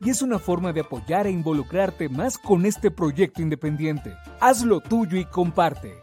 [0.00, 4.14] y es una forma de apoyar e involucrarte más con este proyecto independiente.
[4.40, 6.00] Hazlo tuyo y comparte.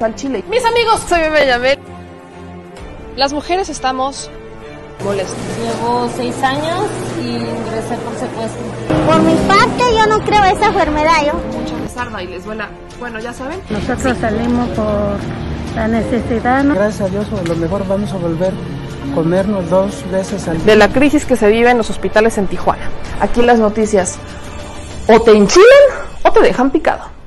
[0.00, 0.44] Al Chile.
[0.48, 1.78] Mis amigos, soy Bebe
[3.16, 4.30] Las mujeres estamos
[5.04, 5.36] molestas.
[5.60, 6.84] Llevo seis años
[7.20, 8.62] y ingresé por secuestro.
[9.06, 11.26] Por mi parte, yo no creo esa enfermedad.
[11.26, 11.77] Yo.
[11.98, 12.68] Y les duela
[13.00, 13.60] bueno, ya saben.
[13.70, 15.16] Nosotros salimos por
[15.74, 16.64] la necesidad.
[16.64, 20.66] Gracias a Dios, a lo mejor vamos a volver a comernos dos veces al día.
[20.66, 22.88] De la crisis que se vive en los hospitales en Tijuana.
[23.20, 24.16] Aquí las noticias
[25.08, 25.66] o te enchilan
[26.22, 27.17] o te dejan picado.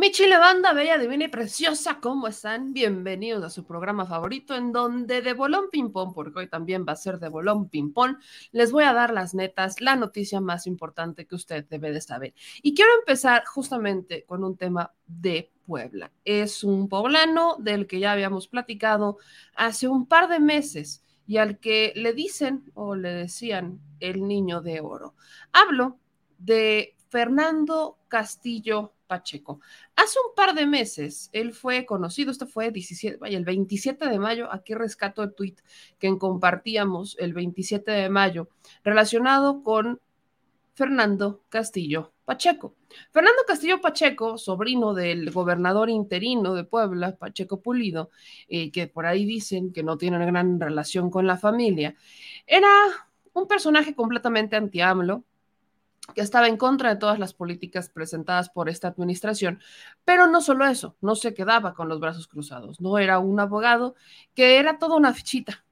[0.00, 2.72] Mi chile banda, bella, divina y preciosa, ¿cómo están?
[2.72, 6.96] Bienvenidos a su programa favorito en donde de bolón ping-pong, porque hoy también va a
[6.96, 8.16] ser de bolón ping-pong,
[8.50, 12.32] les voy a dar las netas, la noticia más importante que usted debe de saber.
[12.62, 16.10] Y quiero empezar justamente con un tema de Puebla.
[16.24, 19.18] Es un poblano del que ya habíamos platicado
[19.54, 24.62] hace un par de meses y al que le dicen o le decían el niño
[24.62, 25.14] de oro.
[25.52, 25.98] Hablo
[26.38, 29.60] de Fernando Castillo Pacheco.
[29.96, 34.48] Hace un par de meses él fue conocido, esto fue 17, el 27 de mayo,
[34.52, 35.56] aquí rescato el tweet
[35.98, 38.48] que compartíamos el 27 de mayo,
[38.84, 40.00] relacionado con
[40.74, 42.76] Fernando Castillo Pacheco.
[43.10, 48.10] Fernando Castillo Pacheco, sobrino del gobernador interino de Puebla, Pacheco Pulido,
[48.46, 51.96] eh, que por ahí dicen que no tiene una gran relación con la familia,
[52.46, 52.70] era
[53.32, 55.24] un personaje completamente anti-AMLO,
[56.14, 59.60] que estaba en contra de todas las políticas presentadas por esta administración,
[60.04, 63.94] pero no solo eso, no se quedaba con los brazos cruzados, no era un abogado
[64.34, 65.64] que era toda una fichita,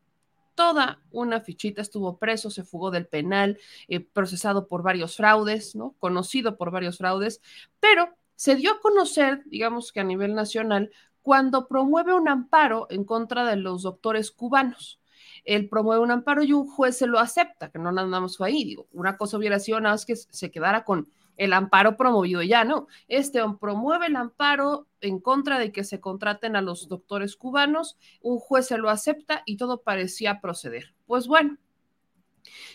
[0.55, 5.95] toda una fichita, estuvo preso, se fugó del penal, eh, procesado por varios fraudes, ¿no?
[5.99, 7.41] Conocido por varios fraudes,
[7.81, 10.91] pero se dio a conocer, digamos que a nivel nacional,
[11.23, 14.98] cuando promueve un amparo en contra de los doctores cubanos.
[15.45, 18.65] Él promueve un amparo y un juez se lo acepta, que no fue ahí.
[18.65, 22.65] Digo, una cosa hubiera sido nada más que se quedara con el amparo promovido ya,
[22.65, 22.89] no.
[23.07, 28.39] Este promueve el amparo en contra de que se contraten a los doctores cubanos, un
[28.39, 30.95] juez se lo acepta y todo parecía proceder.
[31.07, 31.57] Pues bueno,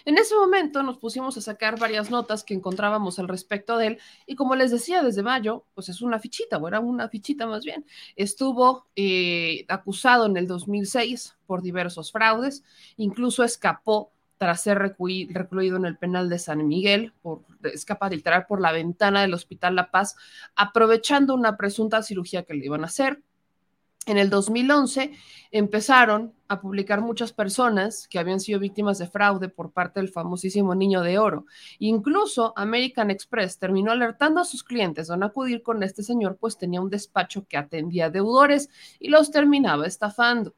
[0.05, 3.99] en ese momento nos pusimos a sacar varias notas que encontrábamos al respecto de él
[4.25, 7.63] y como les decía desde mayo, pues es una fichita, o era una fichita más
[7.63, 7.85] bien.
[8.15, 12.63] Estuvo eh, acusado en el 2006 por diversos fraudes,
[12.97, 18.59] incluso escapó tras ser recluido en el penal de San Miguel, por, escapa de por
[18.59, 20.17] la ventana del Hospital La Paz,
[20.55, 23.21] aprovechando una presunta cirugía que le iban a hacer
[24.05, 25.11] en el 2011
[25.51, 30.75] empezaron a publicar muchas personas que habían sido víctimas de fraude por parte del famosísimo
[30.75, 31.45] Niño de Oro.
[31.79, 36.57] Incluso American Express terminó alertando a sus clientes de no acudir con este señor, pues
[36.57, 38.69] tenía un despacho que atendía deudores
[38.99, 40.55] y los terminaba estafando.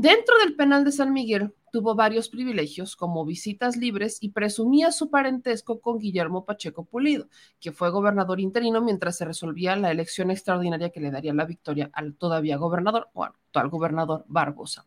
[0.00, 5.10] Dentro del penal de San Miguel tuvo varios privilegios como visitas libres y presumía su
[5.10, 7.26] parentesco con Guillermo Pacheco Pulido,
[7.58, 11.90] que fue gobernador interino mientras se resolvía la elección extraordinaria que le daría la victoria
[11.92, 14.86] al todavía gobernador o al actual gobernador Barbosa.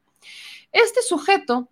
[0.72, 1.68] Este sujeto,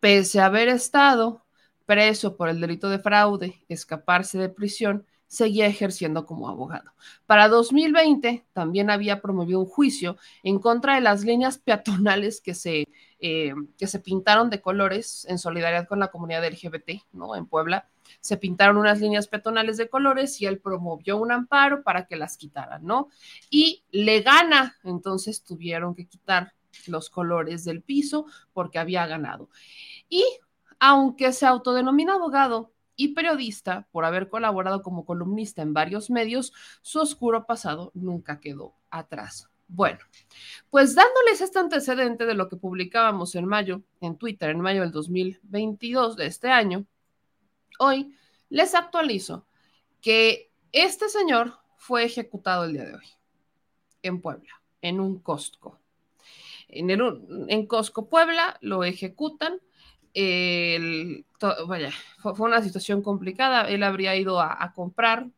[0.00, 1.44] pese a haber estado
[1.84, 6.92] preso por el delito de fraude, escaparse de prisión, seguía ejerciendo como abogado.
[7.26, 12.88] Para 2020 también había promovido un juicio en contra de las líneas peatonales que se,
[13.18, 17.36] eh, que se pintaron de colores en solidaridad con la comunidad LGBT, ¿no?
[17.36, 17.88] En Puebla
[18.20, 22.36] se pintaron unas líneas peatonales de colores y él promovió un amparo para que las
[22.36, 23.08] quitaran, ¿no?
[23.50, 26.52] Y le gana, entonces tuvieron que quitar
[26.86, 29.48] los colores del piso porque había ganado.
[30.08, 30.24] Y
[30.78, 36.52] aunque se autodenomina abogado, y periodista por haber colaborado como columnista en varios medios,
[36.82, 39.48] su oscuro pasado nunca quedó atrás.
[39.66, 39.98] Bueno,
[40.70, 44.92] pues dándoles este antecedente de lo que publicábamos en mayo, en Twitter, en mayo del
[44.92, 46.86] 2022 de este año,
[47.78, 48.14] hoy
[48.50, 49.46] les actualizo
[50.00, 53.06] que este señor fue ejecutado el día de hoy
[54.02, 55.80] en Puebla, en un Costco.
[56.68, 59.60] En, el, en Costco Puebla lo ejecutan
[60.14, 61.26] el,
[61.66, 63.68] vaya, fue, una situación complicada.
[63.68, 65.28] Él habría ido a, comprar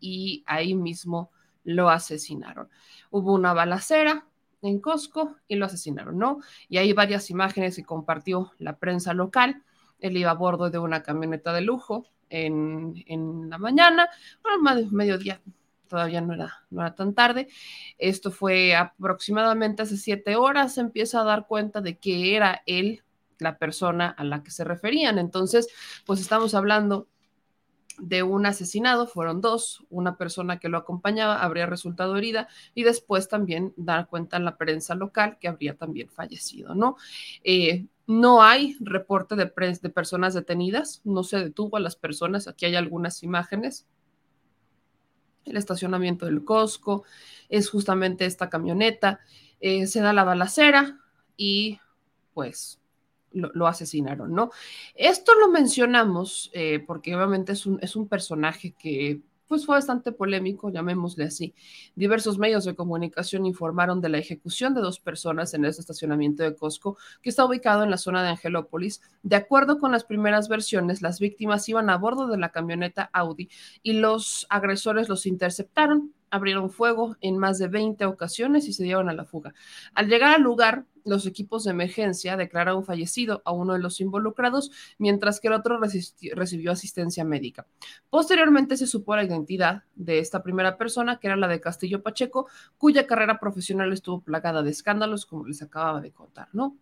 [0.00, 1.30] y ahí mismo
[1.64, 2.68] lo asesinaron.
[3.10, 4.26] Hubo una balacera
[4.62, 6.38] en Costco y lo asesinaron, ¿no?
[6.68, 9.62] Y hay varias imágenes que compartió la prensa local.
[9.98, 14.08] Él iba a bordo de una camioneta de lujo en, en la mañana,
[14.42, 15.40] bueno, más de mediodía,
[15.88, 17.48] todavía no era, no era tan tarde.
[17.98, 20.74] Esto fue aproximadamente hace siete horas.
[20.74, 23.03] Se empieza a dar cuenta de que era él
[23.38, 25.18] la persona a la que se referían.
[25.18, 25.68] Entonces,
[26.06, 27.08] pues estamos hablando
[27.98, 33.28] de un asesinado, fueron dos, una persona que lo acompañaba habría resultado herida y después
[33.28, 36.96] también dar cuenta en la prensa local que habría también fallecido, ¿no?
[37.44, 39.50] Eh, no hay reporte de,
[39.80, 43.86] de personas detenidas, no se detuvo a las personas, aquí hay algunas imágenes.
[45.44, 47.04] El estacionamiento del Costco
[47.48, 49.20] es justamente esta camioneta,
[49.60, 50.98] eh, se da la balacera
[51.36, 51.78] y
[52.34, 52.80] pues
[53.34, 54.50] lo, asesinaron, ¿no?
[54.94, 60.12] Esto lo mencionamos eh, porque obviamente es un, es un personaje que pues fue bastante
[60.12, 61.54] polémico, llamémosle así.
[61.94, 66.54] Diversos medios de comunicación informaron de la ejecución de dos personas en ese estacionamiento de
[66.56, 69.02] Costco, que está ubicado en la zona de Angelópolis.
[69.22, 73.48] De acuerdo con las primeras versiones, las víctimas iban a bordo de la camioneta Audi
[73.82, 79.08] y los agresores los interceptaron, abrieron fuego en más de 20 ocasiones y se dieron
[79.08, 79.54] a la fuga.
[79.94, 84.70] Al llegar al lugar, los equipos de emergencia declararon fallecido a uno de los involucrados,
[84.98, 87.66] mientras que el otro recibió asistencia médica.
[88.10, 92.48] Posteriormente se supo la identidad de esta primera persona, que era la de Castillo Pacheco,
[92.78, 96.76] cuya carrera profesional estuvo plagada de escándalos, como les acababa de contar, ¿no?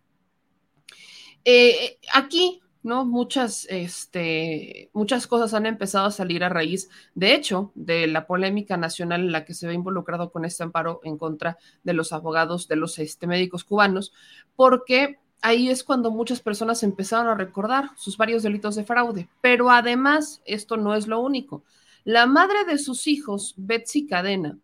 [1.45, 3.05] Eh, aquí ¿no?
[3.05, 8.77] Muchas, este, muchas cosas han empezado a salir a raíz, de hecho, de la polémica
[8.77, 12.67] nacional en la que se ve involucrado con este amparo en contra de los abogados,
[12.67, 14.13] de los este, médicos cubanos,
[14.55, 19.29] porque ahí es cuando muchas personas empezaron a recordar sus varios delitos de fraude.
[19.41, 21.63] Pero además, esto no es lo único.
[22.03, 24.57] La madre de sus hijos, Betsy Cadena,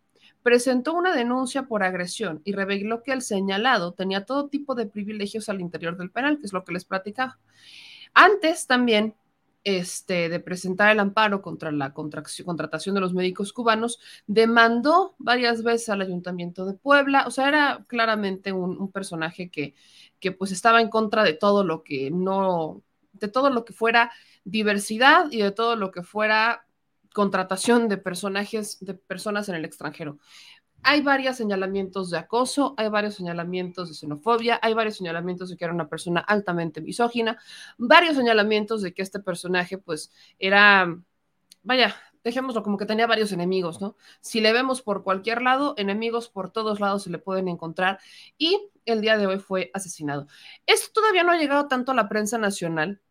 [0.44, 5.50] presentó una denuncia por agresión y reveló que el señalado tenía todo tipo de privilegios
[5.50, 7.38] al interior del penal, que es lo que les platicaba.
[8.13, 9.16] Antes también
[9.63, 15.89] este, de presentar el amparo contra la contratación de los médicos cubanos, demandó varias veces
[15.89, 19.75] al Ayuntamiento de Puebla, o sea, era claramente un, personaje que,
[20.20, 22.82] que, pues estaba en contra de todo lo que no,
[23.13, 24.12] de todo lo que fuera
[24.44, 26.66] diversidad y de todo lo que fuera
[27.13, 30.20] contratación de personajes, de personas en el extranjero.
[30.83, 35.65] Hay varios señalamientos de acoso, hay varios señalamientos de xenofobia, hay varios señalamientos de que
[35.65, 37.38] era una persona altamente misógina,
[37.77, 40.98] varios señalamientos de que este personaje pues era,
[41.63, 43.95] vaya, dejémoslo como que tenía varios enemigos, ¿no?
[44.21, 48.00] Si le vemos por cualquier lado, enemigos por todos lados se le pueden encontrar
[48.38, 50.27] y el día de hoy fue asesinado.
[50.65, 53.01] Esto todavía no ha llegado tanto a la prensa nacional,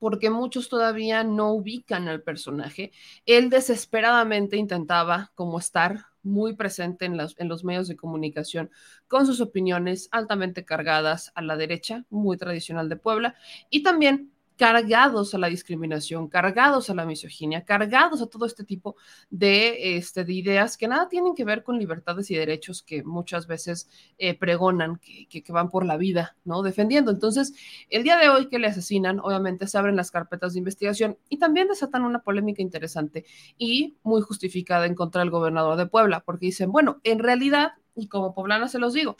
[0.00, 2.90] porque muchos todavía no ubican al personaje.
[3.26, 8.70] Él desesperadamente intentaba como estar muy presente en los, en los medios de comunicación
[9.06, 13.36] con sus opiniones altamente cargadas a la derecha, muy tradicional de Puebla,
[13.70, 18.94] y también cargados a la discriminación, cargados a la misoginia, cargados a todo este tipo
[19.30, 23.46] de, este, de ideas que nada tienen que ver con libertades y derechos que muchas
[23.46, 23.88] veces
[24.18, 26.60] eh, pregonan, que, que, van por la vida, ¿no?
[26.60, 27.10] Defendiendo.
[27.10, 27.54] Entonces,
[27.88, 31.38] el día de hoy que le asesinan, obviamente se abren las carpetas de investigación y
[31.38, 33.24] también desatan una polémica interesante
[33.56, 38.08] y muy justificada en contra del gobernador de Puebla, porque dicen, bueno, en realidad, y
[38.08, 39.16] como poblana se los digo,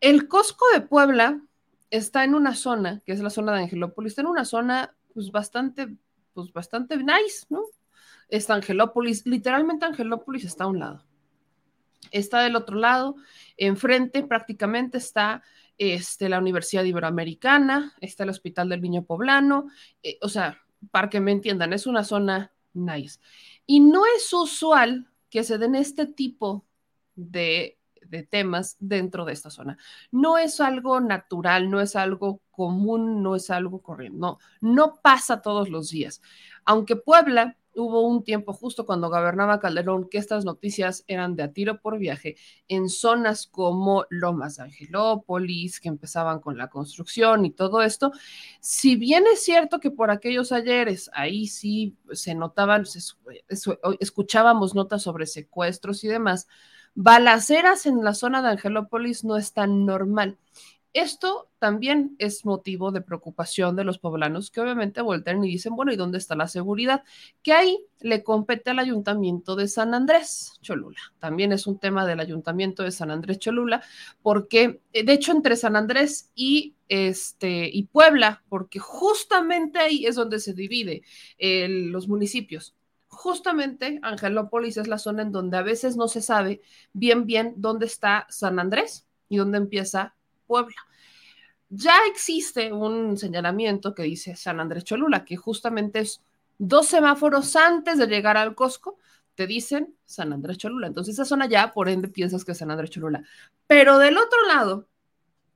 [0.00, 1.42] el Cosco de Puebla
[1.90, 5.30] está en una zona, que es la zona de Angelópolis, está en una zona pues
[5.30, 5.96] bastante,
[6.32, 7.62] pues bastante nice, ¿no?
[8.28, 11.04] Está Angelópolis, literalmente Angelópolis está a un lado.
[12.10, 13.16] Está del otro lado,
[13.56, 15.42] enfrente prácticamente está
[15.78, 19.68] este, la Universidad Iberoamericana, está el Hospital del Niño Poblano,
[20.02, 20.60] eh, o sea,
[20.90, 23.20] para que me entiendan, es una zona nice.
[23.66, 26.64] Y no es usual que se den este tipo
[27.16, 27.78] de
[28.14, 29.76] de temas dentro de esta zona.
[30.12, 35.42] No es algo natural, no es algo común, no es algo corriente, no, no pasa
[35.42, 36.22] todos los días.
[36.64, 41.52] Aunque Puebla hubo un tiempo justo cuando gobernaba Calderón que estas noticias eran de a
[41.52, 42.36] tiro por viaje
[42.68, 48.12] en zonas como Lomas de Angelópolis, que empezaban con la construcción y todo esto.
[48.60, 52.84] Si bien es cierto que por aquellos ayeres ahí sí se notaban,
[53.98, 56.46] escuchábamos notas sobre secuestros y demás,
[56.94, 60.38] Balaceras en la zona de Angelópolis no es tan normal.
[60.94, 65.92] Esto también es motivo de preocupación de los poblanos que obviamente voltean y dicen, bueno,
[65.92, 67.02] ¿y dónde está la seguridad?
[67.42, 71.00] Que ahí le compete al ayuntamiento de San Andrés Cholula.
[71.18, 73.82] También es un tema del ayuntamiento de San Andrés Cholula,
[74.22, 80.14] porque eh, de hecho entre San Andrés y este y Puebla, porque justamente ahí es
[80.14, 81.02] donde se divide
[81.38, 82.76] eh, los municipios
[83.14, 86.60] justamente Angelópolis es la zona en donde a veces no se sabe
[86.92, 90.14] bien bien dónde está San Andrés y dónde empieza
[90.46, 90.76] Puebla.
[91.70, 96.22] Ya existe un señalamiento que dice San Andrés Cholula, que justamente es
[96.58, 98.98] dos semáforos antes de llegar al Costco,
[99.34, 100.86] te dicen San Andrés Cholula.
[100.86, 103.24] Entonces esa zona ya, por ende, piensas que es San Andrés Cholula.
[103.66, 104.86] Pero del otro lado,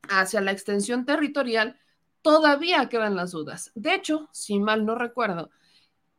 [0.08, 1.78] hacia la extensión territorial,
[2.22, 3.70] todavía quedan las dudas.
[3.74, 5.50] De hecho, si mal no recuerdo,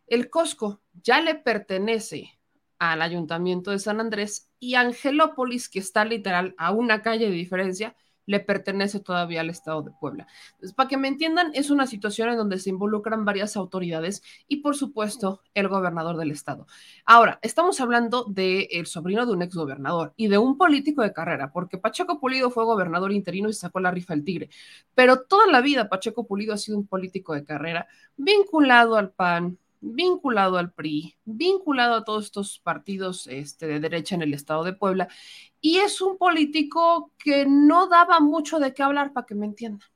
[0.10, 2.39] el Costco ya le pertenece
[2.78, 7.96] al Ayuntamiento de San Andrés y Angelópolis, que está literal a una calle de diferencia,
[8.30, 10.28] le pertenece todavía al Estado de Puebla.
[10.75, 14.75] Para que me entiendan, es una situación en donde se involucran varias autoridades y, por
[14.75, 16.68] supuesto, el gobernador del Estado.
[17.06, 21.51] Ahora, estamos hablando del el sobrino de un exgobernador y de un político de carrera,
[21.51, 24.50] porque Pacheco Pulido fue gobernador interino y sacó la rifa el tigre,
[24.94, 29.58] pero toda la vida Pacheco Pulido ha sido un político de carrera vinculado al PAN,
[29.81, 34.74] vinculado al PRI, vinculado a todos estos partidos este, de derecha en el estado de
[34.74, 35.07] Puebla,
[35.62, 39.88] y es un político que no daba mucho de qué hablar, para que me entiendan.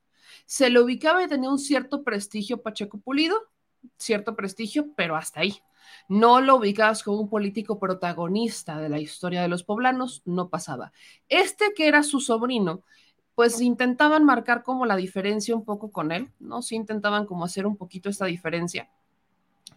[0.45, 3.37] Se le ubicaba y tenía un cierto prestigio Pacheco Pulido,
[3.97, 5.59] cierto prestigio, pero hasta ahí.
[6.07, 10.91] No lo ubicabas como un político protagonista de la historia de los poblanos, no pasaba.
[11.29, 12.83] Este que era su sobrino,
[13.35, 16.61] pues intentaban marcar como la diferencia un poco con él, ¿no?
[16.61, 18.89] Sí intentaban como hacer un poquito esta diferencia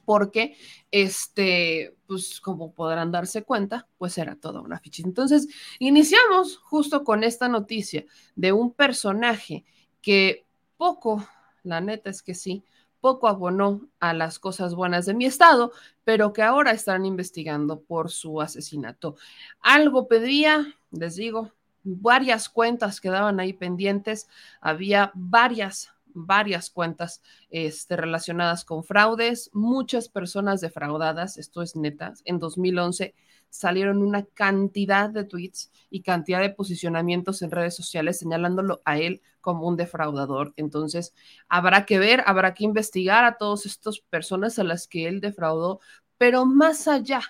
[0.04, 0.56] porque,
[0.90, 5.02] este, pues como podrán darse cuenta, pues era toda una ficha.
[5.04, 8.04] Entonces, iniciamos justo con esta noticia
[8.36, 9.64] de un personaje
[10.00, 11.26] que poco,
[11.64, 12.64] la neta es que sí,
[13.00, 15.72] poco abonó a las cosas buenas de mi estado,
[16.04, 19.16] pero que ahora están investigando por su asesinato.
[19.60, 21.52] Algo pedía, les digo,
[21.82, 24.28] varias cuentas quedaban ahí pendientes,
[24.60, 32.38] había varias varias cuentas este, relacionadas con fraudes, muchas personas defraudadas, esto es neta, en
[32.38, 33.14] 2011
[33.48, 39.22] salieron una cantidad de tweets y cantidad de posicionamientos en redes sociales señalándolo a él
[39.40, 40.52] como un defraudador.
[40.56, 41.14] Entonces,
[41.48, 45.80] habrá que ver, habrá que investigar a todas estas personas a las que él defraudó,
[46.18, 47.20] pero más allá,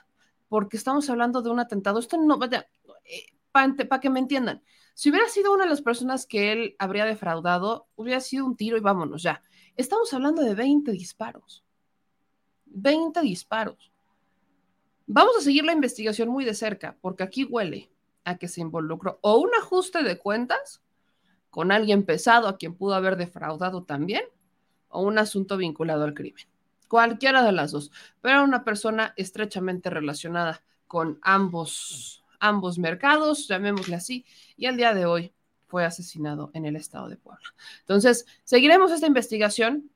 [0.49, 4.63] porque estamos hablando de un atentado, esto no, eh, para que me entiendan,
[4.97, 8.79] si hubiera sido una de las personas que él habría defraudado, hubiera sido un tiro
[8.79, 9.43] y vámonos ya.
[9.77, 11.63] Estamos hablando de 20 disparos.
[12.65, 13.93] 20 disparos.
[15.07, 17.91] Vamos a seguir la investigación muy de cerca, porque aquí huele
[18.25, 20.81] a que se involucró o un ajuste de cuentas
[21.51, 24.25] con alguien pesado a quien pudo haber defraudado también,
[24.89, 26.47] o un asunto vinculado al crimen.
[26.89, 34.25] Cualquiera de las dos, pero una persona estrechamente relacionada con ambos, ambos mercados, llamémosle así,
[34.57, 35.33] y el día de hoy
[35.67, 37.55] fue asesinado en el estado de Puebla.
[37.81, 39.91] Entonces, seguiremos esta investigación.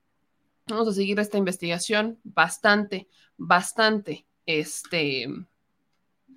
[0.66, 5.26] Vamos a seguir esta investigación bastante, bastante, este,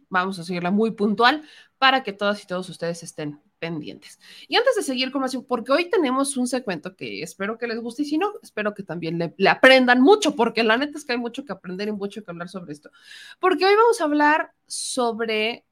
[0.10, 1.43] vamos a seguirla muy puntual
[1.77, 4.20] para que todas y todos ustedes estén pendientes.
[4.48, 7.79] Y antes de seguir con más, porque hoy tenemos un segmento que espero que les
[7.79, 11.05] guste y si no, espero que también le, le, aprendan mucho, porque la neta es
[11.05, 12.91] que hay mucho que aprender y mucho que hablar sobre esto.
[13.39, 15.65] Porque hoy vamos a hablar sobre,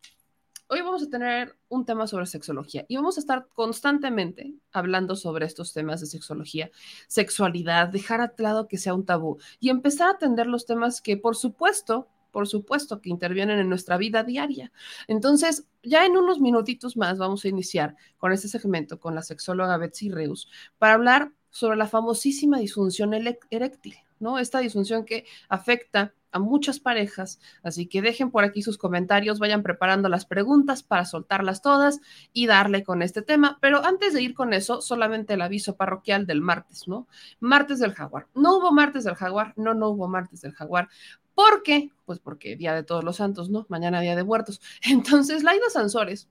[0.74, 5.46] hoy vamos a tener un tema sobre sexología y vamos a estar constantemente hablando sobre
[5.46, 6.72] estos temas de sexología,
[7.10, 11.18] sexualidad, dejar a lado que sea un tabú y empezar a atender los temas que,
[11.18, 14.72] por supuesto, por supuesto, que intervienen en nuestra vida diaria.
[15.10, 19.76] Entonces, ya en unos minutitos más vamos a iniciar con este segmento con la sexóloga
[19.76, 24.40] Betsy Reus para hablar sobre la famosísima disfunción eréctil, ¿no?
[24.40, 29.64] Esta disfunción que afecta a muchas parejas, así que dejen por aquí sus comentarios, vayan
[29.64, 32.00] preparando las preguntas para soltarlas todas
[32.32, 36.26] y darle con este tema, pero antes de ir con eso, solamente el aviso parroquial
[36.26, 37.08] del martes, ¿no?
[37.40, 38.28] Martes del jaguar.
[38.34, 40.90] No hubo martes del jaguar, no, no hubo martes del jaguar.
[41.36, 41.92] ¿Por qué?
[42.06, 43.66] Pues porque Día de Todos los Santos, ¿no?
[43.70, 44.62] Mañana Día de Muertos.
[44.84, 46.30] Entonces, Laida Sansores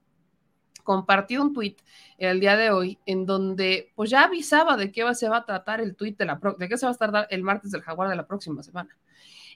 [0.91, 1.79] compartió un tuit
[2.19, 5.81] el día de hoy en donde pues ya avisaba de qué se va a tratar
[5.81, 8.17] el tuit de la de qué se va a tratar el martes del jaguar de
[8.17, 8.99] la próxima semana.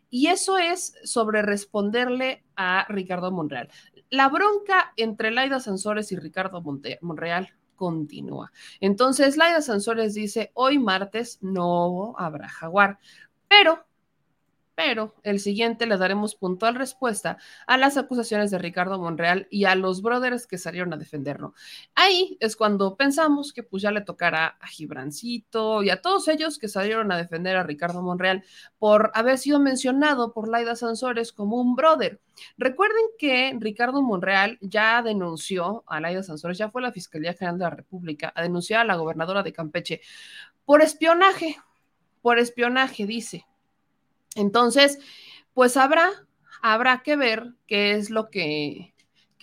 [0.09, 3.69] Y eso es sobre responderle a Ricardo Monreal.
[4.11, 6.63] La bronca entre Laida Sansores y Ricardo
[7.01, 8.53] Monreal continúa.
[8.79, 13.01] Entonces, Laida Sansores dice, hoy martes no habrá jaguar,
[13.49, 13.85] pero
[14.75, 19.75] pero el siguiente le daremos puntual respuesta a las acusaciones de Ricardo Monreal y a
[19.75, 21.55] los brothers que salieron a defenderlo.
[21.95, 26.59] Ahí es cuando pensamos que pues ya le tocará a Gibrancito y a todos ellos
[26.59, 28.45] que salieron a defender a Ricardo Monreal
[28.79, 32.21] por haber sido mencionado por Laida Sansores como un brother.
[32.59, 37.65] Recuerden que Ricardo Monreal ya denunció a Laida Sansores, ya fue la Fiscalía General de
[37.65, 40.01] la República a denunciar a la gobernadora de Campeche
[40.65, 41.57] por espionaje,
[42.23, 43.47] por espionaje, dice.
[44.35, 44.99] Entonces,
[45.55, 46.11] pues habrá,
[46.63, 48.94] habrá que ver qué es lo que,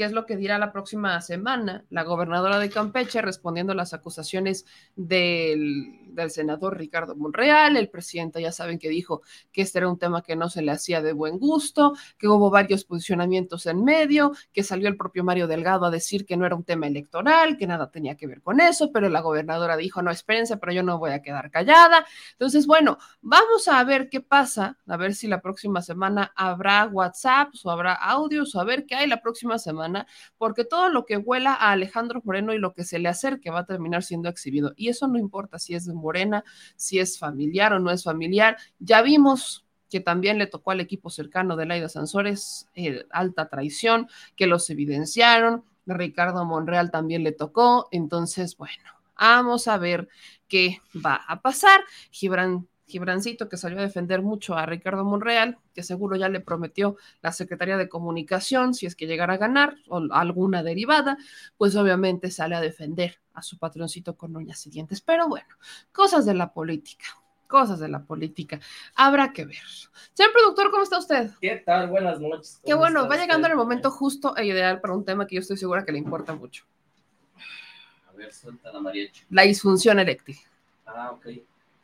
[0.01, 3.93] qué es lo que dirá la próxima semana la gobernadora de Campeche respondiendo a las
[3.93, 7.77] acusaciones del, del, senador Ricardo Monreal.
[7.77, 10.71] El presidente ya saben que dijo que este era un tema que no se le
[10.71, 15.45] hacía de buen gusto, que hubo varios posicionamientos en medio, que salió el propio Mario
[15.45, 18.59] Delgado a decir que no era un tema electoral, que nada tenía que ver con
[18.59, 22.07] eso, pero la gobernadora dijo, no, espérense, pero yo no voy a quedar callada.
[22.31, 27.49] Entonces, bueno, vamos a ver qué pasa, a ver si la próxima semana habrá WhatsApp
[27.63, 29.90] o habrá audios o a ver qué hay la próxima semana,
[30.37, 33.59] porque todo lo que huela a Alejandro Moreno y lo que se le acerque va
[33.59, 34.73] a terminar siendo exhibido.
[34.75, 36.43] Y eso no importa si es de Morena,
[36.75, 38.57] si es familiar o no es familiar.
[38.79, 44.07] Ya vimos que también le tocó al equipo cercano de Laida Sansores, eh, alta traición,
[44.35, 45.63] que los evidenciaron.
[45.85, 47.89] Ricardo Monreal también le tocó.
[47.91, 50.07] Entonces, bueno, vamos a ver
[50.47, 51.81] qué va a pasar.
[52.09, 56.97] Gibran Gibrancito, que salió a defender mucho a Ricardo Monreal, que seguro ya le prometió
[57.21, 61.17] la Secretaría de Comunicación, si es que llegara a ganar, o alguna derivada,
[61.57, 65.01] pues obviamente sale a defender a su patroncito con uñas y dientes.
[65.01, 65.47] Pero bueno,
[65.91, 67.05] cosas de la política,
[67.47, 68.59] cosas de la política.
[68.95, 69.63] Habrá que ver.
[70.13, 71.31] Señor productor, ¿cómo está usted?
[71.39, 71.87] ¿Qué tal?
[71.87, 72.61] Buenas noches.
[72.65, 75.57] Qué bueno, va llegando el momento justo e ideal para un tema que yo estoy
[75.57, 76.65] segura que le importa mucho.
[78.09, 79.23] A ver, suelta la mariachi.
[79.29, 80.37] La disfunción eréctil.
[80.85, 81.27] Ah, ok.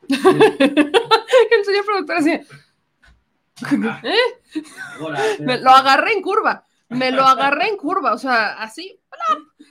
[1.50, 2.30] el señor productor así.
[4.02, 4.16] ¿Eh?
[5.40, 6.64] Me lo agarré en curva.
[6.90, 8.98] Me lo agarré en curva, o sea, así.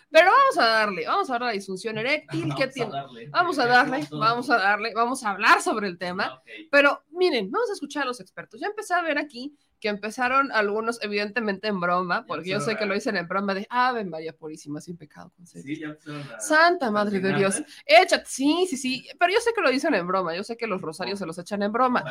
[0.10, 2.54] Pero vamos a darle, vamos a darle la disfunción eréctil.
[2.56, 2.91] ¿Qué tiene?
[3.30, 6.41] Vamos a darle, vamos a darle, vamos a hablar sobre el tema.
[6.71, 8.60] Pero miren, vamos a escuchar a los expertos.
[8.60, 12.85] Ya empecé a ver aquí que empezaron algunos, evidentemente en broma, porque yo sé que
[12.85, 17.19] lo dicen en broma de Ave María Purísima, sin pecado Sí, ya a, Santa Madre
[17.19, 17.61] de Dios.
[17.85, 20.67] Échate, sí, sí, sí, pero yo sé que lo dicen en broma, yo sé que
[20.67, 22.03] los rosarios se los echan en broma.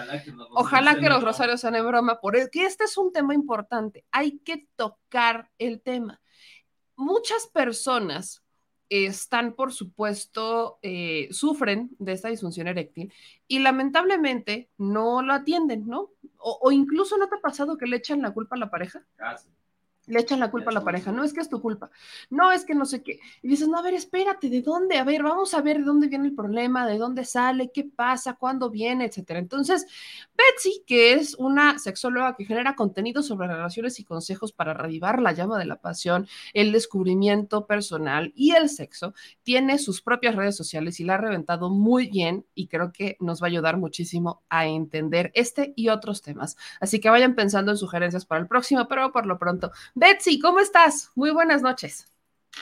[0.53, 4.69] Ojalá que los, rosarios sean en broma, porque este es un tema importante, hay que
[4.77, 6.21] tocar el tema.
[6.95, 8.43] Muchas personas
[8.89, 13.13] están, por supuesto, eh, sufren de esta disfunción eréctil
[13.49, 16.11] y lamentablemente no lo atienden, ¿no?
[16.39, 19.05] O, incluso no te ha pasado que le echan la culpa a la pareja.
[19.19, 19.37] Ah,
[20.07, 21.91] le echan la culpa a la pareja, no es que es tu culpa,
[22.31, 23.19] no es que no sé qué.
[23.43, 24.99] Y dices, no, a ver, espérate, ¿de dónde?
[24.99, 28.35] A ver, vamos a ver de dónde viene el problema, de dónde sale, qué pasa,
[28.35, 29.39] cuándo viene, etcétera.
[29.39, 29.87] Entonces,
[30.37, 35.33] Betsy, que es una sexóloga que genera contenido sobre relaciones y consejos para revivar la
[35.33, 41.01] llama de la pasión, el descubrimiento personal y el sexo, tiene sus propias redes sociales
[41.01, 44.67] y la ha reventado muy bien y creo que nos va a ayudar muchísimo a
[44.67, 46.57] entender este y otros temas.
[46.81, 50.61] Así que vayan pensando en sugerencias para el próximo, pero por lo pronto, Betsy, ¿cómo
[50.61, 51.11] estás?
[51.15, 52.07] Muy buenas noches.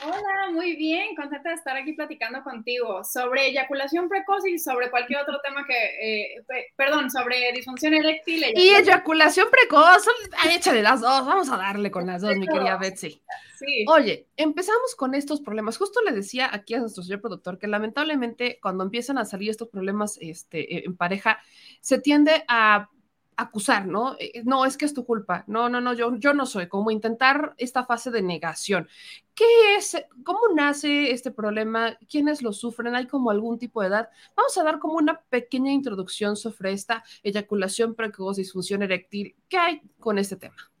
[0.01, 5.19] Hola, muy bien, contenta de estar aquí platicando contigo sobre eyaculación precoz y sobre cualquier
[5.19, 6.45] otro tema que, eh,
[6.77, 8.41] perdón, sobre disfunción eréctil.
[8.55, 10.05] Y eyaculación precoz,
[10.49, 13.21] échale las dos, vamos a darle con las dos, mi querida Betsy.
[13.59, 13.85] Sí.
[13.89, 15.77] Oye, empezamos con estos problemas.
[15.77, 19.67] Justo le decía aquí a nuestro señor productor que lamentablemente cuando empiezan a salir estos
[19.67, 21.39] problemas este, en pareja,
[21.81, 22.89] se tiende a
[23.37, 24.15] acusar, ¿no?
[24.19, 25.43] Eh, no, es que es tu culpa.
[25.47, 26.67] No, no, no, yo, yo no soy.
[26.67, 28.87] Como intentar esta fase de negación.
[29.33, 29.97] ¿Qué es?
[30.23, 31.97] ¿Cómo nace este problema?
[32.09, 32.95] ¿Quiénes lo sufren?
[32.95, 34.09] ¿Hay como algún tipo de edad?
[34.35, 39.35] Vamos a dar como una pequeña introducción sobre esta eyaculación precoz, disfunción eréctil.
[39.49, 40.71] ¿Qué hay con este tema?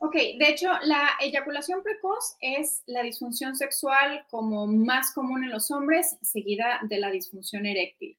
[0.00, 5.72] Ok, de hecho, la eyaculación precoz es la disfunción sexual como más común en los
[5.72, 8.16] hombres, seguida de la disfunción eréctil.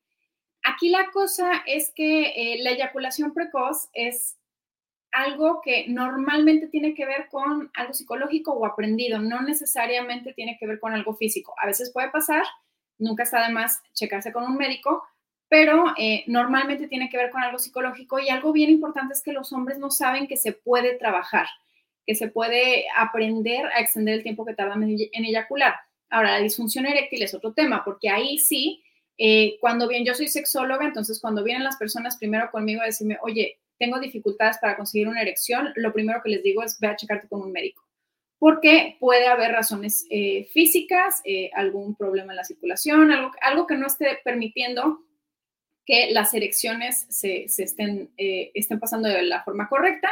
[0.64, 4.38] Aquí la cosa es que eh, la eyaculación precoz es
[5.12, 10.68] algo que normalmente tiene que ver con algo psicológico o aprendido, no necesariamente tiene que
[10.68, 11.56] ver con algo físico.
[11.62, 12.44] A veces puede pasar,
[12.98, 15.04] nunca está de más checarse con un médico,
[15.48, 19.34] pero eh, normalmente tiene que ver con algo psicológico y algo bien importante es que
[19.34, 21.48] los hombres no saben que se puede trabajar,
[22.06, 25.76] que se puede aprender a extender el tiempo que tardan en eyacular.
[26.12, 28.84] Ahora, la disfunción eréctil es otro tema, porque ahí sí
[29.22, 33.18] eh, cuando bien, yo soy sexóloga, entonces cuando vienen las personas primero conmigo a decirme,
[33.22, 36.96] oye, tengo dificultades para conseguir una erección, lo primero que les digo es ve a
[36.96, 37.86] checarte con un médico,
[38.38, 43.76] porque puede haber razones eh, físicas, eh, algún problema en la circulación, algo, algo que
[43.76, 45.02] no esté permitiendo
[45.86, 50.10] que las erecciones se, se estén, estén pasando de la forma correcta,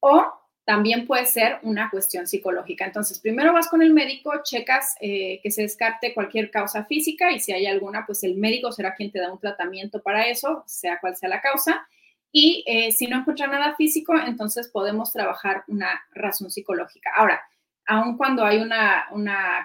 [0.00, 0.24] o
[0.66, 2.84] también puede ser una cuestión psicológica.
[2.84, 7.38] Entonces, primero vas con el médico, checas eh, que se descarte cualquier causa física y
[7.38, 10.98] si hay alguna, pues el médico será quien te da un tratamiento para eso, sea
[10.98, 11.86] cual sea la causa.
[12.32, 17.12] Y eh, si no encuentra nada físico, entonces podemos trabajar una razón psicológica.
[17.14, 17.40] Ahora,
[17.86, 19.06] aun cuando hay una,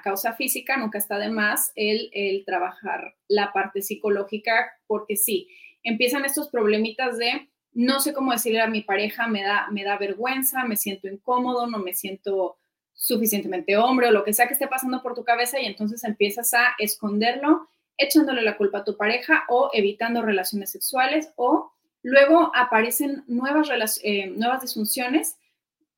[0.03, 5.47] causa física, nunca está de más el, el trabajar la parte psicológica, porque sí,
[5.81, 9.97] empiezan estos problemitas de no sé cómo decirle a mi pareja, me da, me da
[9.97, 12.57] vergüenza, me siento incómodo, no me siento
[12.93, 16.53] suficientemente hombre o lo que sea que esté pasando por tu cabeza y entonces empiezas
[16.53, 21.71] a esconderlo echándole la culpa a tu pareja o evitando relaciones sexuales o
[22.03, 25.37] luego aparecen nuevas, eh, nuevas disfunciones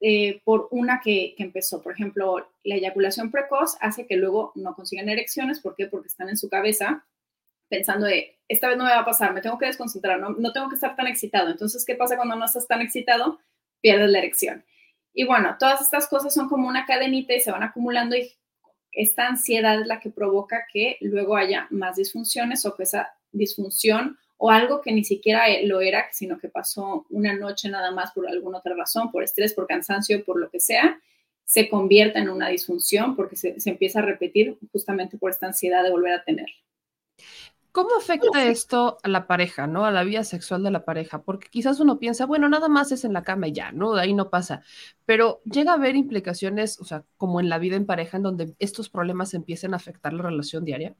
[0.01, 1.81] eh, por una que, que, empezó.
[1.81, 5.61] Por ejemplo, la eyaculación precoz hace que luego no consigan erecciones.
[5.61, 5.87] ¿Por qué?
[5.87, 7.05] Porque están en su cabeza
[7.73, 10.53] pensando de, esta vez no me va a pasar, me tengo que desconcentrar, no, no
[10.53, 11.49] tengo que estar tan excitado.
[11.49, 13.39] Entonces, ¿qué pasa cuando no estás tan excitado?
[13.81, 14.63] Pierdes la erección.
[15.11, 18.31] Y bueno, todas estas cosas son como una cadenita y se van acumulando y
[18.91, 24.19] esta ansiedad es la que provoca que luego haya más disfunciones o que esa disfunción
[24.37, 28.27] o algo que ni siquiera lo era, sino que pasó una noche nada más por
[28.27, 31.01] alguna otra razón, por estrés, por cansancio, por lo que sea,
[31.43, 35.83] se convierta en una disfunción porque se, se empieza a repetir justamente por esta ansiedad
[35.83, 36.49] de volver a tener.
[37.73, 39.83] ¿Cómo afecta esto a la pareja, ¿no?
[39.83, 43.03] A la vida sexual de la pareja, porque quizás uno piensa, bueno, nada más es
[43.03, 43.95] en la cama y ya, ¿no?
[43.95, 44.61] De ahí no pasa,
[45.07, 48.53] pero llega a haber implicaciones, o sea, como en la vida en pareja, en donde
[48.59, 50.95] estos problemas empiecen a afectar la relación diaria.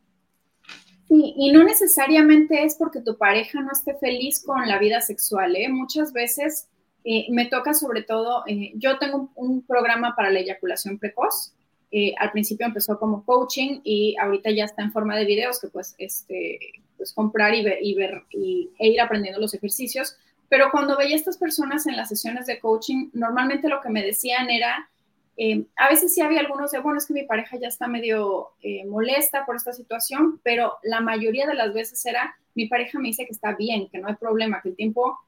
[1.07, 5.55] Sí, y no necesariamente es porque tu pareja no esté feliz con la vida sexual,
[5.55, 5.69] ¿eh?
[5.69, 6.69] Muchas veces
[7.03, 11.53] eh, me toca sobre todo, eh, yo tengo un programa para la eyaculación precoz,
[11.95, 15.67] eh, al principio empezó como coaching y ahorita ya está en forma de videos que
[15.67, 16.57] pues, este,
[16.97, 17.77] pues comprar y ver,
[18.31, 20.17] y e ir aprendiendo los ejercicios.
[20.49, 24.01] Pero cuando veía a estas personas en las sesiones de coaching, normalmente lo que me
[24.01, 24.89] decían era,
[25.37, 28.53] eh, a veces sí había algunos de, bueno, es que mi pareja ya está medio
[28.63, 33.09] eh, molesta por esta situación, pero la mayoría de las veces era, mi pareja me
[33.09, 35.19] dice que está bien, que no hay problema, que el tiempo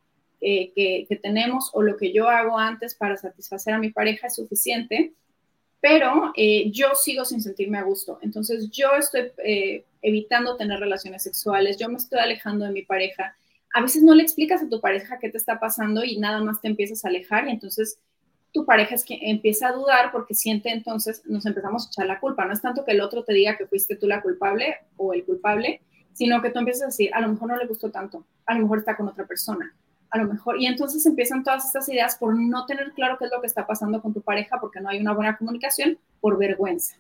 [0.42, 5.16] que tenemos o lo que yo hago antes para satisfacer a mi pareja es suficiente
[5.88, 8.18] pero eh, yo sigo sin sentirme a gusto.
[8.24, 13.38] Entonces yo estoy eh, evitando tener relaciones sexuales, yo me estoy alejando de mi pareja.
[13.72, 16.60] A veces no le explicas a tu pareja qué te está pasando y nada más
[16.60, 18.00] te empiezas a alejar y entonces
[18.52, 22.20] tu pareja es que empieza a dudar porque siente entonces, nos empezamos a echar la
[22.20, 22.46] culpa.
[22.46, 25.24] No es tanto que el otro te diga que fuiste tú la culpable o el
[25.24, 25.82] culpable,
[26.14, 28.62] sino que tú empiezas a decir, a lo mejor no le gustó tanto, a lo
[28.62, 29.72] mejor está con otra persona,
[30.16, 33.32] a lo mejor, y entonces empiezan todas estas ideas por no tener claro qué es
[33.32, 36.96] lo que está pasando con tu pareja, porque no hay una buena comunicación, por vergüenza.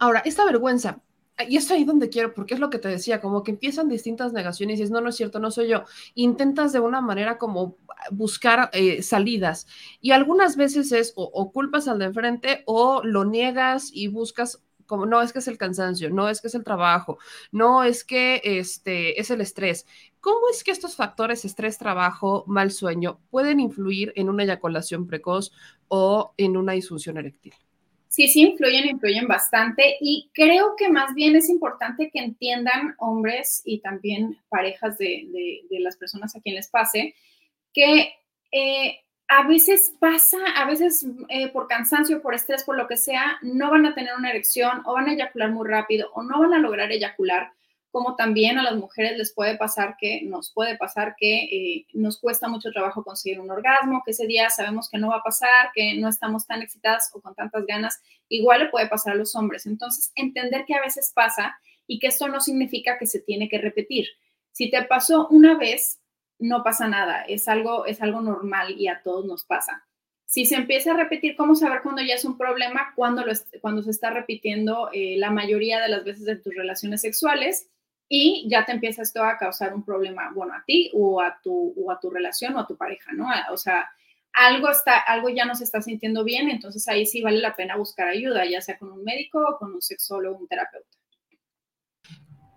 [0.00, 1.00] Ahora, esta vergüenza,
[1.48, 4.32] y es ahí donde quiero, porque es lo que te decía, como que empiezan distintas
[4.32, 5.84] negaciones y dices, no, no es cierto, no soy yo.
[6.14, 7.76] Intentas de una manera como
[8.10, 9.68] buscar eh, salidas
[10.00, 14.64] y algunas veces es o, o, culpas al de enfrente o lo niegas y buscas
[14.88, 17.18] como no es que es el cansancio, no es que es el trabajo,
[17.52, 19.86] no es que este es el estrés.
[20.20, 25.52] ¿Cómo es que estos factores, estrés, trabajo, mal sueño, pueden influir en una eyaculación precoz
[25.86, 27.54] o en una disfunción eréctil?
[28.08, 33.60] Sí, sí, influyen, influyen bastante y creo que más bien es importante que entiendan hombres
[33.66, 35.28] y también parejas de,
[35.70, 37.14] las personas a quien les pase
[37.74, 38.14] que
[38.50, 43.38] eh, a veces pasa, a veces eh, por cansancio, por estrés, por lo que sea,
[43.42, 46.54] no van a tener una erección o van a eyacular muy rápido o no van
[46.54, 47.52] a lograr eyacular,
[47.90, 52.18] como también a las mujeres les puede pasar que, nos puede pasar que eh, nos
[52.18, 55.70] cuesta mucho trabajo conseguir un orgasmo, que ese día sabemos que no va a pasar,
[55.74, 59.36] que no estamos tan excitadas o con tantas ganas, igual le puede pasar a los
[59.36, 59.66] hombres.
[59.66, 63.58] Entonces, entender que a veces pasa y que esto no significa que se tiene que
[63.58, 64.06] repetir.
[64.52, 66.00] Si te pasó una vez,
[66.38, 69.84] no pasa nada, es algo, es algo normal y a todos nos pasa.
[70.24, 72.92] Si se empieza a repetir, ¿cómo saber cuándo ya es un problema?
[72.94, 77.00] Cuando, lo, cuando se está repitiendo eh, la mayoría de las veces de tus relaciones
[77.00, 77.68] sexuales
[78.08, 81.74] y ya te empieza esto a causar un problema, bueno, a ti o a tu,
[81.76, 83.26] o a tu relación o a tu pareja, ¿no?
[83.52, 83.88] O sea,
[84.34, 87.76] algo, está, algo ya no se está sintiendo bien, entonces ahí sí vale la pena
[87.76, 90.96] buscar ayuda, ya sea con un médico o con un sexólogo, un terapeuta.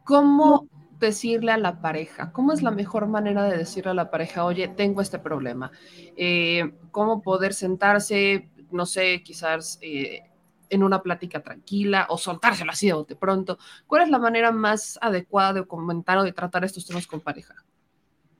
[0.06, 0.68] ¿Cómo
[1.02, 2.32] decirle a la pareja?
[2.32, 5.72] ¿Cómo es la mejor manera de decirle a la pareja, oye, tengo este problema?
[6.16, 10.22] Eh, ¿Cómo poder sentarse, no sé, quizás eh,
[10.70, 13.58] en una plática tranquila o soltárselo así de pronto?
[13.88, 17.56] ¿Cuál es la manera más adecuada de comentar o de tratar estos temas con pareja?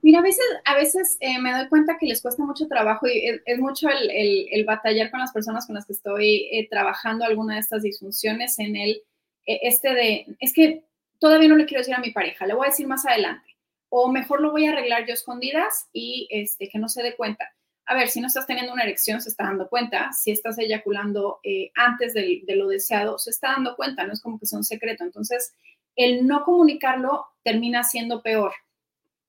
[0.04, 3.40] Mira, a veces, a veces eh, me doy cuenta que les cuesta mucho trabajo y
[3.46, 7.60] es, mucho el, el, batallar con las personas con las que estoy trabajando alguna de
[7.60, 9.04] estas disfunciones en el,
[9.46, 10.86] este de, es que
[11.22, 13.56] todavía no le quiero decir a mi pareja, le voy a decir más adelante,
[13.90, 17.48] o mejor lo voy a arreglar yo escondidas y este, que no se dé cuenta.
[17.86, 20.14] A ver, si no estás teniendo una erección, se está dando cuenta.
[20.14, 24.06] Si estás eyaculando eh, antes de, de, lo deseado, se está dando cuenta.
[24.06, 25.04] No es como que sea un secreto.
[25.04, 25.54] Entonces,
[25.96, 28.54] el no comunicarlo termina siendo peor.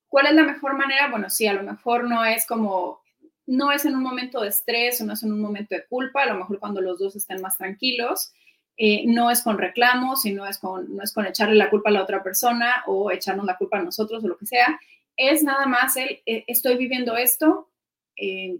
[0.07, 1.09] ¿Cuál es la mejor manera?
[1.09, 3.01] Bueno, sí, a lo mejor no es como,
[3.45, 6.23] no es en un momento de estrés o no es en un momento de culpa,
[6.23, 8.31] a lo mejor cuando los dos estén más tranquilos,
[8.77, 11.89] eh, no es con reclamos y no es con, no es con echarle la culpa
[11.89, 14.79] a la otra persona o echarnos la culpa a nosotros o lo que sea,
[15.15, 17.69] es nada más el, eh, estoy viviendo esto,
[18.15, 18.57] eh,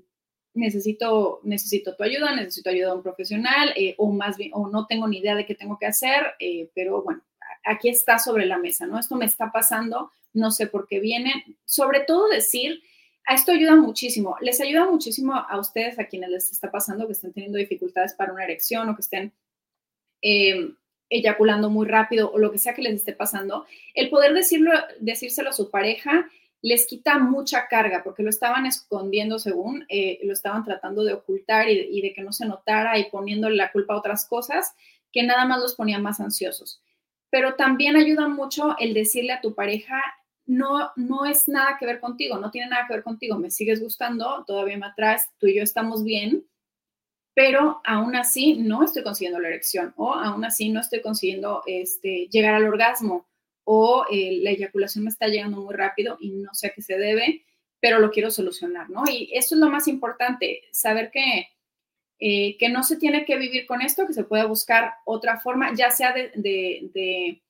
[0.54, 5.17] necesito, necesito tu ayuda, necesito ayuda de un profesional o más o no tengo ni
[5.17, 6.36] idea de qué tengo que hacer,
[6.76, 7.23] pero bueno,
[7.63, 8.99] aquí está sobre la mesa, ¿no?
[8.99, 11.43] Esto me está pasando, no sé por qué viene.
[11.65, 12.84] Sobre todo decir,
[13.26, 17.13] a esto ayuda muchísimo, les ayuda muchísimo a ustedes, a quienes les está pasando, que
[17.13, 19.34] estén teniendo dificultades para una erección o que estén
[20.24, 20.72] eh,
[21.10, 25.52] eyaculando muy rápido o lo que sea que les esté pasando, el poder decirlo, decírselo
[25.52, 26.28] a su pareja
[26.64, 31.70] les quita mucha carga porque lo estaban escondiendo según, eh, lo estaban tratando de ocultar
[31.70, 34.74] y de, que no se notara y poniéndole la culpa a otras cosas
[35.12, 36.82] que nada más los ponía más ansiosos.
[37.30, 40.02] Pero también ayuda mucho el decirle a tu pareja,
[40.46, 43.82] no, no es nada que ver contigo, no tiene nada que ver contigo, me sigues
[43.82, 46.46] gustando, todavía me atrás, tú y yo estamos bien,
[47.34, 52.28] pero aún así no estoy consiguiendo la erección o aún así no estoy consiguiendo este,
[52.32, 53.28] llegar al orgasmo
[53.63, 56.98] o eh, la eyaculación me está llegando muy rápido y no sé a qué se
[56.98, 57.43] debe,
[57.80, 59.04] pero lo quiero solucionar, ¿no?
[59.10, 61.48] Y eso es lo más importante, saber que,
[62.19, 65.74] eh, que no se tiene que vivir con esto, que se puede buscar otra forma,
[65.76, 67.41] ya sea de, de, de,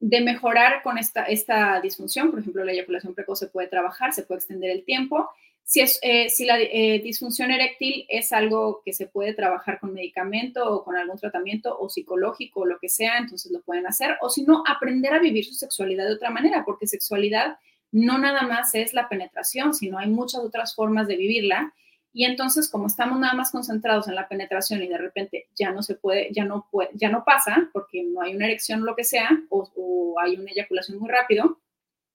[0.00, 4.24] de mejorar con esta, esta disfunción, por ejemplo, la eyaculación precoz se puede trabajar, se
[4.24, 5.30] puede extender el tiempo,
[5.70, 9.92] si, es, eh, si la eh, disfunción eréctil es algo que se puede trabajar con
[9.92, 14.16] medicamento o con algún tratamiento o psicológico o lo que sea, entonces lo pueden hacer.
[14.20, 17.56] O si no, aprender a vivir su sexualidad de otra manera, porque sexualidad
[17.92, 21.72] no nada más es la penetración, sino hay muchas otras formas de vivirla.
[22.12, 25.84] Y entonces, como estamos nada más concentrados en la penetración y de repente ya no
[25.84, 29.04] se puede, ya no ya no pasa porque no hay una erección o lo que
[29.04, 31.60] sea, o, o hay una eyaculación muy rápido,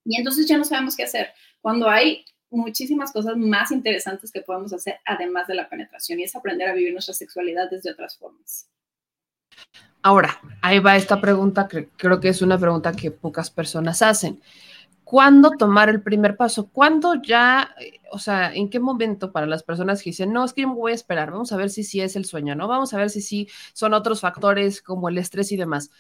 [0.04, 1.30] y entonces ya no sabemos qué hacer.
[1.62, 6.36] Cuando hay muchísimas cosas más interesantes que podemos hacer además de la penetración y es
[6.36, 8.70] aprender a vivir nuestra sexualidad desde otras formas.
[10.02, 14.42] Ahora, ahí va esta pregunta que creo que es una pregunta que pocas personas hacen.
[15.04, 16.70] ¿Cuándo tomar el primer paso?
[16.72, 17.76] ¿Cuándo ya,
[18.12, 20.76] o sea, en qué momento para las personas que dicen, no, es que yo me
[20.76, 22.68] voy a esperar, vamos a ver si sí es el sueño, ¿no?
[22.68, 25.92] Vamos a ver si sí son otros factores como el estrés y demás.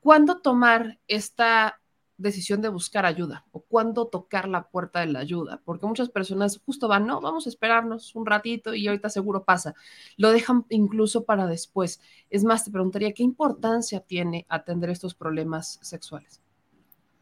[0.00, 1.80] ¿Cuándo tomar esta
[2.16, 6.60] decisión de buscar ayuda o cuándo tocar la puerta de la ayuda, porque muchas personas
[6.64, 9.74] justo van, no, vamos a esperarnos un ratito y ahorita seguro pasa.
[10.16, 12.00] Lo dejan incluso para después.
[12.30, 16.40] Es más, te preguntaría, ¿qué importancia tiene atender estos problemas sexuales?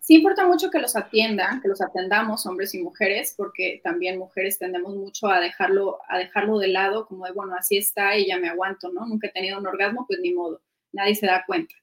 [0.00, 4.58] Sí importa mucho que los atiendan, que los atendamos hombres y mujeres, porque también mujeres
[4.58, 8.36] tendemos mucho a dejarlo, a dejarlo de lado, como de, bueno, así está y ya
[8.36, 9.06] me aguanto, ¿no?
[9.06, 11.76] Nunca he tenido un orgasmo, pues ni modo, nadie se da cuenta.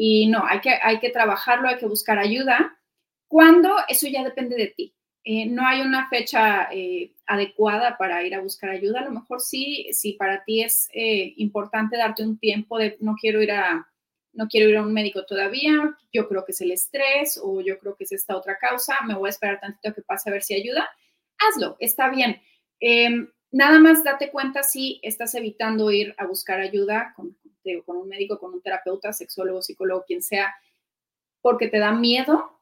[0.00, 2.78] Y no, hay que, hay que trabajarlo, hay que buscar ayuda.
[3.26, 4.94] Cuando eso ya depende de ti.
[5.24, 9.00] Eh, no hay una fecha eh, adecuada para ir a buscar ayuda.
[9.00, 13.16] A lo mejor sí, si para ti es eh, importante darte un tiempo de no
[13.20, 13.86] quiero ir a
[14.32, 17.76] no quiero ir a un médico todavía, yo creo que es el estrés o yo
[17.80, 20.44] creo que es esta otra causa, me voy a esperar tantito que pase a ver
[20.44, 20.88] si ayuda.
[21.38, 22.40] Hazlo, está bien.
[22.78, 27.36] Em, nada más date cuenta si estás evitando ir a buscar ayuda con,
[27.84, 30.54] con un médico, con un terapeuta, sexólogo, psicólogo, quien sea,
[31.40, 32.58] porque te da miedo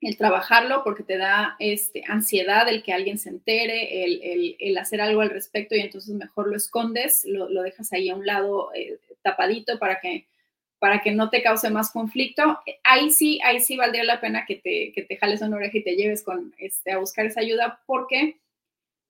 [0.00, 4.04] el trabajarlo, porque te da este, ansiedad el que alguien se entere,
[4.58, 8.26] el, hacer algo al respecto y entonces mejor lo escondes, lo, dejas ahí a un
[8.26, 10.26] lado eh, tapadito para que,
[10.80, 12.58] para que no te cause más conflicto.
[12.82, 15.84] Ahí sí, ahí sí valdría la pena que te, que te jales una oreja y
[15.84, 18.40] te lleves con, este, a buscar esa ayuda porque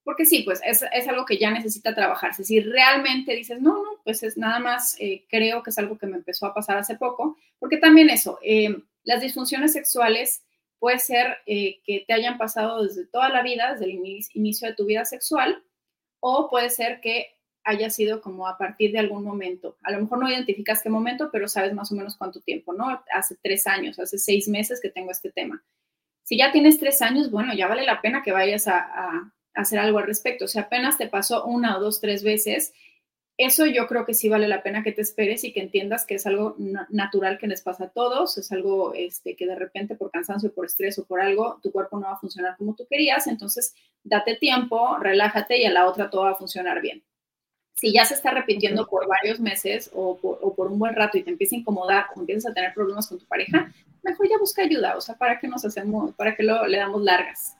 [0.05, 2.45] porque sí, pues es, algo que ya necesita trabajarse.
[2.45, 6.07] Si realmente dices, no, no, pues es nada más, eh, creo que es algo que
[6.07, 10.43] me empezó a pasar hace poco, porque también eso, eh, las disfunciones sexuales
[10.79, 14.01] puede ser eh, que te hayan pasado desde toda la vida, desde el
[14.35, 15.62] inicio de tu vida sexual,
[16.19, 19.77] o puede ser que haya sido como a partir de algún momento.
[19.83, 23.01] A lo mejor no identificas qué momento, pero sabes más o menos cuánto tiempo, ¿no?
[23.12, 25.62] Hace tres años, hace seis meses que tengo este tema.
[26.25, 29.99] Si ya tienes tres años, bueno, ya vale la pena que vayas a hacer algo
[29.99, 30.49] al respecto.
[30.49, 32.73] Si apenas te pasó una o dos, tres veces,
[33.38, 36.17] eso yo creo que sí vale la pena que te esperes y que entiendas que
[36.17, 36.55] es algo
[36.91, 40.67] natural que les pasa a todos, es algo este, que de repente por cansancio, por
[40.67, 44.37] estrés o por algo, tu cuerpo no va a funcionar como tú querías, entonces date
[44.37, 47.03] tiempo, relájate y a la otra todo va a funcionar bien.
[47.75, 51.31] Si ya se está repitiendo por varios meses o por, un buen rato y te
[51.31, 54.97] empieza a incomodar o empiezas a tener problemas con tu pareja, mejor ya busca ayuda,
[54.97, 57.57] o sea, ¿para qué nos hacemos, para qué lo, le damos largas?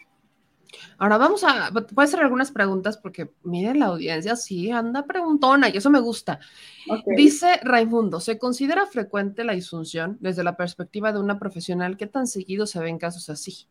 [0.99, 5.77] Ahora vamos a, puede hacer algunas preguntas porque miren la audiencia, sí, anda preguntona y
[5.77, 6.41] eso me gusta.
[7.17, 11.97] Dice Raimundo, ¿se considera frecuente la disfunción desde la perspectiva de una profesional?
[11.97, 13.67] ¿Qué tan seguido se ven casos así?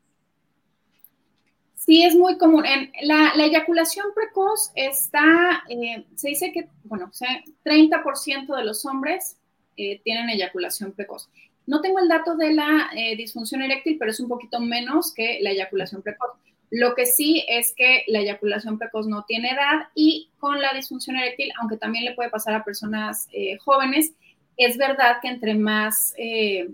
[1.75, 2.63] Sí, es muy común.
[2.65, 8.85] En la, eyaculación precoz está, eh, se dice que, bueno, o sea, 30% de los
[8.85, 9.37] hombres
[9.77, 11.27] eh, tienen eyaculación precoz.
[11.65, 15.39] No tengo el dato de la eh, disfunción eréctil, pero es un poquito menos que
[15.41, 16.31] la eyaculación precoz.
[16.71, 21.17] Lo que sí es que la eyaculación precoz no tiene edad y con la disfunción
[21.17, 24.13] eréctil, aunque también le puede pasar a personas eh, jóvenes,
[24.55, 26.69] es verdad que entre más eh,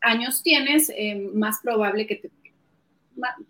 [0.00, 2.30] años tienes, eh, más probable que te,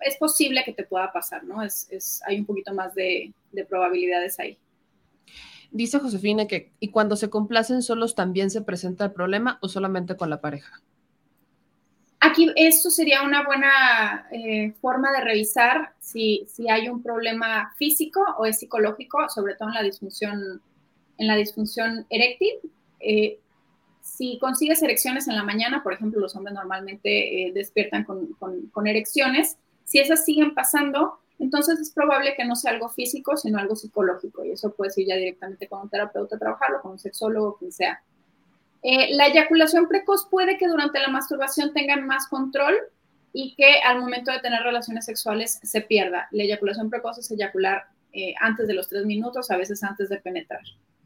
[0.01, 1.63] es posible que te pueda pasar, ¿no?
[1.63, 4.59] Es, hay un poquito más de, de probabilidades ahí.
[5.71, 10.17] Dice Josefina que, ¿y cuando se complacen solos también se presenta el problema o solamente
[10.17, 10.81] con la pareja?
[12.31, 18.25] Aquí esto sería una buena eh, forma de revisar si, si, hay un problema físico
[18.39, 20.63] o es psicológico, sobre todo en la disfunción,
[21.19, 22.53] en la disfunción eréctil.
[23.01, 23.41] Eh,
[24.01, 28.87] si consigues erecciones en la mañana, por ejemplo, los hombres normalmente eh, despiertan con, con,
[28.87, 33.75] erecciones, si esas siguen pasando, entonces es probable que no sea algo físico, sino algo
[33.75, 34.45] psicológico.
[34.45, 37.73] Y eso puedes ir ya directamente con un terapeuta a trabajarlo, con un sexólogo, quien
[37.73, 38.01] sea.
[38.83, 42.75] Eh, la eyaculación precoz puede que durante la masturbación tengan más control
[43.33, 46.29] y que al momento de tener relaciones sexuales se pierda.
[46.31, 50.19] La eyaculación precoz es eyacular eh, antes de los tres minutos, a veces antes de
[50.19, 50.63] penetrar.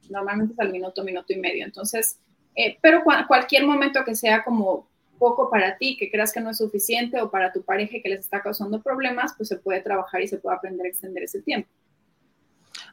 [0.08, 1.64] Normalmente es al minuto, minuto y medio.
[1.64, 2.18] Entonces,
[2.54, 6.58] eh, pero cualquier momento que sea como poco para ti, que creas que no es
[6.58, 10.28] suficiente o para tu pareja que les está causando problemas, pues se puede trabajar y
[10.28, 11.68] se puede aprender a extender ese tiempo.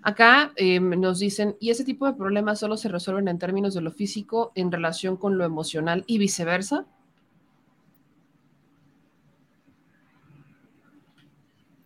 [0.04, 3.82] Acá em, nos dicen, y ese tipo de problemas solo se resuelven en términos de
[3.82, 6.88] lo físico en relación con lo emocional y viceversa.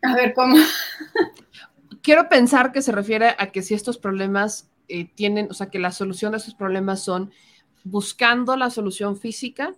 [0.01, 0.55] A ver, ¿cómo?
[2.01, 5.80] Quiero pensar que se refiere a que si estos problemas eh, tienen, o sea, que
[5.80, 7.32] la solución de estos problemas son
[7.84, 9.76] buscando la solución física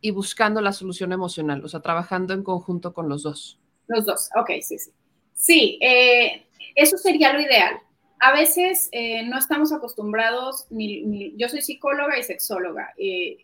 [0.00, 3.58] y buscando la solución emocional, o sea, trabajando en conjunto con los dos.
[3.88, 4.90] Los dos, ok, sí, sí.
[5.32, 7.78] Sí, eh, eso sería lo ideal.
[8.18, 13.38] A veces eh, no estamos acostumbrados, ni, yo soy psicóloga y sexóloga, eh,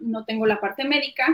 [0.00, 1.26] no tengo la parte médica,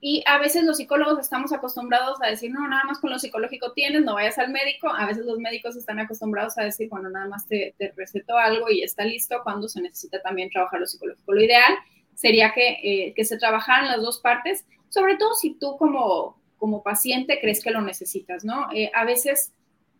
[0.00, 3.72] y a veces los psicólogos estamos acostumbrados a decir, no, nada más con lo psicológico
[3.72, 4.88] tienes, no vayas al médico.
[4.88, 8.70] A veces los médicos están acostumbrados a decir, bueno, nada más te, te receto algo
[8.70, 11.32] y está listo cuando se necesita también trabajar lo psicológico.
[11.32, 11.74] Lo ideal
[12.14, 14.64] sería que, eh, que se trabajaran las dos partes.
[14.88, 18.68] sobre todo si tú como, como paciente crees que lo necesitas, ¿no?
[18.72, 19.52] Eh, a veces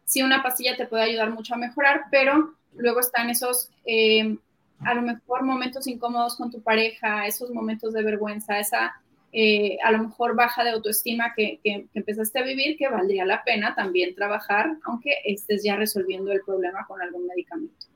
[0.09, 4.37] sí una pastilla te puede ayudar mucho a mejorar, pero luego están esos, eh,
[4.81, 8.95] a lo mejor momentos incómodos con tu pareja, esos momentos de vergüenza, esa
[9.31, 13.45] eh, a lo mejor baja de autoestima que, que, empezaste a vivir, que valdría la
[13.45, 17.87] pena también trabajar, aunque estés ya resolviendo el problema con algún medicamento.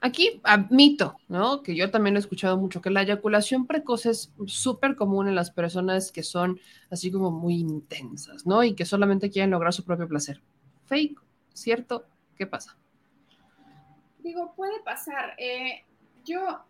[0.00, 1.62] Aquí admito, ¿no?
[1.62, 5.50] Que yo también he escuchado mucho que la eyaculación precoz es súper común en las
[5.50, 6.58] personas que son
[6.90, 8.62] así como muy intensas, ¿no?
[8.64, 10.40] Y que solamente quieren lograr su propio placer.
[10.88, 11.20] Fake,
[11.52, 12.04] ¿cierto?
[12.36, 12.76] ¿Qué pasa?
[14.18, 15.34] Digo, puede pasar.
[15.38, 15.84] Eh,
[16.24, 16.64] yo,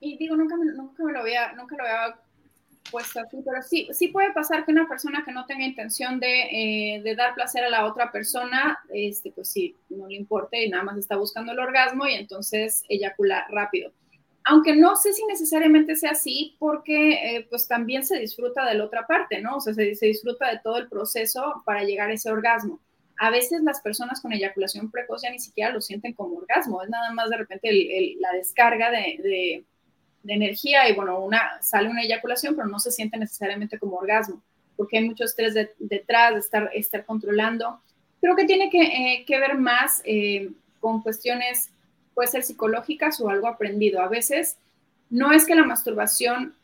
[0.00, 2.16] y digo, nunca me, nunca lo había, nunca lo había
[2.90, 6.42] puesto así, pero sí, sí puede pasar que una persona que no tenga intención de,
[6.96, 10.68] eh, de, dar placer a la otra persona, este, pues sí, no le importe y
[10.68, 13.92] nada más está buscando el orgasmo y entonces eyacula rápido.
[14.44, 18.84] Aunque no sé si necesariamente sea así, porque eh, pues también se disfruta de la
[18.84, 19.58] otra parte, ¿no?
[19.58, 22.80] O sea, se, se, disfruta de todo el proceso para llegar a ese orgasmo.
[23.22, 26.90] A veces las personas con eyaculación precoz ya ni siquiera lo sienten como orgasmo, es
[26.90, 29.64] nada más de repente la descarga de,
[30.26, 34.42] energía y bueno, una, sale una eyaculación, pero no se siente necesariamente como orgasmo,
[34.76, 37.80] porque hay mucho estrés detrás de estar, controlando.
[38.20, 40.50] Creo que tiene que, eh, ver más eh,
[40.80, 41.70] con cuestiones,
[42.14, 44.00] puede ser psicológicas o algo aprendido.
[44.00, 44.56] A veces
[45.10, 46.56] no es que la masturbación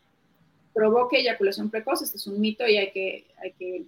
[0.75, 3.87] provoque eyaculación precoz, este es un mito y hay que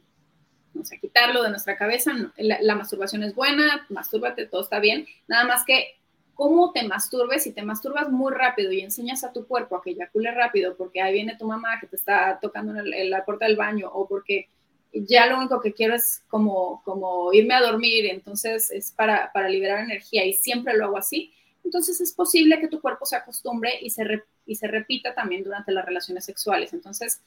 [0.80, 2.12] no sé, quitarlo de nuestra cabeza.
[2.36, 6.00] La, la masturbación es buena, mastúrbate, todo está bien, nada más que
[6.34, 9.90] cómo te masturbes, si te masturbas muy rápido y enseñas a tu cuerpo a que
[9.90, 13.56] eyacule rápido porque ahí viene tu mamá que te está tocando en, la puerta del
[13.56, 14.48] baño o porque
[14.90, 19.50] ya lo único que quiero es como, como irme a dormir, entonces es para, para
[19.50, 21.30] liberar energía y siempre lo hago así,
[21.62, 25.72] entonces es posible que tu cuerpo se acostumbre y se, y se repita también durante
[25.72, 26.72] las relaciones sexuales.
[26.72, 27.20] Entonces,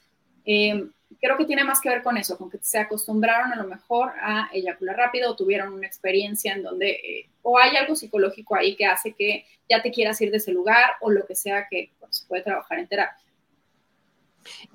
[0.46, 0.88] eh,
[1.22, 4.12] creo que tiene más que ver con eso, con que se acostumbraron a lo mejor
[4.22, 8.76] a eyacular rápido o tuvieron una experiencia en donde eh, o hay algo psicológico ahí
[8.76, 11.92] que hace que ya te quieras ir de ese lugar o lo que sea que
[12.00, 13.24] pues, se puede trabajar en terapia.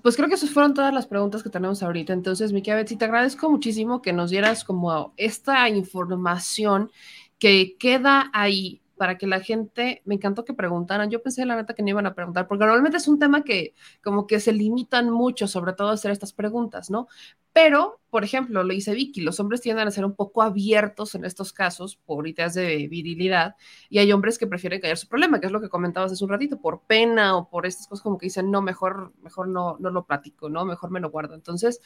[0.03, 2.15] Pues creo que esas fueron todas las preguntas que tenemos ahorita.
[2.15, 6.91] Entonces, Miki Betsy, te agradezco muchísimo que nos dieras como esta información
[7.39, 11.75] que queda ahí para que la gente, me encantó que preguntaran, yo pensé la neta
[11.75, 15.11] que no iban a preguntar, porque normalmente es un tema que como que se limitan
[15.11, 17.09] mucho, sobre todo a hacer estas preguntas, ¿no?
[17.53, 21.25] Pero, por ejemplo, lo dice Vicky, los hombres tienden a ser un poco abiertos en
[21.25, 23.57] estos casos por ideas de virilidad
[23.89, 26.31] y hay hombres que prefieren callar su problema, que es lo que comentabas hace un
[26.31, 29.91] ratito, por pena o por estas cosas como que dicen, no, mejor, mejor no, no
[29.91, 30.65] lo platico, ¿no?
[30.65, 31.35] Mejor me lo guardo.
[31.35, 31.81] Entonces,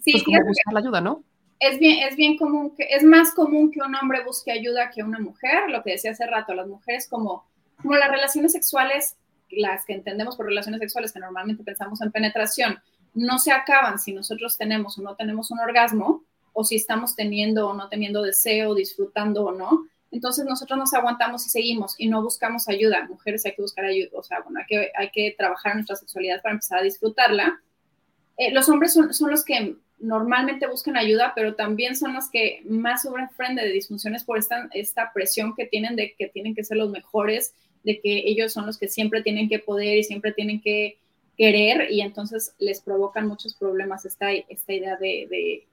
[0.00, 1.24] sí, pues como buscar la ayuda, ¿no?
[1.60, 5.02] Es bien, es bien común que, es más común que un hombre busque ayuda que
[5.02, 7.44] una mujer, lo que decía hace rato, las mujeres como,
[7.82, 9.16] como las relaciones sexuales,
[9.50, 12.78] las que entendemos por relaciones sexuales, que normalmente pensamos en penetración,
[13.14, 17.68] no se acaban si nosotros tenemos o no tenemos un orgasmo, o si estamos teniendo
[17.68, 19.86] o no teniendo deseo, disfrutando o no.
[20.10, 23.06] Entonces nosotros nos aguantamos y seguimos y no buscamos ayuda.
[23.08, 26.54] Mujeres hay que buscar ayuda, o sea, hay que, hay que trabajar nuestra sexualidad para
[26.54, 27.60] empezar a disfrutarla.
[28.38, 32.62] Eh, los hombres son, son los que normalmente buscan ayuda, pero también son los que
[32.64, 36.76] más sufren de disfunciones por esta, esta presión que tienen de que tienen que ser
[36.76, 40.60] los mejores, de que ellos son los que siempre tienen que poder y siempre tienen
[40.60, 40.98] que
[41.36, 45.66] querer y entonces les provocan muchos problemas esta, esta idea de, de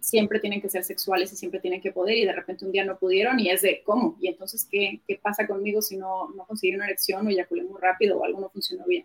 [0.00, 2.84] siempre tienen que ser sexuales y siempre tienen que poder y de repente un día
[2.84, 6.44] no pudieron y es de cómo y entonces qué, qué pasa conmigo si no, no
[6.46, 9.04] conseguí una erección o eyaculé muy rápido o algo no funcionó bien.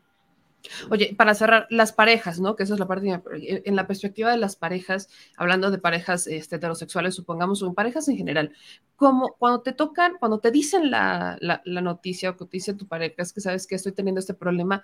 [0.90, 2.56] Oye, para cerrar, las parejas, ¿no?
[2.56, 3.22] Que esa es la parte,
[3.66, 8.08] en la perspectiva de las parejas, hablando de parejas este, heterosexuales, supongamos, o en parejas
[8.10, 8.54] en general,
[8.96, 12.74] como cuando te tocan, cuando te dicen la, la, la noticia o que te dice
[12.74, 14.84] tu pareja, es que sabes que estoy teniendo este problema,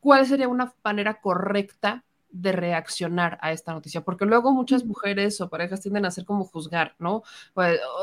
[0.00, 5.50] ¿cuál sería una manera correcta de reaccionar a esta noticia, porque luego muchas mujeres o
[5.50, 7.22] parejas tienden a hacer como juzgar, ¿no?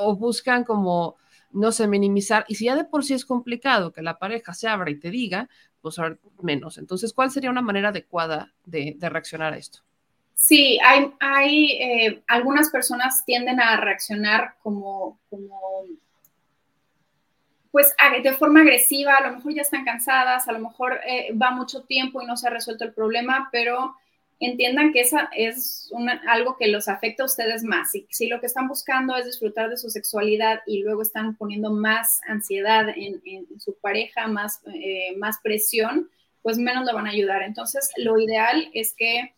[0.01, 1.15] O buscan como,
[1.51, 4.67] no sé, minimizar, y si ya de por sí es complicado que la pareja se
[4.67, 5.49] abra y te diga,
[5.91, 6.77] pues menos.
[6.77, 9.79] Entonces, ¿cuál sería una manera adecuada de, de reaccionar a esto?
[10.39, 15.83] Sí, hay, hay eh, algunas personas tienden a reaccionar como, como,
[17.71, 21.49] pues de forma agresiva, a lo mejor ya están cansadas, a lo mejor eh, va
[21.49, 23.95] mucho tiempo y no se ha resuelto el problema, pero
[24.39, 25.91] entiendan que esa es
[26.27, 27.91] algo que los afecta a ustedes más.
[27.91, 31.71] Si, si, lo que están buscando es disfrutar de su sexualidad y luego están poniendo
[31.71, 36.09] más ansiedad en, su pareja, más, eh, más presión,
[36.41, 37.41] pues menos le van a ayudar.
[37.41, 39.33] Entonces, lo ideal es que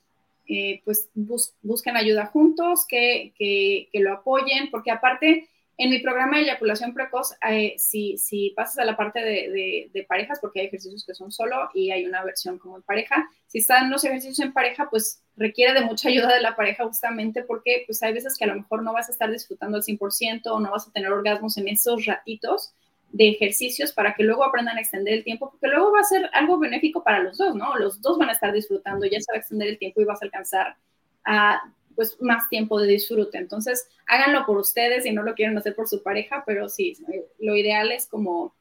[0.48, 5.48] eh, pues busquen ayuda juntos, que, que, que, lo apoyen, porque aparte
[5.82, 10.60] En mi programa de eyaculación precoz, eh, si, pasas a la parte de, parejas, porque
[10.60, 14.04] hay ejercicios que son solo y hay una versión como en pareja, si están los
[14.04, 18.12] ejercicios en pareja, pues requiere de mucha ayuda de la pareja justamente porque pues hay
[18.12, 20.86] veces que a lo mejor no vas a estar disfrutando al 100% o no vas
[20.86, 22.74] a tener orgasmos en esos ratitos
[23.14, 26.30] de ejercicios para que luego aprendan a extender el tiempo, porque luego va a ser
[26.34, 27.78] algo benéfico para los dos, ¿no?
[27.78, 30.22] Los dos van a estar disfrutando, ya se va a extender el tiempo y vas
[30.22, 30.76] a alcanzar
[31.24, 31.62] a
[32.00, 33.38] pues más tiempo de disfrute.
[33.38, 36.96] Entonces, háganlo por ustedes y no lo quieren hacer por su pareja, pero sí,
[37.40, 38.56] lo ideal es como,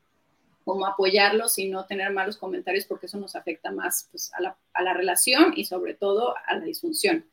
[0.64, 4.56] como apoyarlos y no tener malos comentarios porque eso nos afecta más pues, a, la,
[4.74, 7.26] a la relación y sobre todo a la disfunción.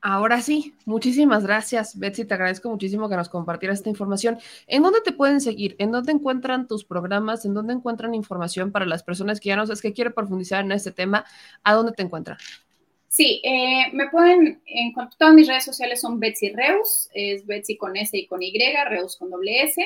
[0.00, 2.24] Ahora sí, muchísimas gracias, Betsy.
[2.24, 4.38] Te agradezco muchísimo que nos compartieras esta información.
[4.68, 5.76] ¿En dónde te pueden seguir?
[5.78, 7.44] ¿En dónde encuentran tus programas?
[7.44, 10.72] ¿En dónde encuentran información para las personas que ya no sabes que quieren profundizar en
[10.72, 11.26] este tema?
[11.62, 12.38] ¿A dónde te encuentran?
[13.12, 17.96] Sí, eh, me pueden encontrar, todas mis redes sociales son Betsy Reus, es Betsy con
[17.96, 18.56] S y con Y,
[18.88, 19.84] Reus con doble S.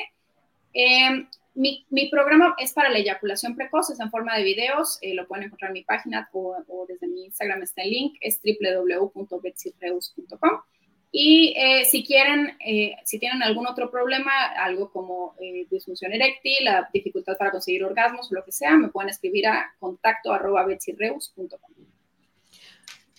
[0.73, 5.15] Eh, mi, mi, programa es para la eyaculación precoz, es en forma de videos, eh,
[5.15, 8.39] lo pueden encontrar en mi página o, o, desde mi Instagram está el link, es
[8.43, 10.61] www.betsyreus.com.
[11.17, 16.65] Y eh, si quieren, eh, si tienen algún otro problema, algo como eh, disfunción eréctil,
[16.65, 20.63] la dificultad para conseguir orgasmos o lo que sea, me pueden escribir a contacto arroba
[20.65, 21.85] betsyreus.com.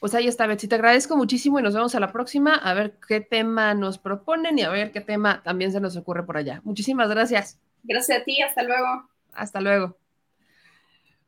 [0.01, 0.69] Pues ahí está, Betsy.
[0.69, 4.59] Te agradezco muchísimo y nos vemos a la próxima a ver qué tema nos proponen
[4.59, 6.61] y a ver qué tema también se nos ocurre por allá.
[6.65, 7.59] Muchísimas gracias.
[7.83, 9.09] Gracias a ti, hasta luego.
[9.33, 10.06] Hasta luego.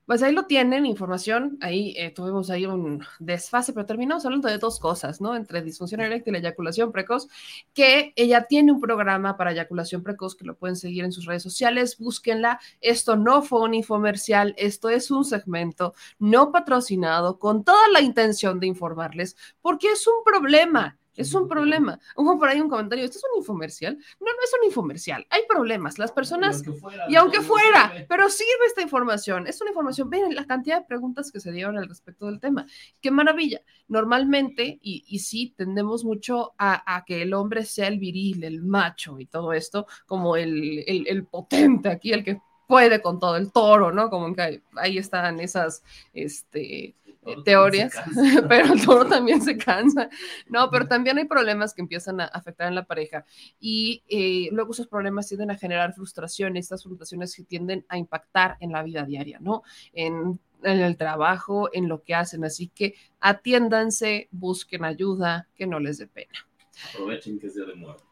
[0.08, 1.58] Pues ahí lo tienen, información.
[1.60, 5.36] Ahí eh, tuvimos ahí un desfase, pero terminamos hablando de dos cosas, ¿no?
[5.36, 7.28] Entre disfunción eréctil y eyaculación precoz,
[7.74, 11.42] que ella tiene un programa para eyaculación precoz que lo pueden seguir en sus redes
[11.42, 11.98] sociales.
[11.98, 12.58] Búsquenla.
[12.80, 18.60] Esto no fue un infomercial, esto es un segmento no patrocinado con toda la intención
[18.60, 20.96] de informarles, porque es un problema.
[21.18, 21.98] Es un problema.
[22.16, 23.96] Hubo por ahí un comentario, ¿esto es un infomercial?
[24.20, 25.26] No, no es un infomercial.
[25.30, 25.98] Hay problemas.
[25.98, 29.46] Las personas, y aunque fuera, y aunque fuera pero sirve esta información.
[29.46, 30.08] Es una información.
[30.08, 32.66] Vean la cantidad de preguntas que se dieron al respecto del tema.
[33.00, 33.60] Qué maravilla.
[33.88, 38.62] Normalmente, y, y sí, tendemos mucho a, a, que el hombre sea el viril, el
[38.62, 43.36] macho y todo esto, como el, el, el potente aquí, el que puede con todo,
[43.36, 44.10] el toro, ¿no?
[44.10, 46.94] Como que ahí están esas, este,
[47.44, 47.94] teorías,
[48.48, 50.08] pero el toro también se cansa.
[50.48, 53.24] No, pero también hay problemas que empiezan a afectar en la pareja
[53.60, 58.56] y eh, luego esos problemas tienden a generar frustraciones, estas frustraciones que tienden a impactar
[58.60, 59.62] en la vida diaria, ¿no?
[59.92, 62.44] En, en el trabajo, en lo que hacen.
[62.44, 66.46] Así que atiéndanse, busquen ayuda, que no les dé pena.
[66.94, 68.08] Aprovechen que es día de muertos.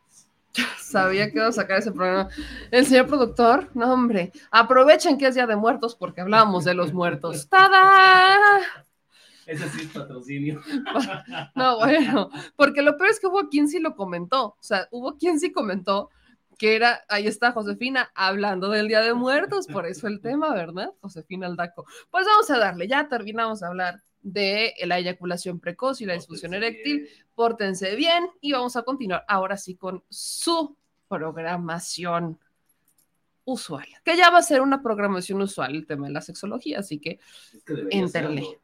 [0.81, 2.29] Sabía que iba a sacar ese programa.
[2.71, 6.93] El señor productor, no, hombre, aprovechen que es día de muertos porque hablamos de los
[6.93, 7.49] muertos.
[7.49, 8.61] ¡Tada!
[9.47, 10.61] Ese sí es patrocinio.
[11.55, 14.47] No, bueno, porque lo peor es que hubo quien sí lo comentó.
[14.47, 16.11] O sea, hubo quien sí comentó
[16.59, 20.91] que era, ahí está Josefina hablando del Día de Muertos, por eso el tema, ¿verdad?
[21.01, 21.87] Josefina Aldaco.
[22.11, 26.55] Pues vamos a darle, ya terminamos de hablar de la eyaculación precoz y la disfunción
[26.55, 27.03] eréctil.
[27.03, 27.27] Bien.
[27.35, 30.77] Pórtense bien y vamos a continuar ahora sí con su
[31.09, 32.39] programación
[33.45, 36.99] usual, que ya va a ser una programación usual el tema de la sexología, así
[36.99, 37.21] que,
[37.55, 38.59] es que enterle.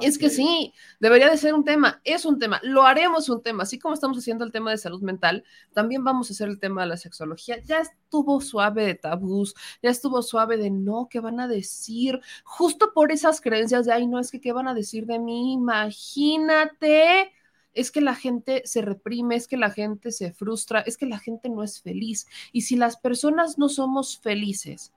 [0.00, 3.42] Es que, que sí, debería de ser un tema, es un tema, lo haremos un
[3.42, 6.58] tema, así como estamos haciendo el tema de salud mental, también vamos a hacer el
[6.58, 7.58] tema de la sexología.
[7.62, 12.20] Ya estuvo suave de tabús, ya estuvo suave de no, ¿qué van a decir?
[12.44, 15.54] Justo por esas creencias de, ay, no, es que, ¿qué van a decir de mí?
[15.54, 17.32] Imagínate,
[17.72, 21.18] es que la gente se reprime, es que la gente se frustra, es que la
[21.18, 22.26] gente no es feliz.
[22.52, 24.92] Y si las personas no somos felices,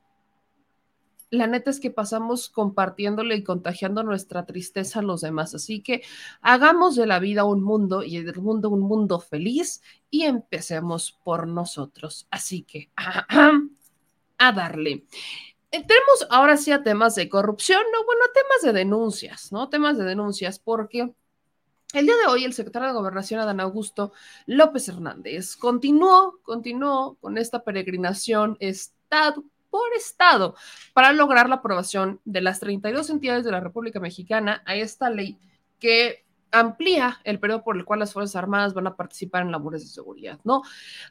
[1.35, 5.55] la neta es que pasamos compartiéndole y contagiando nuestra tristeza a los demás.
[5.55, 6.01] Así que
[6.41, 11.47] hagamos de la vida un mundo y del mundo un mundo feliz y empecemos por
[11.47, 12.27] nosotros.
[12.31, 15.05] Así que a darle.
[15.71, 19.67] Entremos ahora sí a temas de corrupción, no, bueno, temas de denuncias, ¿no?
[19.67, 21.13] Temas de denuncias, porque
[21.93, 24.13] el día de hoy el secretario de Gobernación, Adán Augusto
[24.45, 29.43] López Hernández, continuó, continuó con esta peregrinación estado
[29.75, 30.55] por estado
[30.93, 35.37] para lograr la aprobación de las 32 entidades de la República Mexicana a esta ley
[35.79, 39.81] que amplía el periodo por el cual las Fuerzas Armadas van a participar en labores
[39.81, 40.61] de seguridad, ¿no?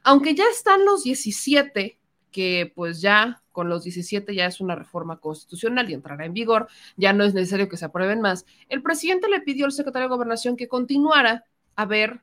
[0.03, 1.99] Aunque ya están los 17
[2.31, 6.69] que pues ya con los 17 ya es una reforma constitucional y entrará en vigor,
[6.97, 8.47] ya no es necesario que se aprueben más.
[8.71, 11.45] El presidente le pidió al secretario de Gobernación que continuara
[11.77, 12.23] a ver,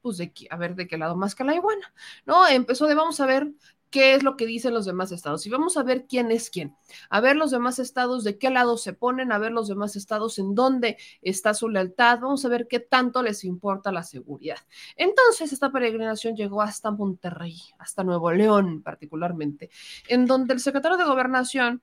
[0.00, 1.92] pues de, a ver de qué lado más que la iguana,
[2.24, 2.48] ¿no?
[2.48, 3.52] Empezó de vamos a ver
[3.92, 5.46] qué es lo que dicen los demás estados.
[5.46, 6.74] Y vamos a ver quién es quién.
[7.10, 10.40] A ver los demás estados de qué lado se ponen, a ver los demás estados
[10.40, 12.18] en dónde está su lealtad.
[12.20, 14.58] Vamos a ver qué tanto les importa la seguridad.
[14.96, 19.70] Entonces, esta peregrinación llegó hasta Monterrey, hasta Nuevo León particularmente,
[20.08, 21.82] en donde el secretario de Gobernación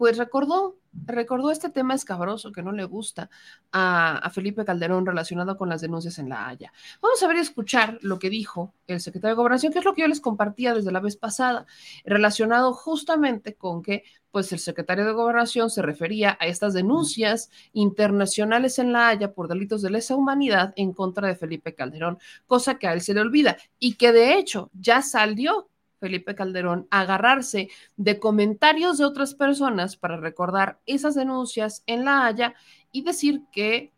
[0.00, 3.28] pues recordó, recordó este tema escabroso que no le gusta
[3.70, 6.72] a, Felipe Calderón relacionado con las denuncias en La Haya.
[7.02, 9.92] Vamos a ver y escuchar lo que dijo el secretario de Gobernación, que es lo
[9.92, 11.66] que yo les compartía desde la vez pasada,
[12.06, 18.78] relacionado justamente con que pues el secretario de Gobernación se refería a estas denuncias internacionales
[18.78, 22.86] en La Haya por delitos de lesa humanidad en contra de Felipe Calderón, cosa que
[22.86, 25.68] a él se le olvida y que de hecho ya salió
[26.00, 32.54] Felipe Calderón agarrarse de comentarios de otras personas para recordar esas denuncias en La Haya
[32.90, 33.92] y decir que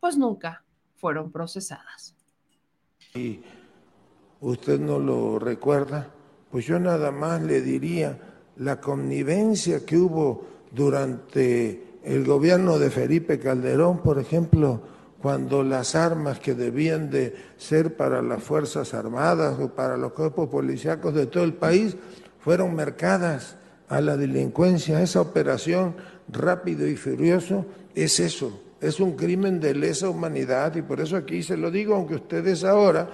[0.00, 0.64] pues nunca
[0.96, 2.14] fueron procesadas.
[3.14, 3.40] Y
[4.40, 6.08] usted no lo recuerda,
[6.50, 8.18] pues yo nada más le diría
[8.56, 14.80] la connivencia que hubo durante el gobierno de Felipe Calderón, por ejemplo,
[15.20, 20.48] cuando las armas que debían de ser para las Fuerzas Armadas o para los cuerpos
[20.48, 21.96] policíacos de todo el país
[22.38, 23.56] fueron mercadas
[23.88, 25.02] a la delincuencia.
[25.02, 25.96] Esa operación
[26.28, 31.42] rápido y furioso es eso, es un crimen de lesa humanidad y por eso aquí
[31.42, 33.10] se lo digo, aunque ustedes ahora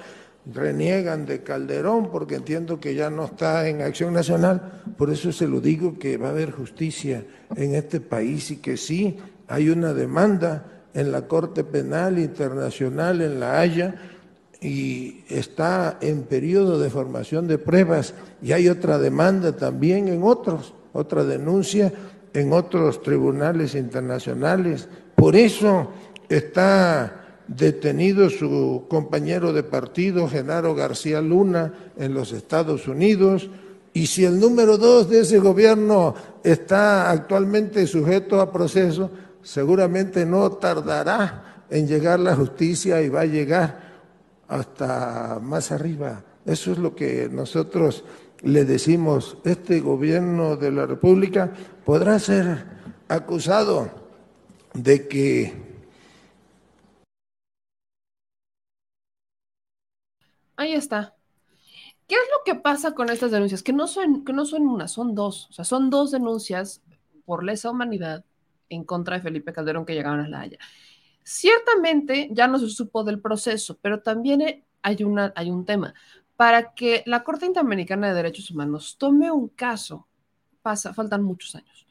[0.52, 5.48] reniegan de Calderón porque entiendo que ya no está en acción nacional, por eso se
[5.48, 7.24] lo digo que va a haber justicia
[7.57, 9.16] en este país y que sí
[9.48, 13.95] hay una demanda en la Corte Penal Internacional en La Haya
[14.61, 20.72] y está en periodo de formación de pruebas y hay otra demanda también en otros,
[20.92, 21.92] otra denuncia
[22.32, 24.88] en otros tribunales internacionales.
[25.14, 25.90] Por eso
[26.28, 33.51] está detenido su compañero de partido, Genaro García Luna, en los Estados Unidos.
[33.92, 39.11] Y si el número dos de ese gobierno está actualmente sujeto a proceso,
[39.45, 43.95] seguramente no tardará en llegar la justicia y va a llegar
[44.49, 46.24] hasta más arriba.
[46.45, 48.05] Eso es lo que nosotros
[48.42, 49.38] le decimos.
[49.45, 51.53] Este gobierno de la República
[51.84, 52.66] podrá ser
[53.09, 53.90] acusado
[54.72, 55.64] de que...
[60.57, 61.14] Ahí está.
[62.07, 63.62] ¿Qué es lo que pasa con estas denuncias?
[63.62, 65.49] Que no son, que no son una, son dos.
[65.51, 66.82] O sea, son dos denuncias
[67.24, 68.24] por lesa humanidad
[68.69, 70.59] en contra de Felipe Calderón que llegaron a La Haya.
[71.23, 75.95] Ciertamente ya no se supo del proceso, pero también hay, una, hay un tema.
[76.37, 80.07] Para que la Corte Interamericana de Derechos Humanos tome un caso,
[80.62, 81.87] pasa, faltan muchos años.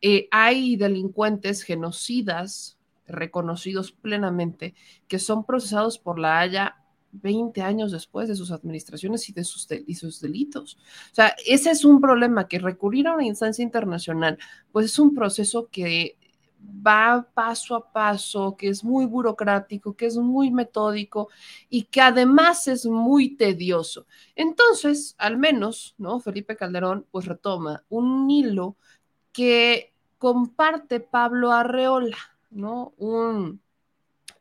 [0.00, 4.74] Eh, hay delincuentes genocidas reconocidos plenamente
[5.06, 6.81] que son procesados por la Haya
[7.12, 10.78] 20 años después de sus administraciones y de sus, delitos.
[11.12, 14.38] O sea, ese es un problema, que recurrir a una instancia internacional,
[14.72, 16.16] pues es un proceso que
[16.64, 21.28] va paso a paso, que es muy burocrático, que es muy metódico
[21.68, 24.06] y que además es muy tedioso.
[24.36, 26.20] Entonces, al menos, ¿no?
[26.20, 28.76] Felipe Calderón pues retoma un hilo
[29.32, 32.18] que comparte Pablo Arreola,
[32.50, 32.94] ¿no?
[32.96, 33.60] Un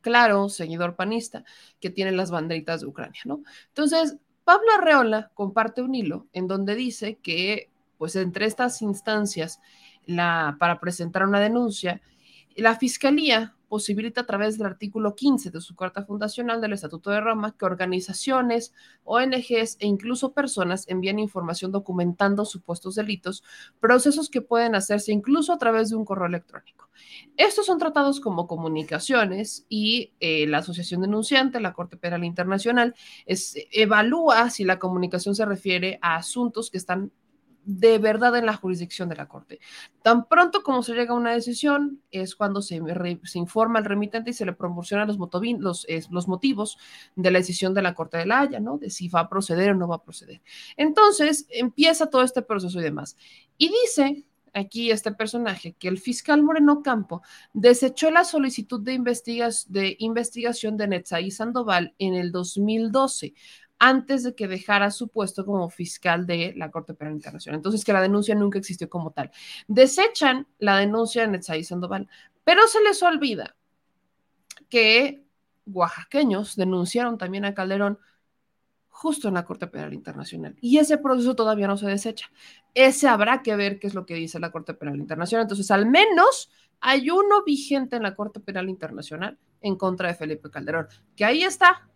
[0.02, 1.44] claro, seguidor panista,
[1.80, 3.42] que tiene las banderitas de Ucrania, ¿no?
[3.68, 9.62] Entonces, Pablo Arreola comparte un hilo en donde dice que, pues, entre estas instancias,
[10.06, 12.02] la, para presentar una denuncia,
[12.56, 17.22] la Fiscalía posibilita a través del artículo 15 de su Carta Fundacional del Estatuto de
[17.22, 18.74] Roma que organizaciones,
[19.06, 23.46] ONGs e incluso personas envíen información documentando supuestos delitos,
[23.80, 26.90] procesos que pueden hacerse incluso a través de un correo electrónico.
[27.38, 32.94] Estos son tratados como comunicaciones y eh, la Asociación Denunciante, la Corte Penal Internacional,
[33.72, 37.14] evalúa si la comunicación se refiere a asuntos que están
[37.64, 39.60] de verdad en la jurisdicción de la Corte.
[40.02, 42.82] Tan pronto como se llega a una decisión es cuando se,
[43.36, 45.18] informa al remitente y se le proporciona los,
[46.28, 46.78] motivos
[47.16, 48.78] de la decisión de la Corte de la Haya, ¿no?
[48.78, 50.42] De si va a proceder o no va a proceder.
[50.78, 53.16] Entonces empieza todo este proceso y demás.
[53.58, 57.22] Y dice aquí este personaje que el fiscal Moreno Campo
[57.54, 59.00] desechó la solicitud de,
[59.68, 63.34] de investigación de Netzaí Sandoval en el 2012
[63.84, 67.58] antes de que dejara su puesto como fiscal de la Corte Penal Internacional.
[67.58, 69.32] Entonces, que la denuncia nunca existió como tal.
[69.68, 72.08] Desechan la denuncia de Netzaí Sandoval,
[72.44, 73.56] pero se les olvida
[74.70, 75.26] que
[75.66, 77.98] oaxaqueños denunciaron también a Calderón
[78.88, 80.56] justo en la Corte Penal Internacional.
[80.62, 82.30] Y ese proceso todavía no se desecha.
[82.76, 85.46] Ese habrá que ver qué es lo que dice la Corte Penal Internacional.
[85.46, 86.52] Entonces, al menos
[86.82, 91.44] hay uno vigente en la Corte Penal Internacional en contra de Felipe Calderón, que ahí
[91.44, 91.90] está,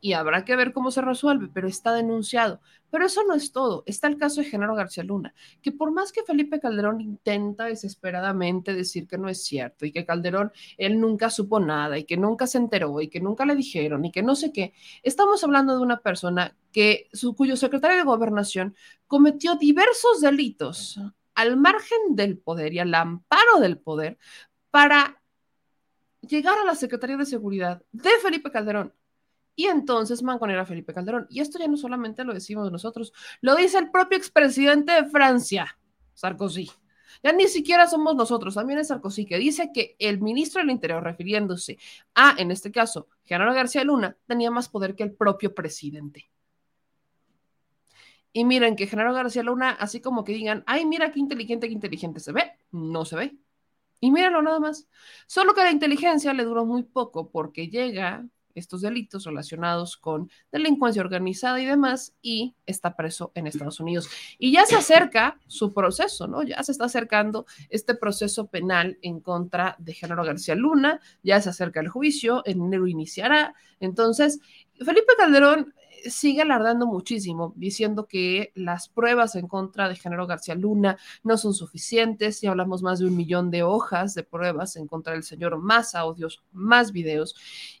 [0.00, 2.60] y habrá que ver cómo se resuelve, pero está denunciado.
[2.90, 3.84] Pero eso no es todo.
[3.86, 8.74] Está el caso de Genaro García Luna, que por más que Felipe Calderón intenta desesperadamente
[8.74, 12.46] decir que no es cierto y que Calderón, él nunca supo nada y que nunca
[12.46, 14.72] se enteró y que nunca le dijeron y que no sé qué,
[15.02, 18.74] estamos hablando de una persona que su, cuyo secretario de gobernación
[19.06, 21.00] cometió diversos delitos
[21.34, 24.18] al margen del poder y al amparo del poder
[24.70, 25.22] para
[26.20, 28.92] llegar a la Secretaría de Seguridad de Felipe Calderón
[29.60, 31.26] y entonces mangonera a Felipe Calderón.
[31.28, 35.78] Y esto ya no solamente lo decimos nosotros, lo dice el propio expresidente de Francia,
[36.14, 36.70] Sarkozy.
[37.22, 41.04] Ya ni siquiera somos nosotros, también es Sarkozy, que dice que el ministro del Interior,
[41.04, 41.76] refiriéndose
[42.14, 46.30] a, en este caso, Genaro García Luna, tenía más poder que el propio presidente.
[48.32, 51.74] Y miren que Genaro García Luna, así como que digan, ay, mira qué inteligente, qué
[51.74, 53.36] inteligente se ve, no se ve.
[54.00, 54.88] Y mírenlo nada más.
[55.26, 61.02] Solo que la inteligencia le duró muy poco porque llega estos delitos relacionados con delincuencia
[61.02, 64.08] organizada y demás, y está preso en Estados Unidos.
[64.38, 66.42] Y ya se acerca su proceso, ¿no?
[66.42, 71.50] Ya se está acercando este proceso penal en contra de Genaro García Luna, ya se
[71.50, 73.54] acerca el juicio, en enero iniciará.
[73.80, 74.40] Entonces,
[74.78, 75.74] Felipe Calderón
[76.08, 81.54] sigue alardando muchísimo, diciendo que las pruebas en contra de Genaro García Luna no son
[81.54, 85.58] suficientes y hablamos más de un millón de hojas de pruebas en contra del señor,
[85.58, 87.34] más audios, más videos.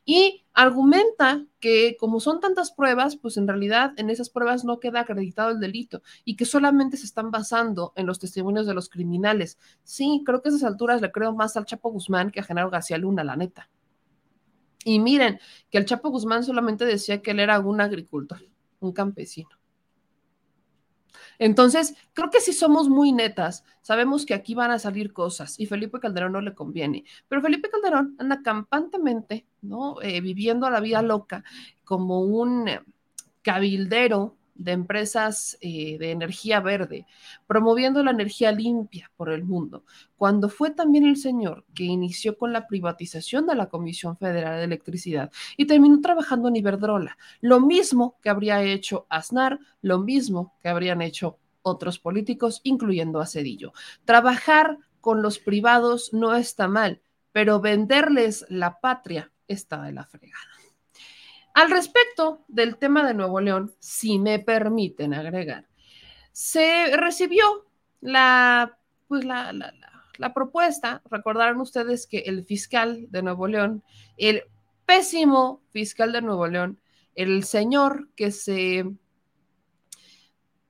[0.04, 5.00] Y argumenta que como son tantas pruebas, pues en realidad en esas pruebas no queda
[5.00, 9.58] acreditado el delito y que solamente se están basando en los testimonios de los criminales.
[9.84, 12.70] Sí, creo que a esas alturas le creo más al Chapo Guzmán que a Genaro
[12.70, 13.68] García Luna, la neta.
[14.84, 15.38] Y miren,
[15.70, 18.40] que el Chapo Guzmán solamente decía que él era un agricultor,
[18.80, 19.50] un campesino.
[21.38, 25.66] Entonces, creo que si somos muy netas, sabemos que aquí van a salir cosas y
[25.66, 27.04] Felipe Calderón no le conviene.
[27.28, 30.00] Pero Felipe Calderón anda campantemente, ¿no?
[30.02, 31.42] Eh, viviendo la vida loca
[31.84, 32.68] como un
[33.42, 37.06] cabildero de empresas eh, de energía verde,
[37.46, 39.84] promoviendo la energía limpia por el mundo,
[40.16, 44.64] cuando fue también el señor que inició con la privatización de la Comisión Federal de
[44.64, 50.68] Electricidad y terminó trabajando en Iberdrola, lo mismo que habría hecho Aznar, lo mismo que
[50.68, 53.72] habrían hecho otros políticos, incluyendo a Cedillo.
[54.04, 57.00] Trabajar con los privados no está mal,
[57.32, 60.59] pero venderles la patria está de la fregada.
[61.54, 65.66] Al respecto del tema de Nuevo León, si me permiten agregar,
[66.32, 67.66] se recibió
[68.00, 68.78] la,
[69.08, 73.82] pues la, la, propuesta, recordarán ustedes que el fiscal de Nuevo León,
[74.16, 74.44] el
[74.86, 76.80] pésimo fiscal de Nuevo León,
[77.14, 78.84] el señor que se,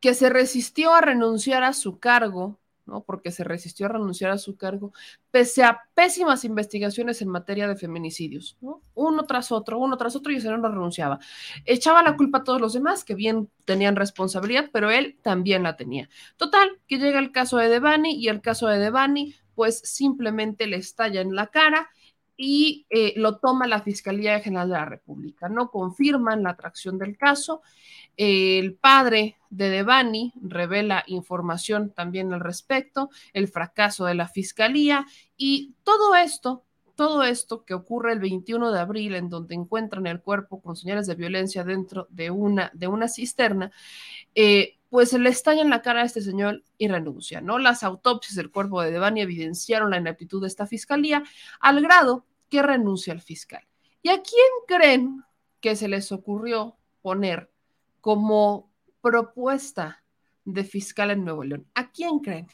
[0.01, 2.59] que se resistió a renunciar a su cargo
[3.07, 4.93] porque se resistió a renunciar a su cargo,
[5.31, 8.57] pese a pésimas investigaciones en materia de feminicidios,
[8.95, 11.19] uno tras otro, uno tras otro, y señor no renunciaba.
[11.65, 15.77] Echaba la culpa a todos los demás, que bien tenían responsabilidad, pero él también la
[15.77, 16.09] tenía.
[16.37, 20.77] Total, que llega el caso de Devani, y el caso de Devani, pues simplemente le
[20.77, 21.91] estalla en la cara
[22.43, 25.51] y eh, lo toma la Fiscalía General de la República.
[25.51, 27.61] No confirman la atracción del caso.
[28.23, 35.07] El padre de Devani revela información también al respecto, el fracaso de la Fiscalía
[35.39, 36.67] y todo esto,
[36.97, 41.07] todo esto que ocurre el 21 de abril, en donde encuentran el cuerpo con señales
[41.07, 43.73] de violencia dentro de una, de una cisterna,
[44.35, 47.59] eh, pues le estalla en la cara a este señor y renuncia, ¿no?
[47.59, 51.25] Las autopsias del cuerpo de Devani evidenciaron la ineptitud de esta fiscalía
[51.59, 53.67] al grado que renuncia al fiscal.
[54.03, 55.25] ¿Y a quién creen
[55.63, 57.51] que se les ocurrió poner
[58.01, 58.71] como
[59.01, 60.03] propuesta
[60.45, 61.67] de fiscal en Nuevo León?
[61.75, 62.49] ¿A quién creen?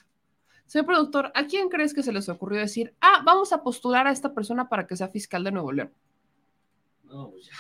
[0.67, 4.11] Señor productor, ¿a quién crees que se les ocurrió decir, ah, vamos a postular a
[4.11, 5.93] esta persona para que sea fiscal de Nuevo León?
[7.05, 7.53] No, pues ya,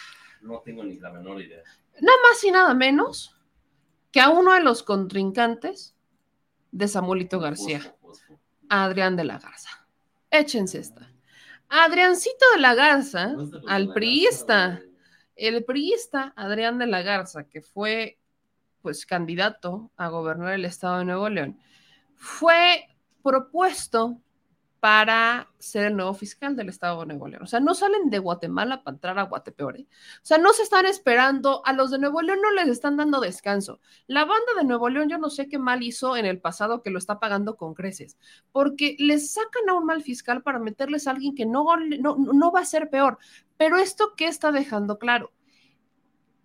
[0.42, 1.62] no tengo ni la menor idea.
[2.00, 3.36] Nada más y nada menos
[4.10, 5.94] que a uno de los contrincantes
[6.72, 7.96] de Samuelito García,
[8.68, 9.86] Adrián de la Garza.
[10.30, 11.12] Échense esta.
[11.68, 13.34] Adriancito de la Garza,
[13.68, 14.80] al priista,
[15.36, 18.18] el priista Adrián de la Garza, que fue
[18.82, 21.58] pues candidato a gobernar el estado de Nuevo León,
[22.14, 22.88] fue
[23.22, 24.20] propuesto
[24.86, 27.42] para ser el nuevo fiscal del estado de Nuevo León.
[27.42, 29.78] O sea, no salen de Guatemala para entrar a Guatepeor.
[29.78, 29.86] ¿eh?
[29.88, 33.18] O sea, no se están esperando, a los de Nuevo León no les están dando
[33.20, 33.80] descanso.
[34.06, 36.90] La banda de Nuevo León, yo no sé qué mal hizo en el pasado que
[36.90, 38.16] lo está pagando con creces,
[38.52, 41.64] porque les sacan a un mal fiscal para meterles a alguien que no,
[41.98, 43.18] no, no va a ser peor.
[43.56, 45.32] Pero esto, ¿qué está dejando claro?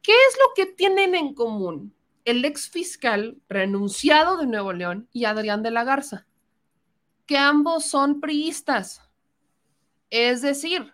[0.01, 1.93] ¿Qué es lo que tienen en común
[2.26, 6.28] el ex fiscal renunciado de Nuevo León y Adrián de la Garza?
[7.32, 9.01] que ambos son priistas.
[10.09, 10.93] Es decir,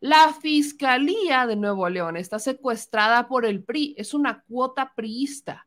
[0.00, 5.66] La Fiscalía de Nuevo León está secuestrada por el PRI, es una cuota priista.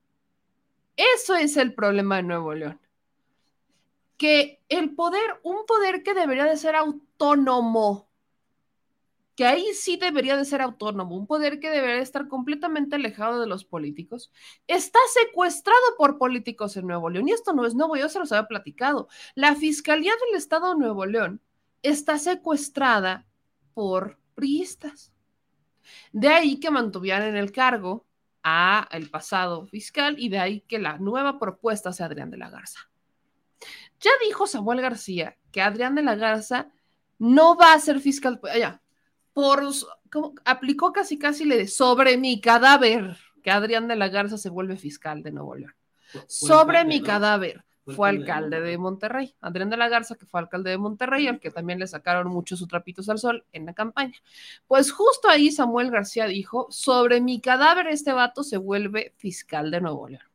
[0.96, 2.80] Eso es el problema de Nuevo León.
[4.16, 8.11] Que el poder, un poder que debería de ser autónomo,
[9.36, 13.48] que ahí sí debería de ser autónomo, un poder que debería estar completamente alejado de
[13.48, 14.32] los políticos,
[14.68, 17.28] está secuestrado por políticos en Nuevo León.
[17.28, 19.08] Y esto no es nuevo, yo se los había platicado.
[19.36, 21.42] La Fiscalía del Estado de Nuevo León
[21.82, 23.26] está secuestrada
[23.74, 25.12] por priistas.
[26.12, 28.06] De ahí que mantuvieran en el cargo
[28.44, 32.50] a el pasado fiscal y de ahí que la nueva propuesta sea Adrián de la
[32.50, 32.90] Garza.
[34.00, 36.72] Ya dijo Samuel García que Adrián de la Garza
[37.20, 38.81] no va a ser fiscal, ya,
[39.34, 39.64] por,
[40.46, 44.78] aplicó casi casi le de sobre mi cadáver, que Adrián de la Garza se vuelve
[44.78, 45.76] fiscal de Nuevo León.
[46.28, 49.36] Sobre mi cadáver fue alcalde de Monterrey.
[49.42, 52.60] Adrián de la Garza, que fue alcalde de Monterrey, al que también le sacaron muchos
[52.60, 54.18] sus trapitos al sol en la campaña.
[54.68, 59.82] Pues justo ahí Samuel García dijo, sobre mi cadáver este vato se vuelve fiscal de
[59.82, 60.31] Nuevo León.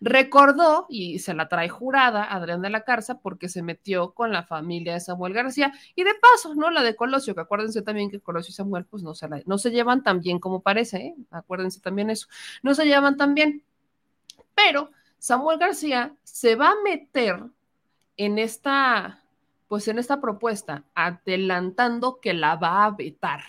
[0.00, 4.42] Recordó, y se la trae jurada, Adrián de la Garza, porque se metió con la
[4.42, 6.70] familia de Samuel García, y de paso, ¿no?
[6.70, 9.70] La de Colosio, que acuérdense también que Colosio y Samuel, pues no se, no se
[9.70, 11.14] llevan tan bien como parece, ¿eh?
[11.30, 12.28] Acuérdense también eso,
[12.62, 13.62] no se llevan tan bien.
[14.54, 17.42] Pero Samuel García se va a meter
[18.16, 19.22] en esta,
[19.68, 23.42] pues en esta propuesta, adelantando que la va a vetar.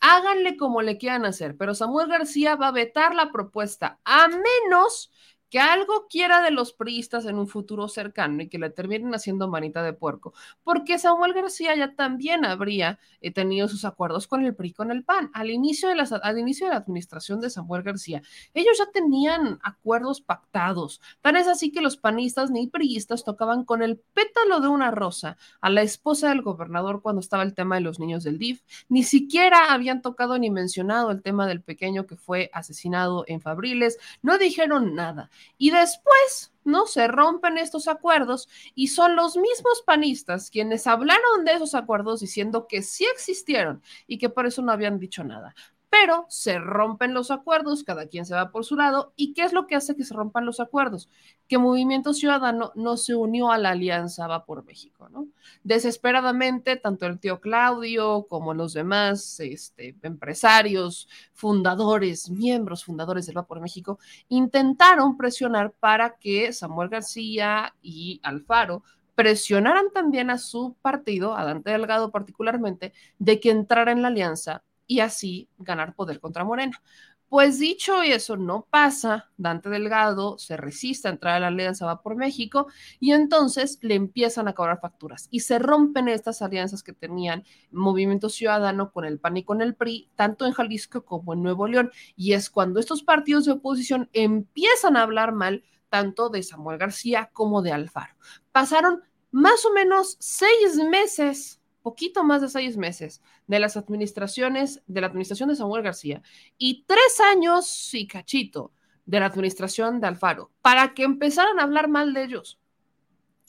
[0.00, 5.10] Háganle como le quieran hacer, pero Samuel García va a vetar la propuesta, a menos
[5.50, 9.48] que algo quiera de los priistas en un futuro cercano y que le terminen haciendo
[9.48, 14.54] manita de puerco, porque Samuel García ya también habría eh, tenido sus acuerdos con el
[14.54, 15.30] PRI, con el PAN.
[15.32, 18.22] Al inicio, de la, al inicio de la administración de Samuel García,
[18.54, 21.00] ellos ya tenían acuerdos pactados.
[21.20, 25.36] Tan es así que los panistas ni priistas tocaban con el pétalo de una rosa
[25.60, 28.62] a la esposa del gobernador cuando estaba el tema de los niños del DIF.
[28.88, 33.98] Ni siquiera habían tocado ni mencionado el tema del pequeño que fue asesinado en Fabriles.
[34.22, 35.30] No dijeron nada.
[35.56, 36.86] Y después, ¿no?
[36.86, 42.66] Se rompen estos acuerdos y son los mismos panistas quienes hablaron de esos acuerdos diciendo
[42.68, 45.54] que sí existieron y que por eso no habían dicho nada
[45.90, 49.12] pero se rompen los acuerdos, cada quien se va por su lado.
[49.16, 51.08] ¿Y qué es lo que hace que se rompan los acuerdos?
[51.46, 55.28] Que Movimiento Ciudadano no se unió a la alianza Va por México, ¿no?
[55.64, 63.46] Desesperadamente, tanto el tío Claudio como los demás este, empresarios, fundadores, miembros fundadores del Va
[63.46, 68.82] por México, intentaron presionar para que Samuel García y Alfaro
[69.14, 74.62] presionaran también a su partido, a Dante Delgado particularmente, de que entrara en la alianza
[74.88, 76.82] y así ganar poder contra Morena.
[77.28, 82.00] Pues dicho eso, no pasa, Dante Delgado se resiste a entrar a la alianza Va
[82.00, 82.68] por México
[83.00, 88.30] y entonces le empiezan a cobrar facturas y se rompen estas alianzas que tenían Movimiento
[88.30, 91.92] Ciudadano con el PAN y con el PRI, tanto en Jalisco como en Nuevo León.
[92.16, 97.28] Y es cuando estos partidos de oposición empiezan a hablar mal tanto de Samuel García
[97.34, 98.14] como de Alfaro.
[98.52, 101.57] Pasaron más o menos seis meses
[101.88, 106.20] poquito más de seis meses de las administraciones, de la administración de Samuel García
[106.58, 108.72] y tres años y cachito
[109.06, 112.57] de la administración de Alfaro, para que empezaran a hablar mal de ellos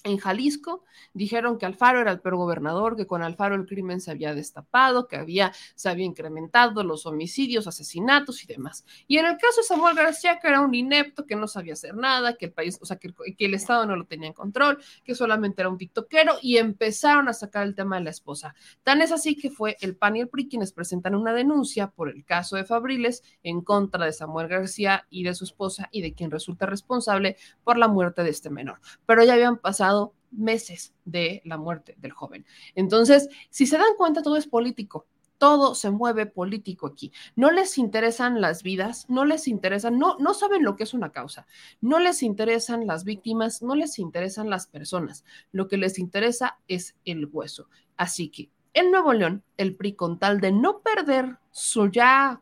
[0.04, 0.84] en Jalisco
[1.14, 5.08] dijeron que Alfaro era el peor gobernador, que con Alfaro el crimen se había destapado,
[5.08, 8.86] que había, se había incrementado los homicidios, asesinatos y demás.
[9.08, 11.95] Y en el caso de Samuel García, que era un inepto, que no sabía hacer
[11.95, 15.16] nada, que el país, o sea, que, el Estado no lo tenía en control, que
[15.16, 18.56] solamente era un tiktokero, y empezaron a sacar el tema de la esposa.
[18.84, 22.10] Tan es así que fue el PAN y el PRI quienes presentan una denuncia por
[22.10, 26.14] el caso de Fabriles en contra de Samuel García y de su esposa y de
[26.14, 28.80] quien resulta responsable por la muerte de este menor.
[29.06, 29.88] Pero ya habían pasado
[30.31, 32.45] meses de la muerte del joven.
[32.75, 35.05] Entonces, si se dan cuenta, todo es político.
[35.37, 37.13] Todo se mueve político aquí.
[37.37, 41.13] No les interesan las vidas, no les interesan, no, no saben lo que es una
[41.13, 41.47] causa,
[41.79, 45.23] no les interesan las víctimas, no les interesan las personas.
[45.53, 47.69] Lo que les interesa es el hueso.
[47.95, 52.41] Así que en Nuevo León, el PRI, con tal de no perder su ya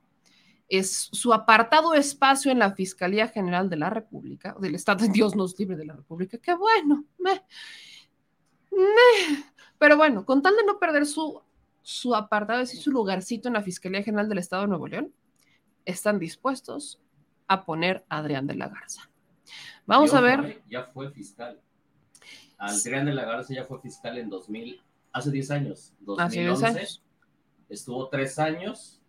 [0.70, 5.36] es su apartado espacio en la Fiscalía General de la República, del Estado de Dios
[5.36, 7.06] nos libre de la República, qué bueno,
[9.78, 11.42] pero bueno, con tal de no perder su,
[11.82, 15.14] su apartado, es su lugarcito en la Fiscalía General del Estado de Nuevo León,
[15.86, 17.02] están dispuestos
[17.48, 19.10] a poner a Adrián de la Garza.
[19.86, 20.62] Vamos a ver.
[20.68, 21.62] Ya fue fiscal.
[22.58, 24.82] Adrián de la Garza ya fue fiscal en 2000,
[25.14, 26.24] hace 10 años, 2011.
[26.24, 27.04] Hace 10 años.
[27.70, 29.02] Estuvo tres años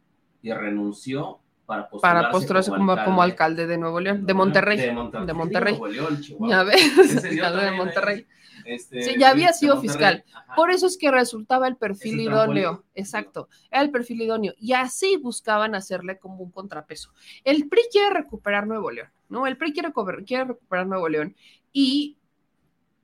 [0.42, 4.78] y renunció para postularse, para postularse como, como, alcalde de Nuevo León, de Monterrey.
[4.78, 5.26] De Monterrey.
[5.26, 5.72] De Monterrey.
[5.74, 6.48] Nuevo León, Chihuahua.
[6.48, 8.26] Ya ves, de Monterrey.
[8.64, 10.24] Este, sí, ya había sido fiscal.
[10.32, 10.54] Ajá.
[10.56, 12.86] Por eso es que resultaba el perfil idóneo.
[12.94, 14.54] Exacto, era el perfil idóneo.
[14.58, 17.12] Y así buscaban hacerle como un contrapeso.
[17.44, 19.46] El PRI quiere recuperar Nuevo León, ¿no?
[19.46, 19.92] El PRI quiere,
[20.24, 21.36] quiere recuperar Nuevo León
[21.70, 22.16] y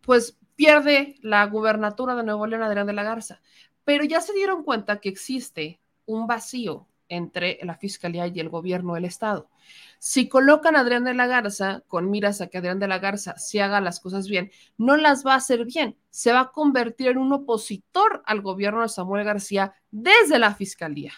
[0.01, 3.43] pues pierde la gubernatura de Nuevo León Adrián de la Garza.
[3.85, 8.95] Pero ya se dieron cuenta que existe un vacío entre la fiscalía y el gobierno
[8.95, 9.51] del estado.
[9.99, 13.37] Si colocan a Adrián de la Garza con miras a que Adrián de la Garza
[13.39, 15.97] se haga las cosas bien, no las va a hacer bien.
[16.11, 21.13] Se va a convertir en un opositor al gobierno de Samuel García desde la fiscalía.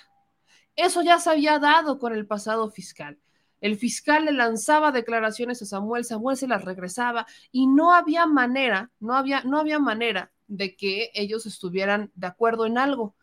[0.77, 3.19] Eso ya se había dado con el pasado fiscal.
[3.61, 8.91] El fiscal le lanzaba declaraciones a Samuel, Samuel se las regresaba y no había manera,
[9.01, 13.17] no había, no había manera de que ellos estuvieran de acuerdo en algo.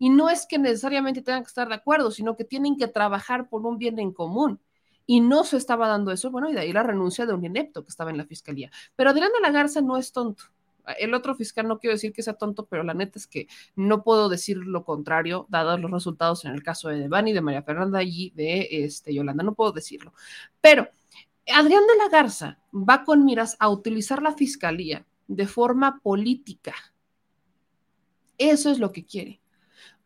[0.00, 3.50] Y no es que necesariamente tengan que estar de acuerdo, sino que tienen que trabajar
[3.50, 4.58] por un bien en común.
[5.04, 7.84] Y no se estaba dando eso, bueno, y de ahí la renuncia de un inepto
[7.84, 8.70] que estaba en la fiscalía.
[8.96, 10.44] Pero Adrián de la Garza no es tonto.
[10.98, 13.46] El otro fiscal no quiero decir que sea tonto, pero la neta es que
[13.76, 17.62] no puedo decir lo contrario, dados los resultados en el caso de Devani, de María
[17.62, 20.14] Fernanda y de este, Yolanda, no puedo decirlo.
[20.62, 20.88] Pero
[21.46, 26.74] Adrián de la Garza va con miras a utilizar la fiscalía de forma política.
[28.38, 29.39] Eso es lo que quiere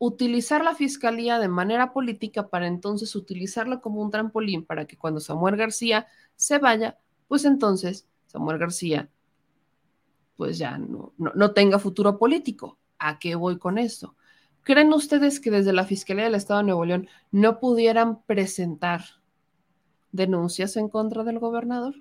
[0.07, 5.19] utilizar la fiscalía de manera política para entonces utilizarla como un trampolín para que cuando
[5.19, 9.09] Samuel García se vaya, pues entonces Samuel García
[10.37, 12.79] pues ya no, no, tenga futuro político.
[12.99, 14.17] ¿A qué voy con esto?
[14.63, 19.05] ¿Creen ustedes que desde la Fiscalía del Estado de Nuevo León no pudieran presentar
[20.11, 21.95] denuncias en contra del gobernador?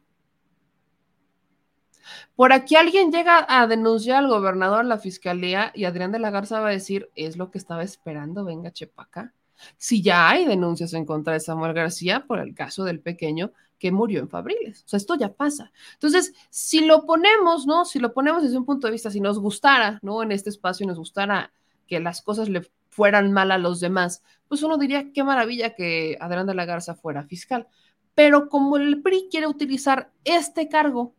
[2.35, 6.31] Por aquí alguien llega a denunciar al gobernador a la fiscalía y Adrián de la
[6.31, 9.33] Garza va a decir, es lo que estaba esperando, venga Chepaca.
[9.77, 13.51] Si ya hay denuncias en contra de Samuel García por el caso del pequeño
[13.83, 14.83] que murió en Fabriles.
[14.85, 15.71] O sea, esto ya pasa.
[15.95, 17.83] Entonces, si lo ponemos, ¿no?
[17.83, 20.23] Si lo ponemos desde un punto de vista, si nos gustara, ¿no?
[20.23, 21.51] En este espacio nos gustara
[21.85, 26.17] que las cosas le fueran mal a los demás, pues uno diría, qué maravilla que
[26.21, 27.67] Adrián de la Garza fuera fiscal.
[28.15, 31.13] Pero como el PRI quiere utilizar este cargo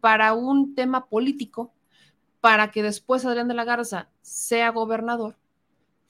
[0.00, 1.72] para un tema político,
[2.40, 5.36] para que después Adrián de la Garza sea gobernador,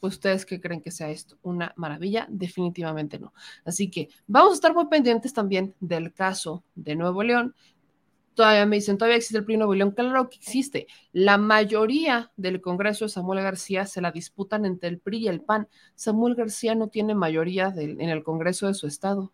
[0.00, 1.36] pues ustedes qué creen que sea esto?
[1.42, 2.26] ¿Una maravilla?
[2.28, 3.32] Definitivamente no.
[3.64, 7.54] Así que vamos a estar muy pendientes también del caso de Nuevo León.
[8.34, 9.90] Todavía me dicen, todavía existe el PRI Nuevo León.
[9.90, 10.86] Claro que existe.
[11.12, 15.40] La mayoría del Congreso de Samuel García se la disputan entre el PRI y el
[15.40, 15.68] PAN.
[15.96, 19.32] Samuel García no tiene mayoría en el Congreso de su estado.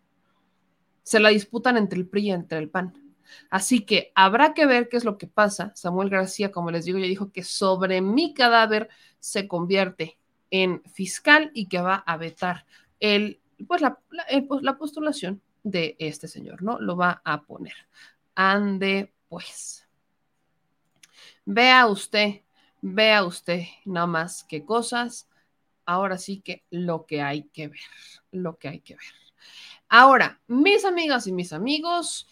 [1.03, 3.04] Se la disputan entre el PRI y entre el PAN.
[3.49, 5.71] Así que habrá que ver qué es lo que pasa.
[5.75, 10.17] Samuel García, como les digo, ya dijo que sobre mi cadáver se convierte
[10.51, 12.65] en fiscal y que va a vetar
[12.99, 13.99] el, pues la,
[14.47, 16.79] pues la postulación de este señor, ¿no?
[16.79, 17.73] Lo va a poner.
[18.35, 19.87] Ande, pues.
[21.45, 22.41] Vea usted,
[22.81, 25.27] vea usted nada más qué cosas.
[25.85, 27.79] Ahora sí que lo que hay que ver,
[28.31, 29.05] lo que hay que ver.
[29.89, 32.27] Ahora, mis amigas y mis amigos,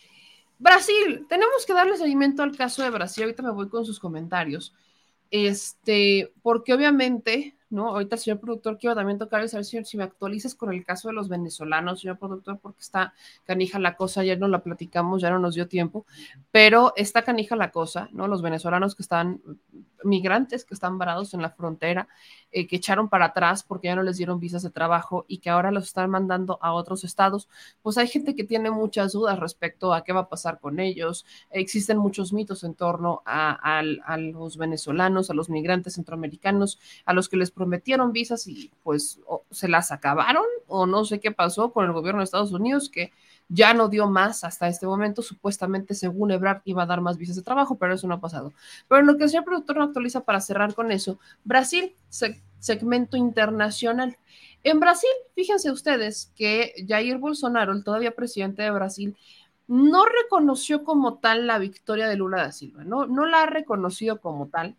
[0.63, 3.25] Brasil, tenemos que darle seguimiento al caso de Brasil.
[3.25, 4.73] Ahorita me voy con sus comentarios.
[5.29, 7.89] Este, porque obviamente, ¿no?
[7.89, 11.09] Ahorita el señor productor quiero también tocar saber si, si me actualizas con el caso
[11.09, 15.31] de los venezolanos, señor productor, porque está canija la cosa, ayer no la platicamos, ya
[15.31, 16.05] no nos dio tiempo,
[16.51, 18.27] pero está canija la cosa, ¿no?
[18.27, 19.41] Los venezolanos que están,
[20.03, 22.07] migrantes que están varados en la frontera,
[22.51, 25.49] eh, que echaron para atrás porque ya no les dieron visas de trabajo y que
[25.49, 27.49] ahora los están mandando a otros estados,
[27.81, 31.25] pues hay gente que tiene muchas dudas respecto a qué va a pasar con ellos.
[31.49, 37.29] Existen muchos mitos en torno a, a, los venezolanos, a los migrantes centroamericanos, a los
[37.29, 39.19] que les prometieron visas y pues
[39.51, 43.11] se las acabaron o no sé qué pasó con el gobierno de Estados Unidos que
[43.49, 45.21] ya no dio más hasta este momento.
[45.21, 48.53] Supuestamente, según Ebrard, iba a dar más visas de trabajo, pero eso no ha pasado.
[48.87, 51.95] Pero en lo que el señor productor actualiza para cerrar con eso, Brasil,
[52.59, 54.17] segmento internacional.
[54.63, 59.17] En Brasil, fíjense ustedes que Jair Bolsonaro, el todavía presidente de Brasil,
[59.67, 64.19] no reconoció como tal la victoria de Lula da Silva, no, no la ha reconocido
[64.19, 64.75] como tal.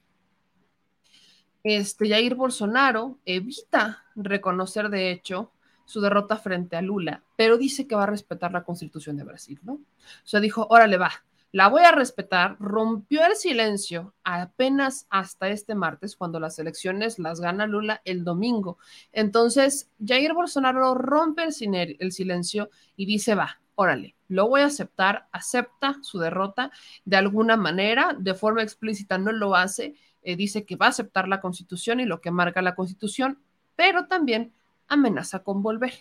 [1.62, 5.50] Este Jair Bolsonaro evita reconocer, de hecho,
[5.85, 9.61] su derrota frente a Lula, pero dice que va a respetar la constitución de Brasil,
[9.62, 9.74] ¿no?
[9.74, 11.11] O sea, dijo, órale, va,
[11.55, 17.41] la voy a respetar, rompió el silencio apenas hasta este martes, cuando las elecciones las
[17.41, 18.76] gana Lula el domingo.
[19.12, 25.97] Entonces, Jair Bolsonaro rompe el, silencio y dice, va, órale, lo voy a aceptar, acepta
[26.03, 26.72] su derrota
[27.05, 31.28] de alguna manera, de forma explícita no lo hace, eh, dice que va a aceptar
[31.28, 33.39] la constitución y lo que marca la constitución,
[33.76, 34.53] pero también
[34.89, 35.95] amenaza con volver.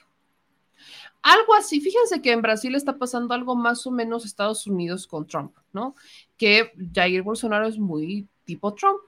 [1.21, 5.25] Algo así, fíjense que en Brasil está pasando algo más o menos Estados Unidos con
[5.25, 5.95] Trump, ¿no?
[6.37, 8.99] Que Jair Bolsonaro es muy tipo Trump.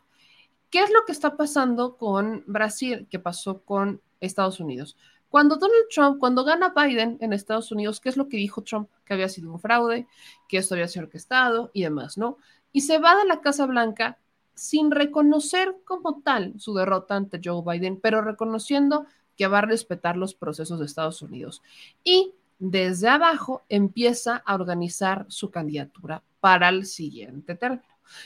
[0.70, 3.08] ¿Qué es lo que está pasando con Brasil?
[3.10, 4.98] ¿Qué pasó con Estados Unidos?
[5.30, 8.90] Cuando Donald Trump, cuando gana Biden en Estados Unidos, ¿qué es lo que dijo Trump?
[9.04, 10.08] Que había sido un fraude,
[10.48, 12.38] que esto había sido orquestado y demás, ¿no?
[12.72, 14.18] Y se va de la Casa Blanca
[14.54, 19.06] sin reconocer como tal su derrota ante Joe Biden, pero reconociendo
[19.38, 21.62] que va a respetar los procesos de Estados Unidos.
[22.04, 27.84] Y desde abajo empieza a organizar su candidatura para el siguiente término.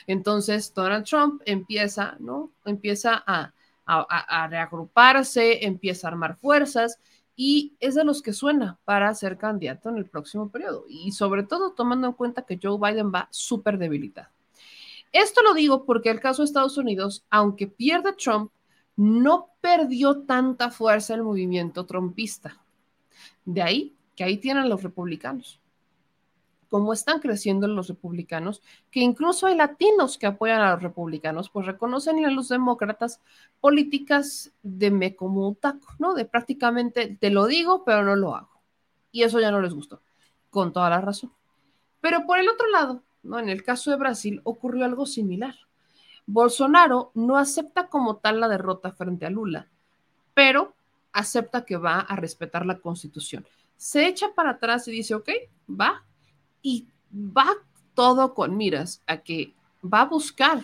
[0.07, 2.51] Entonces, Donald Trump empieza, ¿no?
[2.65, 3.53] Empieza a,
[3.85, 6.99] a, reagruparse, empieza a armar fuerzas
[7.35, 10.85] y es de los que suena para ser candidato en el próximo periodo.
[10.87, 14.29] Y sobre todo tomando en cuenta que Joe Biden va súper debilitado.
[15.11, 18.51] Esto lo digo porque el caso de Estados Unidos, aunque pierde Trump,
[18.99, 22.61] no perdió tanta fuerza el movimiento trumpista.
[23.45, 25.61] De ahí que ahí tienen los republicanos.
[26.67, 31.65] Como están creciendo los republicanos, que incluso hay latinos que apoyan a los republicanos, pues
[31.65, 33.21] reconocen a los demócratas
[33.61, 36.13] políticas de me como taco, ¿no?
[36.13, 38.61] De prácticamente te lo digo, pero no lo hago.
[39.13, 40.01] Y eso ya no les gustó,
[40.49, 41.31] con toda la razón.
[42.01, 43.39] Pero por el otro lado, ¿no?
[43.39, 45.55] En el caso de Brasil ocurrió algo similar.
[46.31, 49.67] Bolsonaro no acepta como tal la derrota frente a Lula,
[50.35, 50.75] pero
[51.11, 53.47] acepta que va a respetar la constitución.
[53.77, 55.27] Se echa para atrás y dice, ok,
[55.69, 56.03] va,
[56.61, 57.47] y va
[57.95, 60.63] todo con miras a que va a buscar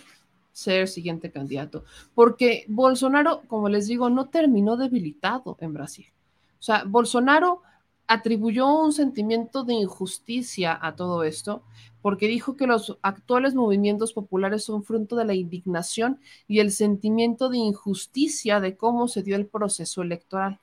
[0.52, 6.06] ser el siguiente candidato, porque Bolsonaro, como les digo, no terminó debilitado en Brasil.
[6.60, 7.62] O sea, Bolsonaro
[8.06, 11.64] atribuyó un sentimiento de injusticia a todo esto,
[12.06, 17.48] porque dijo que los actuales movimientos populares son fruto de la indignación y el sentimiento
[17.48, 20.60] de injusticia de cómo se dio el proceso electoral.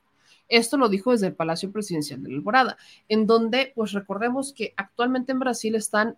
[0.48, 2.78] Esto lo dijo desde el Palacio Presidencial de la Alborada,
[3.10, 6.16] en donde, pues recordemos que actualmente en Brasil están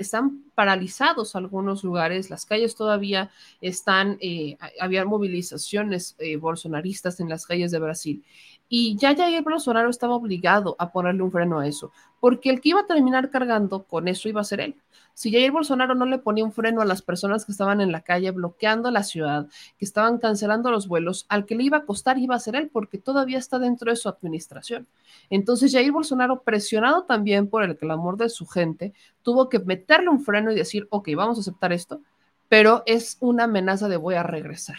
[0.00, 3.30] están paralizados algunos lugares, las calles todavía
[3.60, 8.24] están, eh, había movilizaciones eh, bolsonaristas en las calles de Brasil.
[8.68, 11.90] Y ya Jair Bolsonaro estaba obligado a ponerle un freno a eso,
[12.20, 14.76] porque el que iba a terminar cargando con eso iba a ser él.
[15.14, 18.02] Si Jair Bolsonaro no le ponía un freno a las personas que estaban en la
[18.02, 19.48] calle bloqueando la ciudad,
[19.78, 22.70] que estaban cancelando los vuelos, al que le iba a costar iba a ser él,
[22.72, 24.86] porque todavía está dentro de su administración.
[25.30, 28.92] Entonces Jair Bolsonaro, presionado también por el clamor de su gente,
[29.22, 32.00] tuvo que meterle un freno y decir, ok, vamos a aceptar esto,
[32.48, 34.78] pero es una amenaza de voy a regresar.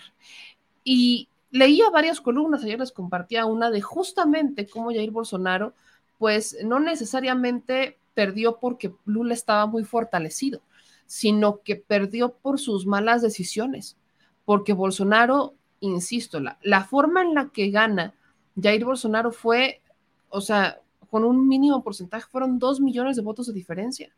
[0.83, 5.73] Y leía varias columnas, ayer les compartía una de justamente cómo Jair Bolsonaro,
[6.17, 10.61] pues no necesariamente perdió porque Lula estaba muy fortalecido,
[11.05, 13.97] sino que perdió por sus malas decisiones,
[14.45, 18.13] porque Bolsonaro, insisto, la, forma en la que gana
[18.61, 19.81] Jair Bolsonaro fue,
[20.29, 24.13] o sea, con un mínimo porcentaje, fueron dos millones de votos de diferencia.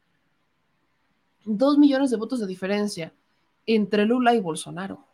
[1.46, 3.14] Dos millones de votos de diferencia
[3.66, 5.06] entre Lula y Bolsonaro.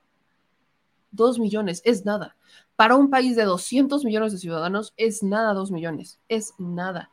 [1.11, 2.35] Dos millones es nada.
[2.75, 7.09] Para un país de 200 millones de ciudadanos es nada dos millones, es nada.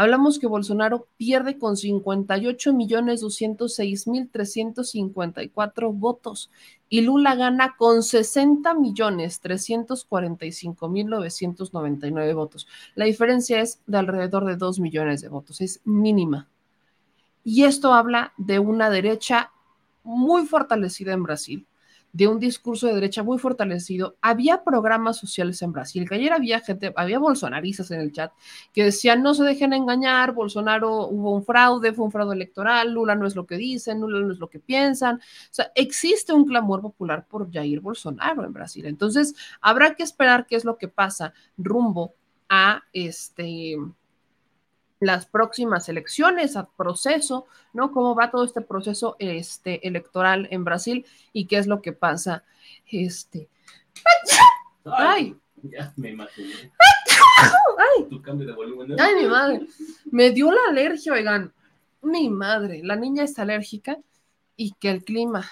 [0.00, 6.52] Hablamos que Bolsonaro pierde con 58 millones 206 mil 354 votos
[6.88, 12.68] y Lula gana con 60 millones 345 mil 999 votos.
[12.94, 16.48] La diferencia es de alrededor de 2 millones de votos, es mínima.
[17.42, 19.50] Y esto habla de una derecha
[20.04, 21.66] muy fortalecida en Brasil,
[22.12, 24.16] de un discurso de derecha muy fortalecido.
[24.20, 28.32] Había programas sociales en Brasil, que ayer había gente, había bolsonaristas en el chat
[28.72, 33.14] que decían no se dejen engañar, Bolsonaro hubo un fraude, fue un fraude electoral, Lula
[33.14, 35.16] no es lo que dicen, Lula no es lo que piensan.
[35.16, 35.20] O
[35.50, 38.86] sea, existe un clamor popular por Jair Bolsonaro en Brasil.
[38.86, 42.14] Entonces, habrá que esperar qué es lo que pasa rumbo
[42.48, 43.76] a este
[45.00, 47.92] las próximas elecciones, a proceso, ¿no?
[47.92, 52.44] Cómo va todo este proceso este, electoral en Brasil y qué es lo que pasa.
[52.90, 53.48] Este.
[54.84, 55.36] ¡Ay!
[55.62, 56.72] Ya me imaginé.
[57.78, 58.04] ¡Ay!
[58.08, 59.00] Tu cambio de volumen.
[59.00, 59.66] ¡Ay, mi madre!
[60.10, 61.52] Me dio la alergia, oigan.
[62.02, 63.98] Mi madre, la niña es alérgica
[64.56, 65.44] y que el clima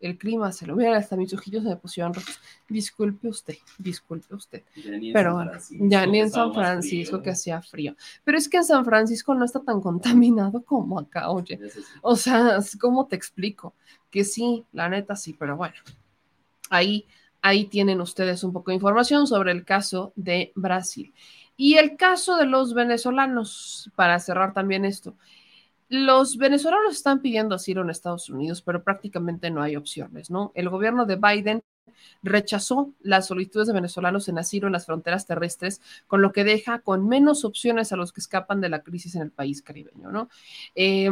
[0.00, 2.38] el clima se lo miran hasta mis ojillos se me pusieron rojos.
[2.68, 4.62] Disculpe usted, disculpe usted.
[5.12, 5.40] Pero
[5.70, 7.96] ya ni en San Francisco que hacía frío.
[8.22, 11.58] Pero es que en San Francisco no está tan contaminado como acá, oye.
[12.02, 13.74] O sea, ¿cómo te explico?
[14.10, 15.76] Que sí, la neta sí, pero bueno.
[16.70, 17.06] Ahí,
[17.40, 21.14] ahí tienen ustedes un poco de información sobre el caso de Brasil.
[21.56, 25.14] Y el caso de los venezolanos, para cerrar también esto.
[25.88, 30.52] Los venezolanos están pidiendo asilo en Estados Unidos, pero prácticamente no hay opciones, ¿no?
[30.54, 31.62] El gobierno de Biden
[32.22, 36.80] rechazó las solicitudes de venezolanos en asilo en las fronteras terrestres, con lo que deja
[36.80, 40.28] con menos opciones a los que escapan de la crisis en el país caribeño, ¿no?
[40.74, 41.10] Eh,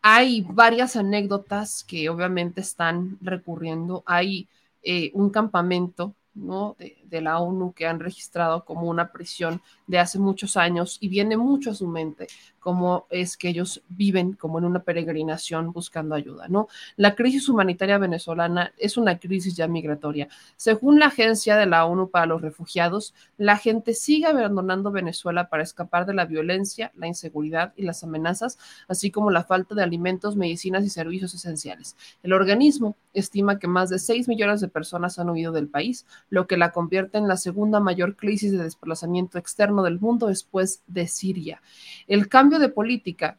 [0.00, 4.04] hay varias anécdotas que obviamente están recurriendo.
[4.06, 4.48] Hay
[4.82, 6.76] eh, un campamento ¿no?
[6.78, 11.08] De, de, la ONU que han registrado como una prisión de hace muchos años y
[11.08, 12.28] viene mucho a su mente
[12.60, 16.68] cómo es que ellos viven como en una peregrinación buscando ayuda, ¿no?
[16.96, 20.28] La crisis humanitaria venezolana es una crisis ya migratoria.
[20.56, 25.62] Según la Agencia de la ONU para los Refugiados, la gente sigue abandonando Venezuela para
[25.62, 30.36] escapar de la violencia, la inseguridad y las amenazas, así como la falta de alimentos,
[30.36, 31.96] medicinas y servicios esenciales.
[32.22, 36.46] El organismo estima que más de 6 millones de personas han huido del país, lo
[36.46, 41.06] que la convierte en la segunda mayor crisis de desplazamiento externo del mundo después de
[41.08, 41.62] Siria.
[42.06, 43.38] El cambio de política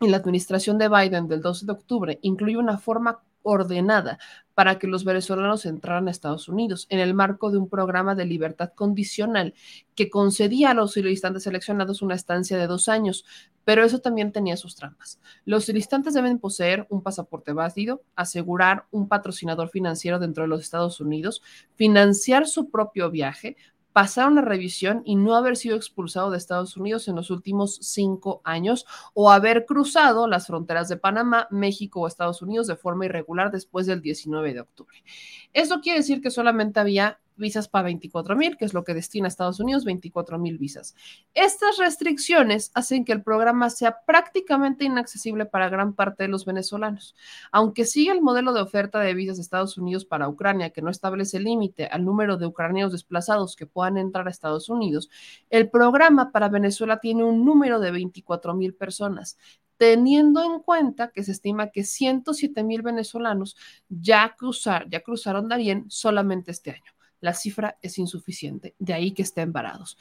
[0.00, 4.18] en la administración de Biden del 12 de octubre incluye una forma ordenada
[4.54, 8.24] para que los venezolanos entraran a Estados Unidos en el marco de un programa de
[8.24, 9.54] libertad condicional
[9.94, 13.24] que concedía a los solicitantes seleccionados una estancia de dos años,
[13.64, 15.20] pero eso también tenía sus trampas.
[15.44, 21.00] Los solicitantes deben poseer un pasaporte válido, asegurar un patrocinador financiero dentro de los Estados
[21.00, 21.42] Unidos,
[21.74, 23.56] financiar su propio viaje,
[23.94, 28.42] pasar una revisión y no haber sido expulsado de Estados Unidos en los últimos cinco
[28.42, 33.52] años o haber cruzado las fronteras de Panamá, México o Estados Unidos de forma irregular
[33.52, 35.04] después del 19 de octubre.
[35.52, 39.26] Eso quiere decir que solamente había visas para 24 mil, que es lo que destina
[39.26, 40.94] a Estados Unidos, 24 mil visas.
[41.34, 47.14] Estas restricciones hacen que el programa sea prácticamente inaccesible para gran parte de los venezolanos.
[47.52, 50.90] Aunque sigue el modelo de oferta de visas de Estados Unidos para Ucrania, que no
[50.90, 55.10] establece límite al número de ucranianos desplazados que puedan entrar a Estados Unidos,
[55.50, 59.36] el programa para Venezuela tiene un número de 24 mil personas
[59.76, 63.56] teniendo en cuenta que se estima que 107 mil venezolanos
[63.88, 66.93] ya, cruzar, ya cruzaron Darien solamente este año
[67.24, 69.96] la cifra es insuficiente, de ahí que estén varados.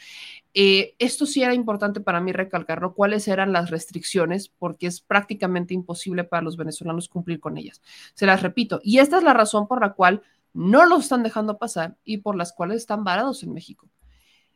[0.53, 5.73] Eh, esto sí era importante para mí recalcarlo, cuáles eran las restricciones, porque es prácticamente
[5.73, 7.81] imposible para los venezolanos cumplir con ellas.
[8.13, 10.21] Se las repito, y esta es la razón por la cual
[10.51, 13.87] no los están dejando pasar y por las cuales están varados en México.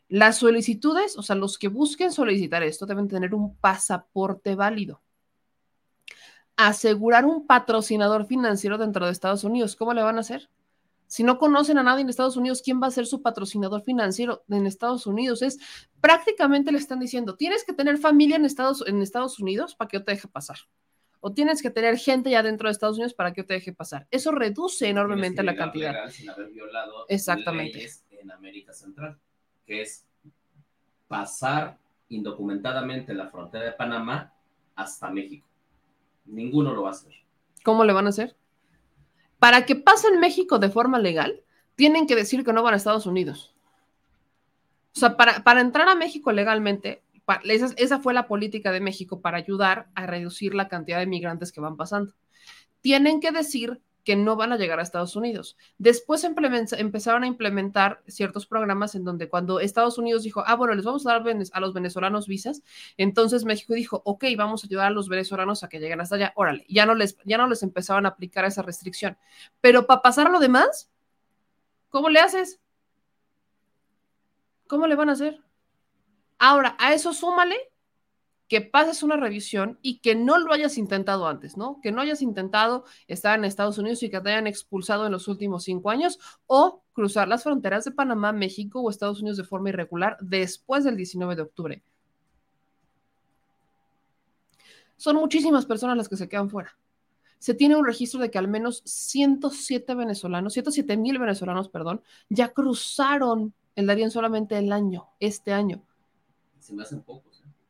[0.10, 5.02] Las solicitudes, o sea, los que busquen solicitar esto deben tener un pasaporte válido.
[6.58, 10.50] Asegurar un patrocinador financiero dentro de Estados Unidos, ¿cómo le van a hacer?
[11.08, 14.44] Si no conocen a nadie en Estados Unidos, ¿quién va a ser su patrocinador financiero
[14.50, 15.42] en Estados Unidos?
[15.42, 15.58] Es
[16.02, 19.98] prácticamente le están diciendo, tienes que tener familia en Estados, en Estados Unidos para que
[19.98, 20.58] yo te deje pasar.
[21.22, 23.74] O tienes que tener gente ya dentro de Estados Unidos para que yo te deje
[23.74, 24.08] pasar.
[24.12, 26.10] Eso reduce enormemente la cantidad.
[26.10, 27.78] sin haber violado Exactamente.
[27.78, 29.18] leyes en América Central,
[29.66, 30.06] que es
[31.08, 31.78] pasar
[32.10, 34.34] indocumentadamente la frontera de Panamá
[34.76, 35.48] hasta México.
[36.26, 37.14] Ninguno lo va a hacer.
[37.64, 38.36] ¿Cómo le van a hacer?
[39.40, 41.42] Para que pasen México de forma legal,
[41.76, 43.54] tienen que decir que no van a Estados Unidos.
[44.96, 47.04] O sea, para, para entrar a México legalmente,
[47.44, 51.52] esa, esa, fue la política de México para ayudar a reducir la cantidad de migrantes
[51.52, 52.14] que van pasando.
[52.82, 55.58] Tienen que decir que no van a llegar a Estados Unidos.
[55.78, 60.86] Después empezaron a implementar ciertos programas en donde cuando Estados Unidos dijo, ah, bueno, les
[60.86, 62.64] vamos a dar a los venezolanos visas,
[62.96, 66.32] entonces México dijo, ok, vamos a ayudar a los venezolanos a que lleguen hasta allá,
[66.38, 69.18] órale, ya no les, ya no les empezaban a aplicar esa restricción.
[69.60, 70.90] Pero para pasar lo demás,
[71.90, 72.62] ¿cómo le haces?
[74.68, 75.44] ¿Cómo le van a hacer?
[76.40, 77.58] Ahora, a eso súmale
[78.48, 81.80] que pases una revisión y que no lo hayas intentado antes, ¿no?
[81.82, 85.28] Que no hayas intentado estar en Estados Unidos y que te hayan expulsado en los
[85.28, 89.70] últimos cinco años o cruzar las fronteras de Panamá, México o Estados Unidos de forma
[89.70, 91.84] irregular después del 19 de octubre.
[94.96, 96.76] Son muchísimas personas las que se quedan fuera.
[97.40, 102.50] Se tiene un registro de que al menos 107 venezolanos, 107 mil venezolanos, perdón, ya
[102.50, 105.84] cruzaron el Darién solamente el año, este año.
[106.60, 107.27] Se me hacen pocos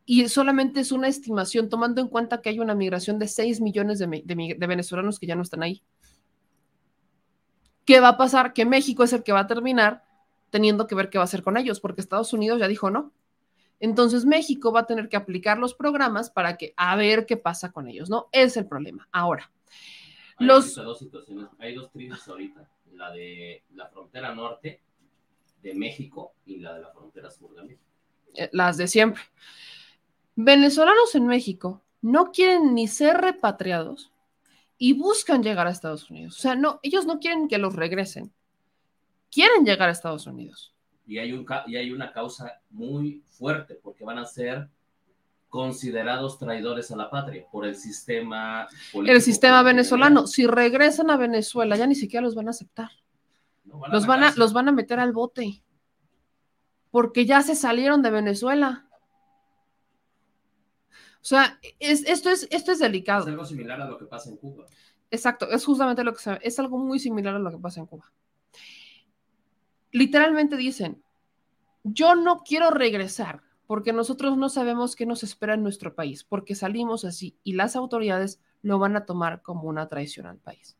[0.09, 3.99] y solamente es una estimación, tomando en cuenta que hay una migración de 6 millones
[3.99, 4.07] de,
[4.57, 5.83] venezolanos que ya no están ahí.
[7.83, 8.53] ¿Qué va a pasar?
[8.53, 10.05] Que México es el que va a terminar
[10.49, 13.11] teniendo que ver qué va a hacer con ellos, porque Estados Unidos ya dijo no.
[13.81, 17.73] Entonces México va a tener que aplicar los programas para que a ver qué pasa
[17.73, 18.29] con ellos, ¿no?
[18.31, 19.09] Es el problema.
[19.11, 19.51] Ahora,
[20.37, 20.73] hay los...
[20.73, 24.79] dos situaciones, hay dos crisis ahorita, la de la frontera norte
[25.61, 27.83] de México y la de la frontera sur de México.
[28.35, 29.21] Eh, las de siempre.
[30.37, 34.11] Venezolanos en México no quieren ni ser repatriados
[34.77, 36.37] y buscan llegar a Estados Unidos.
[36.37, 38.31] O sea, no, ellos no quieren que los regresen.
[39.31, 40.75] Quieren llegar a Estados Unidos.
[41.07, 44.69] Y hay, un, y hay una causa muy fuerte porque van a ser
[45.49, 50.27] considerados traidores a la patria por el sistema El sistema venezolano.
[50.27, 52.91] Si regresan a Venezuela, ya ni siquiera los van a aceptar.
[53.65, 55.63] No, van a Los van a, los van a meter al bote.
[56.91, 58.86] Porque ya se salieron de Venezuela.
[61.27, 63.23] O sea, es, esto, es, esto es delicado.
[63.23, 64.65] Es algo similar a lo que pasa en Cuba.
[65.11, 67.85] Exacto, es justamente lo que se es algo muy similar a lo que pasa en
[67.85, 68.09] Cuba.
[69.91, 71.03] Literalmente dicen,
[71.83, 76.55] yo no quiero regresar porque nosotros no sabemos qué nos espera en nuestro país, porque
[76.55, 80.77] salimos así y las autoridades lo van a tomar como una traición al país.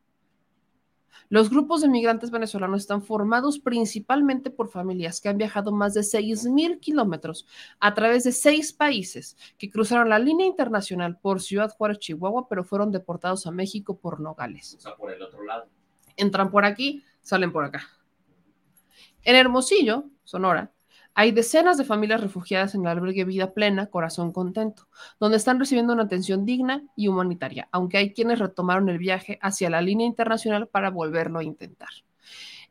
[1.30, 6.02] Los grupos de migrantes venezolanos están formados principalmente por familias que han viajado más de
[6.02, 7.46] 6.000 kilómetros
[7.80, 12.64] a través de seis países que cruzaron la línea internacional por Ciudad Juárez, Chihuahua, pero
[12.64, 14.76] fueron deportados a México por Nogales.
[14.76, 15.68] O sea, por el otro lado.
[16.16, 17.84] Entran por aquí, salen por acá.
[19.24, 20.72] En Hermosillo, Sonora,
[21.20, 24.88] hay decenas de familias refugiadas en el albergue Vida Plena, Corazón Contento,
[25.20, 29.72] donde están recibiendo una atención digna y humanitaria, aunque hay quienes retomaron el viaje hacia
[29.72, 31.90] la línea internacional para volverlo a intentar.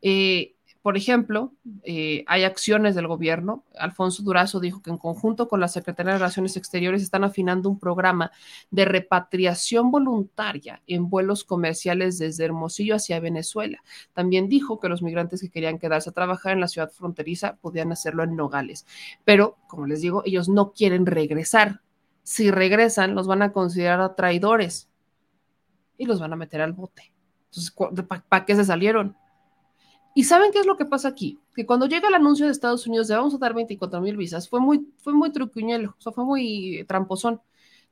[0.01, 0.55] Eh,
[0.87, 1.51] por ejemplo,
[1.83, 3.65] eh, hay acciones del gobierno.
[3.77, 7.77] Alfonso Durazo dijo que en conjunto con la Secretaría de Relaciones Exteriores están afinando un
[7.77, 8.31] programa
[8.71, 13.83] de repatriación voluntaria en vuelos comerciales desde Hermosillo hacia Venezuela.
[14.13, 17.91] También dijo que los migrantes que querían quedarse a trabajar en la ciudad fronteriza podían
[17.91, 18.85] hacerlo en Nogales.
[19.25, 21.81] Pero, como les digo, ellos no quieren regresar.
[22.23, 24.87] Si regresan, los van a considerar traidores
[25.97, 27.11] y los van a meter al bote.
[27.51, 27.75] Entonces,
[28.07, 29.17] ¿para pa qué se salieron?
[30.17, 31.39] ¿Y saben qué es lo que pasa aquí?
[31.53, 34.49] Que cuando llega el anuncio de Estados Unidos de vamos a dar 24 mil visas,
[34.49, 37.39] fue muy, fue muy trucuñelo, o fue muy tramposón.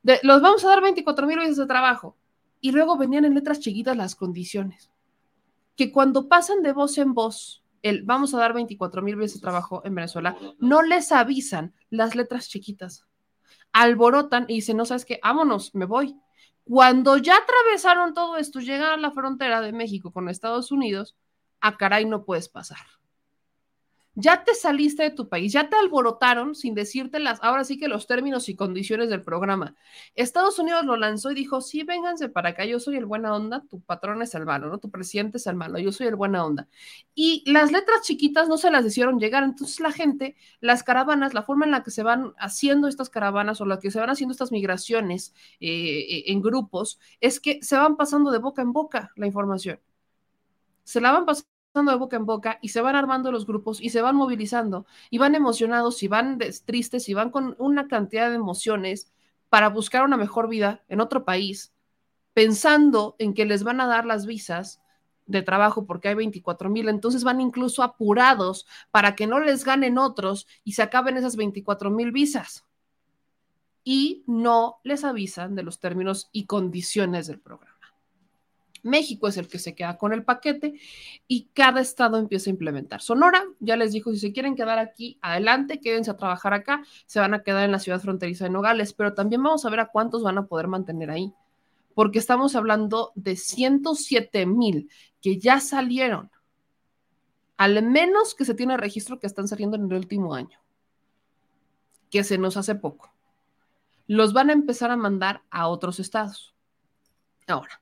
[0.02, 2.16] De, los vamos a dar 24 mil visas de trabajo.
[2.60, 4.90] Y luego venían en letras chiquitas las condiciones.
[5.76, 9.42] Que cuando pasan de voz en voz, el vamos a dar 24 mil visas de
[9.42, 13.06] trabajo en Venezuela, no les avisan las letras chiquitas.
[13.70, 16.16] Alborotan y dicen, no sabes qué, vámonos, me voy.
[16.64, 21.14] Cuando ya atravesaron todo esto, llegan a la frontera de México con Estados Unidos,
[21.60, 22.86] a caray no puedes pasar.
[24.18, 27.86] Ya te saliste de tu país, ya te alborotaron sin decirte las, ahora sí que
[27.86, 29.74] los términos y condiciones del programa.
[30.14, 33.62] Estados Unidos lo lanzó y dijo, sí, vénganse para acá, yo soy el buena onda,
[33.68, 34.78] tu patrón es el malo, ¿no?
[34.78, 36.66] Tu presidente es el malo, yo soy el buena onda.
[37.14, 41.42] Y las letras chiquitas no se las hicieron llegar, entonces la gente, las caravanas, la
[41.42, 44.32] forma en la que se van haciendo estas caravanas o la que se van haciendo
[44.32, 49.26] estas migraciones eh, en grupos, es que se van pasando de boca en boca la
[49.26, 49.78] información.
[50.86, 53.90] Se la van pasando de boca en boca y se van armando los grupos y
[53.90, 58.36] se van movilizando y van emocionados y van tristes y van con una cantidad de
[58.36, 59.12] emociones
[59.48, 61.74] para buscar una mejor vida en otro país,
[62.34, 64.80] pensando en que les van a dar las visas
[65.26, 69.98] de trabajo porque hay 24 mil, entonces van incluso apurados para que no les ganen
[69.98, 72.64] otros y se acaben esas 24 mil visas.
[73.82, 77.75] Y no les avisan de los términos y condiciones del programa.
[78.86, 80.74] México es el que se queda con el paquete
[81.28, 83.02] y cada estado empieza a implementar.
[83.02, 87.20] Sonora ya les dijo, si se quieren quedar aquí, adelante, quédense a trabajar acá, se
[87.20, 89.86] van a quedar en la ciudad fronteriza de Nogales, pero también vamos a ver a
[89.86, 91.32] cuántos van a poder mantener ahí,
[91.94, 94.88] porque estamos hablando de 107 mil
[95.20, 96.30] que ya salieron,
[97.56, 100.58] al menos que se tiene registro que están saliendo en el último año,
[102.10, 103.12] que se nos hace poco.
[104.06, 106.54] Los van a empezar a mandar a otros estados.
[107.48, 107.80] Ahora,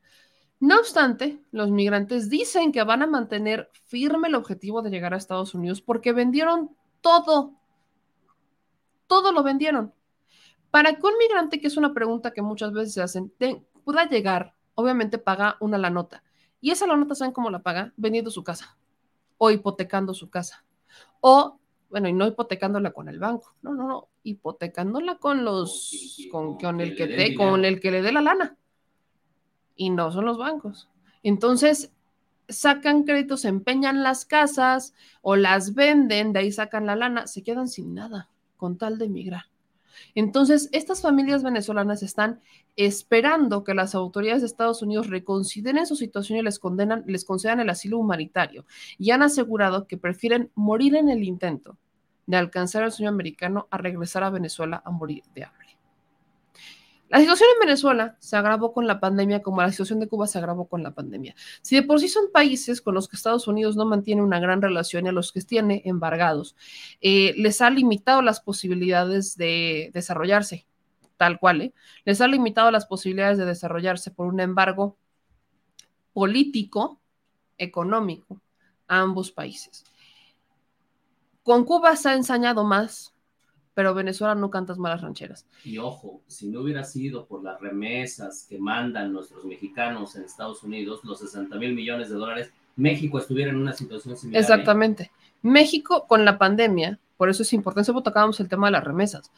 [0.64, 5.18] no obstante, los migrantes dicen que van a mantener firme el objetivo de llegar a
[5.18, 7.52] Estados Unidos porque vendieron todo.
[9.06, 9.92] Todo lo vendieron.
[10.70, 14.08] Para que un migrante, que es una pregunta que muchas veces se hacen, te, pueda
[14.08, 16.24] llegar, obviamente paga una la nota.
[16.62, 17.92] Y esa la nota, ¿saben cómo la paga?
[17.98, 18.78] Vendiendo su casa
[19.36, 20.64] o hipotecando su casa.
[21.20, 21.60] O,
[21.90, 23.54] bueno, y no hipotecándola con el banco.
[23.60, 24.08] No, no, no.
[24.22, 28.56] Hipotecándola con los, con, con el que te, con el que le dé la lana
[29.76, 30.88] y no son los bancos.
[31.22, 31.92] Entonces,
[32.48, 37.68] sacan créditos, empeñan las casas o las venden, de ahí sacan la lana, se quedan
[37.68, 39.44] sin nada con tal de emigrar.
[40.14, 42.40] Entonces, estas familias venezolanas están
[42.76, 47.60] esperando que las autoridades de Estados Unidos reconsideren su situación y les, condenan, les concedan
[47.60, 48.66] el asilo humanitario
[48.98, 51.78] y han asegurado que prefieren morir en el intento
[52.26, 55.63] de alcanzar el sueño americano a regresar a Venezuela a morir de hambre.
[57.08, 60.38] La situación en Venezuela se agravó con la pandemia como la situación de Cuba se
[60.38, 61.34] agravó con la pandemia.
[61.62, 64.62] Si de por sí son países con los que Estados Unidos no mantiene una gran
[64.62, 66.56] relación y a los que tiene embargados,
[67.00, 70.66] eh, les ha limitado las posibilidades de desarrollarse,
[71.16, 71.74] tal cual, ¿eh?
[72.04, 74.96] les ha limitado las posibilidades de desarrollarse por un embargo
[76.12, 77.00] político,
[77.58, 78.40] económico,
[78.88, 79.84] a ambos países.
[81.42, 83.13] Con Cuba se ha ensañado más
[83.74, 85.46] pero Venezuela no cantas malas rancheras.
[85.64, 90.62] Y ojo, si no hubiera sido por las remesas que mandan nuestros mexicanos en Estados
[90.62, 94.40] Unidos, los 60 mil millones de dólares México estuviera en una situación similar.
[94.40, 95.10] Exactamente.
[95.42, 99.30] México con la pandemia, por eso es importante, siempre tocábamos el tema de las remesas.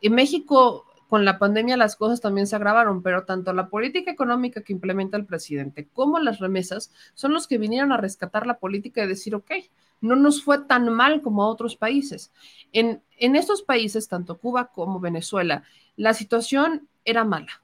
[0.00, 4.62] En México con la pandemia las cosas también se agravaron, pero tanto la política económica
[4.62, 9.04] que implementa el presidente como las remesas son los que vinieron a rescatar la política
[9.04, 9.52] y decir, ok,
[10.00, 12.32] no nos fue tan mal como a otros países.
[12.72, 15.64] En, en estos países, tanto Cuba como Venezuela,
[15.96, 17.62] la situación era mala.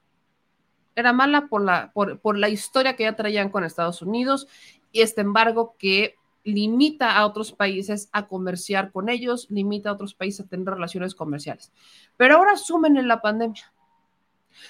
[0.95, 4.49] Era mala por la, por, por la historia que ya traían con Estados Unidos
[4.93, 10.15] y este embargo que limita a otros países a comerciar con ellos, limita a otros
[10.15, 11.73] países a tener relaciones comerciales.
[12.17, 13.73] Pero ahora sumen en la pandemia.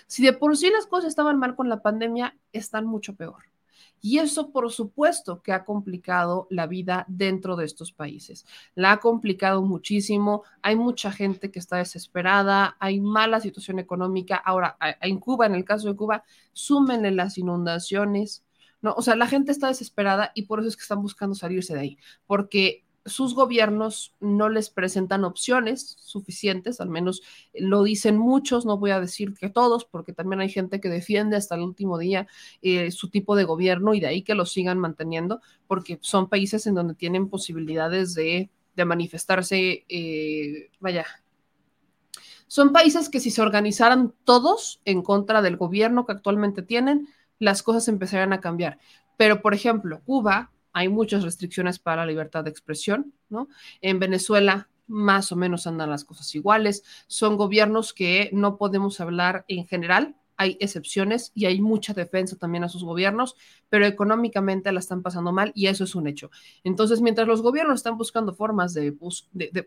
[0.06, 3.44] Si de por sí las cosas estaban mal con la pandemia, están mucho peor.
[4.00, 8.46] Y eso, por supuesto, que ha complicado la vida dentro de estos países.
[8.74, 10.42] La ha complicado muchísimo.
[10.62, 14.36] Hay mucha gente que está desesperada, hay mala situación económica.
[14.36, 18.44] Ahora, en Cuba, en el caso de Cuba, súmenle las inundaciones,
[18.80, 18.94] ¿no?
[18.94, 21.80] O sea, la gente está desesperada y por eso es que están buscando salirse de
[21.80, 27.22] ahí, porque sus gobiernos no les presentan opciones suficientes, al menos
[27.52, 31.36] lo dicen muchos, no voy a decir que todos, porque también hay gente que defiende
[31.36, 32.26] hasta el último día
[32.62, 36.66] eh, su tipo de gobierno y de ahí que lo sigan manteniendo, porque son países
[36.66, 38.50] en donde tienen posibilidades de,
[38.86, 41.04] manifestarse, eh, vaya.
[42.46, 47.06] Son países que si se organizaran todos en contra del gobierno que actualmente tienen,
[47.38, 48.78] las cosas empezarían a cambiar.
[49.18, 53.48] Pero, por ejemplo, Cuba, hay muchas restricciones para la libertad de expresión, ¿no?
[53.80, 56.82] En Venezuela más o menos andan las cosas iguales.
[57.06, 62.64] Son gobiernos que no podemos hablar en general, hay excepciones y hay mucha defensa también
[62.64, 63.36] a sus gobiernos,
[63.68, 66.30] pero económicamente la están pasando mal y eso es un hecho.
[66.64, 68.96] Entonces, mientras los gobiernos están buscando formas de,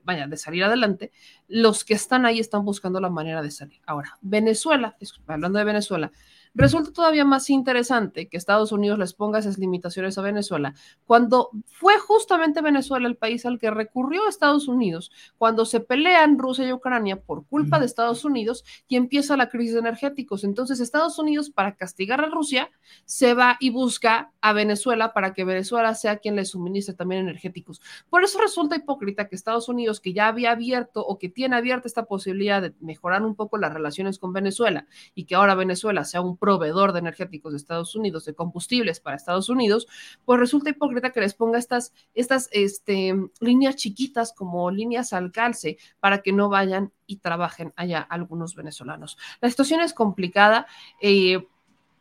[0.04, 1.12] vaya, de salir adelante,
[1.48, 3.82] los que están ahí están buscando la manera de salir.
[3.86, 4.98] Ahora, Venezuela,
[5.28, 6.12] hablando de Venezuela,
[6.56, 10.76] Resulta todavía más interesante que Estados Unidos les ponga esas limitaciones a Venezuela
[11.06, 16.68] cuando fue justamente Venezuela el país al que recurrió Estados Unidos cuando se pelean Rusia
[16.68, 20.44] y Ucrania por culpa de Estados Unidos y empieza la crisis de energéticos.
[20.44, 22.70] Entonces Estados Unidos para castigar a Rusia
[23.06, 27.82] se va y busca a Venezuela para que Venezuela sea quien le suministre también energéticos.
[28.12, 31.88] Por eso resulta hipócrita que Estados Unidos, que ya había abierto o que tiene abierta
[31.88, 34.86] esta posibilidad de mejorar un poco las relaciones con Venezuela
[35.16, 39.16] y que ahora Venezuela sea un proveedor de energéticos de Estados Unidos, de combustibles para
[39.16, 39.88] Estados Unidos,
[40.26, 45.78] pues resulta hipócrita que les ponga estas, estas este, líneas chiquitas como líneas al calce
[46.02, 49.18] para que no vayan y trabajen allá algunos venezolanos.
[49.40, 50.68] La situación es complicada.
[51.00, 51.48] Eh,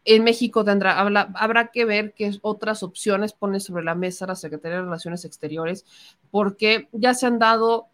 [0.05, 4.79] en México tendrá, habrá que ver qué otras opciones pone sobre la mesa la Secretaría
[4.79, 5.87] de Relaciones Exteriores,
[6.33, 7.92] porque ya se han dado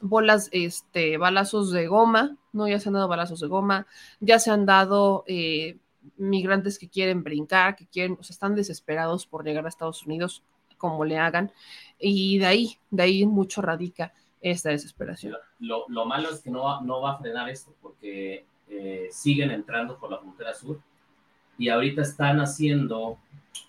[0.00, 2.68] bolas, este, balazos de goma, ¿no?
[2.68, 3.86] Ya se han dado balazos de goma,
[4.20, 5.76] ya se han dado eh,
[6.16, 10.42] migrantes que quieren brincar, que quieren, o sea, están desesperados por llegar a Estados Unidos,
[10.78, 11.52] como le hagan,
[11.98, 15.36] y de ahí, de ahí mucho radica esta desesperación.
[15.58, 20.10] Lo, malo es que no, no va a frenar esto, porque eh, siguen entrando por
[20.10, 20.80] la frontera sur
[21.58, 23.18] y ahorita están haciendo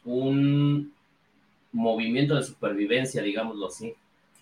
[0.06, 0.94] un
[1.74, 3.96] movimiento de supervivencia, digámoslo así,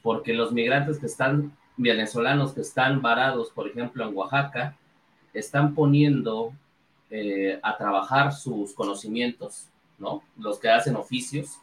[0.04, 4.76] porque los migrantes que están venezolanos que están varados, por ejemplo, en Oaxaca,
[5.34, 6.54] están poniendo
[7.10, 10.22] eh, a trabajar sus conocimientos, ¿no?
[10.38, 11.58] Los que hacen oficios,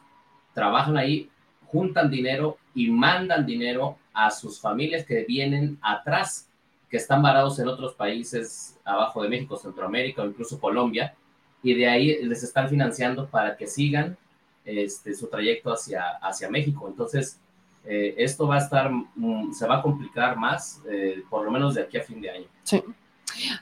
[0.53, 1.29] trabajan ahí,
[1.67, 6.49] juntan dinero y mandan dinero a sus familias que vienen atrás,
[6.89, 11.13] que están varados en otros países abajo de México, Centroamérica o incluso Colombia,
[11.61, 14.17] y de ahí les están financiando para que sigan
[14.65, 16.87] este, su trayecto hacia, hacia México.
[16.87, 17.39] Entonces,
[17.87, 21.75] eh, esto va a estar, mm, se va a complicar más, eh, por lo menos
[21.75, 22.45] de aquí a fin de año.
[22.63, 22.83] Sí.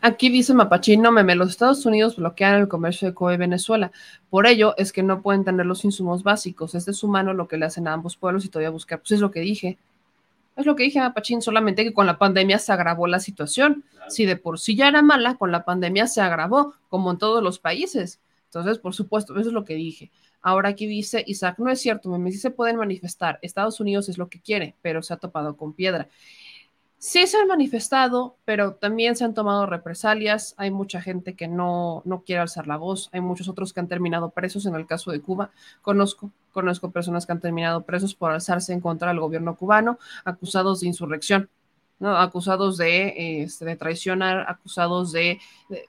[0.02, 3.92] Aquí dice Mapachino, meme, los Estados Unidos bloquean el comercio de Cuba y Venezuela.
[4.30, 6.76] Por ello es que no pueden tener los insumos básicos.
[6.76, 9.00] Es de su mano lo que le hacen a ambos pueblos y todavía buscar.
[9.00, 9.78] Pues es lo que dije.
[10.56, 13.84] Es lo que dije, Mapachín, solamente que con la pandemia se agravó la situación.
[14.08, 17.44] Si de por sí ya era mala, con la pandemia se agravó, como en todos
[17.44, 18.20] los países.
[18.60, 20.12] Entonces, por supuesto, eso es lo que dije.
[20.42, 23.38] Ahora aquí dice Isaac, no es cierto, me sí se pueden manifestar.
[23.42, 26.08] Estados Unidos es lo que quiere, pero se ha topado con piedra.
[26.98, 30.56] Sí se han manifestado, pero también se han tomado represalias.
[30.58, 33.10] Hay mucha gente que no, no quiere alzar la voz.
[33.12, 34.66] Hay muchos otros que han terminado presos.
[34.66, 35.52] En el caso de Cuba,
[35.82, 40.80] conozco, conozco personas que han terminado presos por alzarse en contra del gobierno cubano, acusados
[40.80, 41.50] de insurrección.
[42.00, 42.18] ¿No?
[42.18, 45.40] acusados de, este, traicionar, acusados de,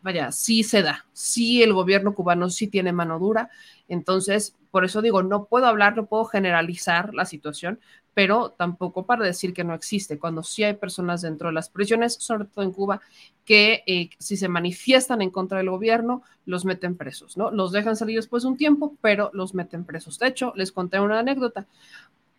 [0.03, 3.51] vaya, sí se da, sí el gobierno cubano sí tiene mano dura,
[3.89, 7.81] entonces, por eso digo, no puedo hablar, no puedo generalizar la situación,
[8.15, 12.15] pero tampoco para decir que no existe, cuando sí hay personas dentro de las prisiones,
[12.15, 13.03] sobre todo en Cuba,
[13.45, 17.51] que eh, si se manifiestan en contra del gobierno, los meten presos, ¿no?
[17.51, 20.19] Los dejan salir después de un tiempo, pero los meten presos.
[20.19, 21.67] De hecho, les conté una anécdota.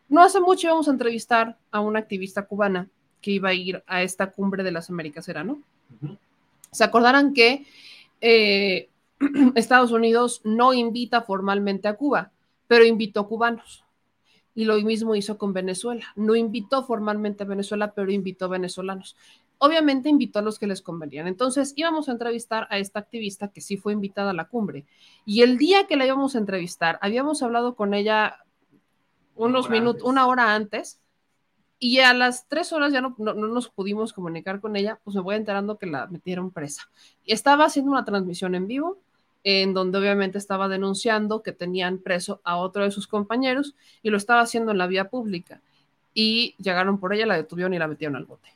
[0.10, 2.90] No hace mucho íbamos a entrevistar a una activista cubana
[3.28, 5.62] que iba a ir a esta cumbre de las Américas, ¿era, no?
[6.72, 7.66] Se acordarán que
[8.22, 8.88] eh,
[9.56, 12.32] Estados Unidos no invita formalmente a Cuba,
[12.70, 13.84] pero invitó cubanos
[14.56, 16.06] y lo mismo hizo con Venezuela.
[16.16, 19.18] No invitó formalmente a Venezuela, pero invitó a venezolanos.
[19.58, 21.28] Obviamente invitó a los que les convenían.
[21.28, 24.86] Entonces íbamos a entrevistar a esta activista que sí fue invitada a la cumbre.
[25.26, 28.38] Y el día que la íbamos a entrevistar, habíamos hablado con ella
[29.36, 31.02] unos minutos, una hora antes,
[31.80, 35.22] y a las tres horas ya no, no, nos pudimos comunicar con ella, pues me
[35.22, 36.90] voy enterando que la metieron presa.
[37.24, 39.00] Y estaba haciendo una transmisión en vivo
[39.44, 44.18] en donde obviamente estaba denunciando que tenían preso a otro de sus compañeros y lo
[44.18, 45.62] estaba haciendo en la vía pública.
[46.14, 48.50] Y llegaron por ella, la detuvieron y la metieron al bote.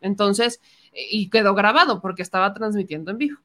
[0.00, 0.60] Entonces,
[0.92, 3.38] y quedó grabado porque estaba transmitiendo en vivo.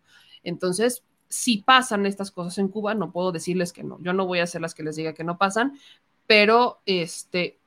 [0.43, 3.97] Entonces, si pasan estas cosas en Cuba, no puedo decirles que no.
[4.01, 5.79] Yo no voy a ser las que les diga que no pasan,
[6.27, 7.57] pero este,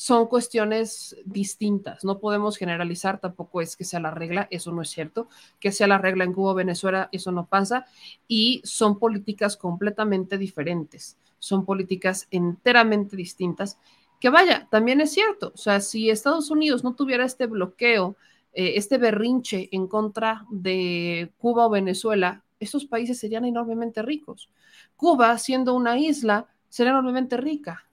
[0.00, 2.04] son cuestiones distintas.
[2.06, 5.28] No podemos generalizar, tampoco es que sea la regla, eso no es cierto.
[5.60, 7.84] Que sea la regla en Cuba o Venezuela, eso no pasa.
[8.26, 13.78] Y son políticas completamente diferentes, son políticas enteramente distintas.
[14.18, 15.52] Que vaya, también es cierto.
[15.54, 18.16] O sea, si Estados Unidos no tuviera este bloqueo,
[18.54, 24.48] eh, este berrinche en contra de Cuba o Venezuela, estos países serían enormemente ricos.
[24.96, 27.84] Cuba, siendo una isla, sería enormemente rica.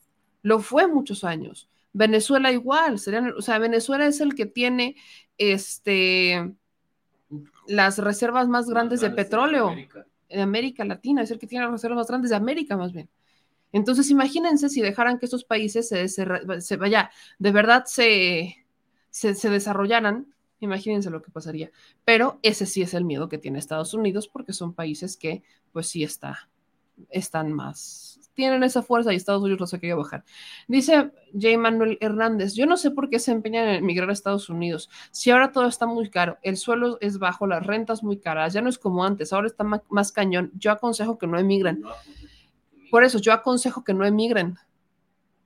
[0.41, 4.95] Lo fue muchos años Venezuela igual, serían, o sea, Venezuela es el que tiene
[5.37, 6.53] este
[7.67, 9.75] las reservas más grandes, de petróleo
[10.29, 13.09] en América Latina, es el que tiene las reservas más grandes de América más bien.
[13.73, 18.65] Entonces, imagínense si dejaran que estos países se, se, vaya, de verdad se,
[19.09, 21.71] se, se, desarrollaran, imagínense lo que pasaría.
[22.05, 25.43] Pero ese sí es el miedo que tiene Estados Unidos, porque son países que,
[25.73, 26.49] pues sí está,
[27.09, 30.23] están más, tienen esa fuerza y Estados Unidos los ha querido bajar.
[30.67, 31.57] Dice J.
[31.57, 34.91] Manuel Hernández, yo no sé por qué se empeñan en emigrar a Estados Unidos.
[35.09, 38.61] Si ahora todo está muy caro, el suelo es bajo, las rentas muy caras, ya
[38.61, 40.51] no es como antes, ahora está más cañón.
[40.53, 41.83] Yo aconsejo que no emigren.
[42.91, 44.59] Por eso, yo aconsejo que no emigren.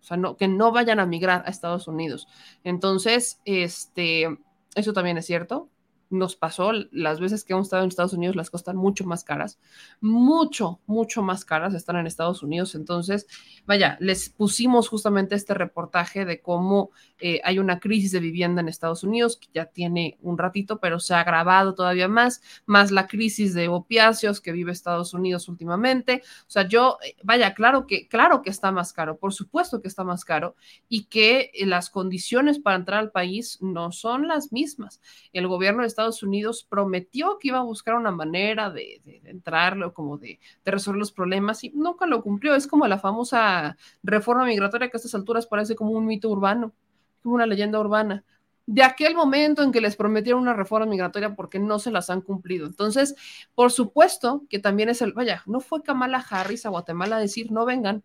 [0.01, 2.27] O sea, no, que no vayan a migrar a Estados Unidos.
[2.65, 4.37] Entonces, este,
[4.75, 5.69] eso también es cierto
[6.11, 9.59] nos pasó, las veces que hemos estado en Estados Unidos las costan mucho más caras,
[9.99, 12.75] mucho, mucho más caras están en Estados Unidos.
[12.75, 13.27] Entonces,
[13.65, 18.67] vaya, les pusimos justamente este reportaje de cómo eh, hay una crisis de vivienda en
[18.67, 23.07] Estados Unidos que ya tiene un ratito, pero se ha agravado todavía más, más la
[23.07, 26.23] crisis de opiáceos que vive Estados Unidos últimamente.
[26.47, 29.87] O sea, yo, eh, vaya, claro que, claro que está más caro, por supuesto que
[29.87, 30.55] está más caro
[30.89, 35.01] y que eh, las condiciones para entrar al país no son las mismas.
[35.33, 39.21] El gobierno de Estados Estados Unidos prometió que iba a buscar una manera de, de,
[39.25, 42.55] entrarlo, como de, de, resolver los problemas y nunca lo cumplió.
[42.55, 46.73] Es como la famosa reforma migratoria que a estas alturas parece como un mito urbano,
[47.21, 48.23] como una leyenda urbana.
[48.65, 52.21] De aquel momento en que les prometieron una reforma migratoria porque no se las han
[52.21, 52.67] cumplido.
[52.67, 53.15] Entonces,
[53.55, 57.51] por supuesto que también es el, vaya, no fue Kamala Harris a Guatemala a decir,
[57.51, 58.03] no vengan,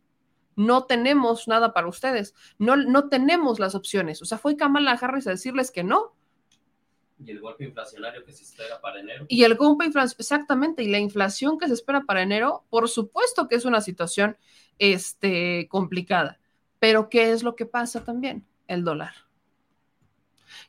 [0.57, 4.23] no tenemos nada para ustedes, no, no tenemos las opciones.
[4.23, 6.16] O sea, fue Kamala Harris a decirles que no,
[7.19, 9.27] y el golpe inflacionario que se espera para enero.
[9.29, 13.49] Y el golpe inflacionario, exactamente, y la inflación que se espera para enero, por supuesto
[13.49, 14.37] que es una situación
[14.79, 16.39] este, complicada.
[16.79, 18.47] Pero ¿qué es lo que pasa también?
[18.69, 19.15] El dólar.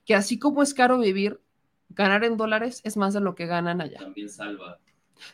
[0.06, 1.42] Que así como es caro vivir,
[1.90, 4.00] ganar en dólares es más de lo que ganan allá.
[4.00, 4.80] También salva.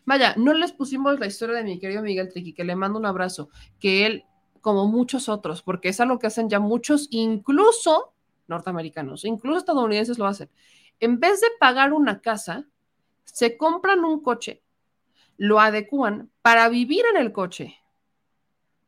[0.06, 3.06] Vaya, no les pusimos la historia de mi querido Miguel Triqui, que le mando un
[3.06, 3.50] abrazo,
[3.80, 4.24] que él,
[4.62, 8.14] como muchos otros, porque es algo que hacen ya muchos, incluso
[8.48, 10.50] norteamericanos, incluso estadounidenses lo hacen
[11.04, 12.66] en vez de pagar una casa,
[13.26, 14.64] se compran un coche,
[15.36, 17.76] lo adecúan para vivir en el coche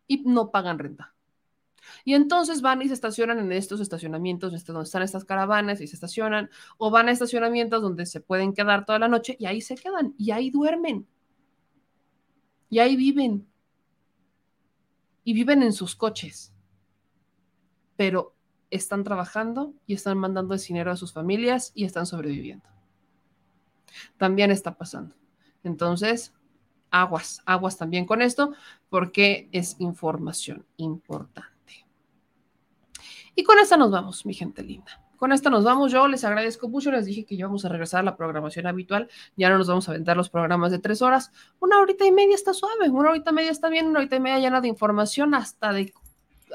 [0.08, 1.14] y no pagan renta.
[2.06, 5.96] Y entonces van y se estacionan en estos estacionamientos donde están estas caravanas y se
[5.96, 9.76] estacionan, o van a estacionamientos donde se pueden quedar toda la noche y ahí se
[9.76, 11.06] quedan y ahí duermen.
[12.70, 13.46] Y ahí viven.
[15.26, 16.54] Y viven en sus coches.
[17.98, 18.35] Pero
[18.76, 22.66] están trabajando y están mandando dinero a sus familias y están sobreviviendo.
[24.18, 25.16] También está pasando.
[25.64, 26.34] Entonces,
[26.92, 28.54] aguas, aguas también con esto,
[28.90, 31.54] porque es información importante.
[33.36, 35.02] Y con esta nos vamos, mi gente linda.
[35.18, 35.92] Con esta nos vamos.
[35.92, 36.92] Yo les agradezco mucho.
[36.92, 39.10] Les dije que íbamos a regresar a la programación habitual.
[39.38, 41.32] Ya no nos vamos a aventar los programas de tres horas.
[41.60, 42.90] Una horita y media está suave.
[42.90, 43.88] Una horita y media está bien.
[43.88, 45.94] Una horita y media llena de información hasta de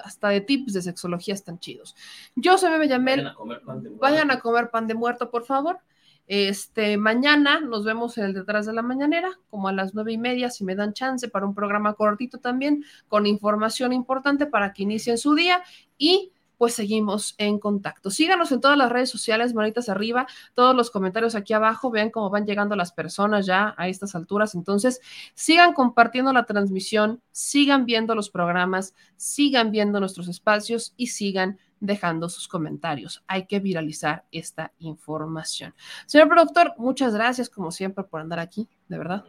[0.04, 1.96] hasta de tips de sexología están chidos.
[2.34, 3.20] Yo soy Bebe Yamel.
[3.20, 4.00] Vayan a comer pan de muerto.
[4.00, 5.78] Vayan a comer pan de muerto, por favor.
[6.26, 10.18] Este, mañana nos vemos en el detrás de la mañanera, como a las nueve y
[10.18, 14.84] media, si me dan chance, para un programa cortito también, con información importante para que
[14.84, 15.60] inicien su día
[15.98, 18.10] y pues seguimos en contacto.
[18.10, 22.28] Síganos en todas las redes sociales, manitas arriba, todos los comentarios aquí abajo, vean cómo
[22.28, 24.54] van llegando las personas ya a estas alturas.
[24.54, 25.00] Entonces,
[25.32, 32.28] sigan compartiendo la transmisión, sigan viendo los programas, sigan viendo nuestros espacios y sigan dejando
[32.28, 33.24] sus comentarios.
[33.26, 35.74] Hay que viralizar esta información.
[36.04, 39.24] Señor productor, muchas gracias como siempre por andar aquí, de verdad.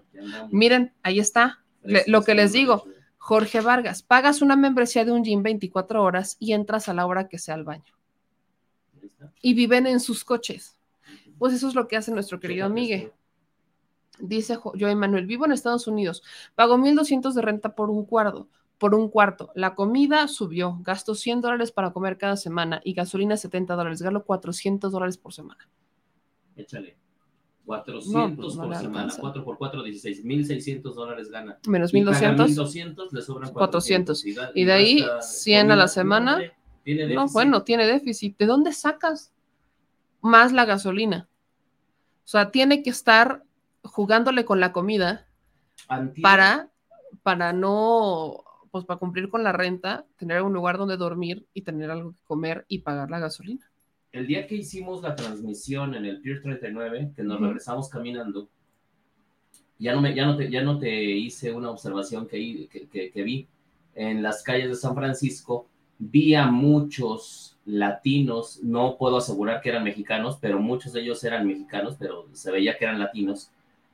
[0.51, 2.83] Miren, ahí está le- lo que les digo.
[3.23, 7.29] Jorge Vargas, pagas una membresía de un gym 24 horas y entras a la hora
[7.29, 7.93] que sea al baño.
[9.43, 10.75] Y viven en sus coches.
[11.37, 13.11] Pues eso es lo que hace nuestro querido Miguel.
[14.19, 16.23] Dice Jo- Joey Manuel, vivo en Estados Unidos,
[16.55, 18.49] pago 1.200 de renta por un cuarto.
[18.79, 19.51] Por un cuarto.
[19.53, 20.79] La comida subió.
[20.81, 24.01] Gasto 100 dólares para comer cada semana y gasolina 70 dólares.
[24.01, 25.69] Gano 400 dólares por semana.
[26.55, 26.97] Échale.
[27.65, 28.99] 400 No, pues no por semana.
[29.01, 29.21] alcanza.
[29.21, 30.23] 4 por 4, 16.
[30.23, 31.59] 1,600 dólares gana.
[31.67, 32.35] Menos Y paga 1.200.
[32.37, 34.21] 1,200, le sobran 400.
[34.21, 34.55] 400.
[34.55, 36.41] Y de ahí, gasta 100 a la semana.
[36.83, 38.37] Tiene No, bueno, tiene déficit.
[38.37, 39.31] ¿De dónde sacas
[40.21, 41.29] más la gasolina?
[42.23, 43.43] O sea, tiene que estar
[43.83, 45.27] jugándole con la comida
[46.21, 46.69] para,
[47.23, 51.91] para no, pues para cumplir con la renta, tener un lugar donde dormir y tener
[51.91, 53.70] algo que comer y pagar la gasolina.
[54.13, 58.47] El día que hicimos la transmisión en el Pier 39, que nos regresamos caminando,
[59.79, 62.87] ya no, me, ya, no te, ya no te hice una observación que, hi- que,
[62.87, 63.47] que- que vi
[63.95, 65.67] en las calles de San Francisco.
[65.97, 71.45] Vi a muchos latinos, no puedo asegurar que eran mexicanos, pero muchos de ellos eran
[71.47, 73.51] mexicanos, pero se veía que eran latinos,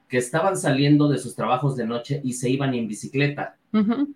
[0.08, 3.58] que estaban saliendo de sus trabajos de noche y se iban en bicicleta.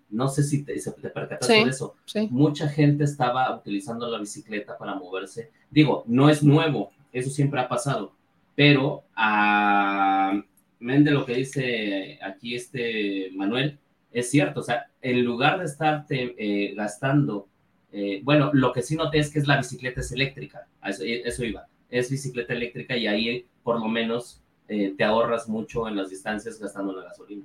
[0.09, 1.63] No sé si te, te percataste Sí.
[1.65, 2.27] de eso sí.
[2.31, 5.51] mucha gente estaba utilizando la bicicleta para moverse.
[5.69, 8.13] Digo, no es nuevo, eso siempre ha pasado,
[8.55, 10.41] pero a
[10.79, 13.77] men de lo que dice aquí este Manuel,
[14.11, 17.47] es cierto, o sea, en lugar de estarte eh, gastando,
[17.91, 21.45] eh, bueno, lo que sí noté es que es la bicicleta es eléctrica, eso, eso
[21.45, 24.40] iba, es bicicleta eléctrica y ahí por lo menos
[24.73, 27.43] eh, te ahorras mucho en las distancias gastando la gasolina.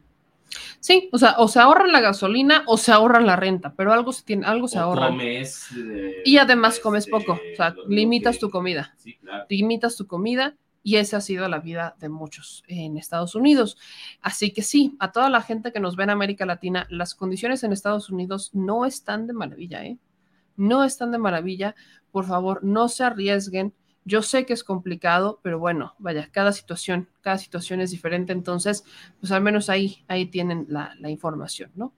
[0.78, 4.12] Sí, o sea, o se ahorran la gasolina o se ahorran la renta, pero algo
[4.12, 5.08] se tiene, algo se O ahorra.
[5.08, 8.94] comes, eh, Y además comes este, poco, o sea, lo- lo limitas que- tu comida.
[8.96, 9.44] Sí, claro.
[9.48, 10.54] limitas tu comida
[10.84, 13.76] y esa ha sido la vida de muchos en Estados Unidos.
[14.22, 17.64] Así que sí, a toda la gente que nos ve en América Latina, las condiciones
[17.64, 19.98] en Estados Unidos no están de maravilla, ¿eh?
[20.56, 21.74] No están de maravilla.
[22.12, 23.74] Por favor, no se arriesguen.
[24.06, 28.84] Yo sé que es complicado, pero bueno, vaya, cada situación, cada situación es diferente, entonces,
[29.20, 31.92] pues al menos ahí, ahí tienen la, la información, ¿no?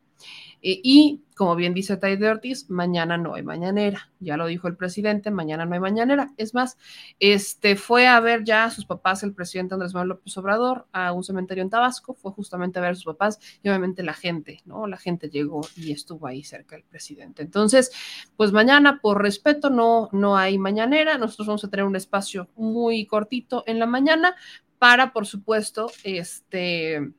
[0.63, 4.11] Eh, y como bien dice Tide Ortiz, mañana no hay mañanera.
[4.19, 6.33] Ya lo dijo el presidente, mañana no hay mañanera.
[6.37, 6.77] Es más,
[7.21, 11.13] este fue a ver ya a sus papás, el presidente Andrés Manuel López Obrador, a
[11.13, 14.61] un cementerio en Tabasco, fue justamente a ver a sus papás y obviamente la gente,
[14.65, 14.89] ¿no?
[14.89, 17.43] La gente llegó y estuvo ahí cerca del presidente.
[17.43, 17.93] Entonces,
[18.37, 21.19] pues mañana, por respeto, no, no hay mañanera.
[21.19, 24.35] Nosotros vamos a tener un espacio muy cortito en la mañana
[24.81, 27.13] para, por supuesto, este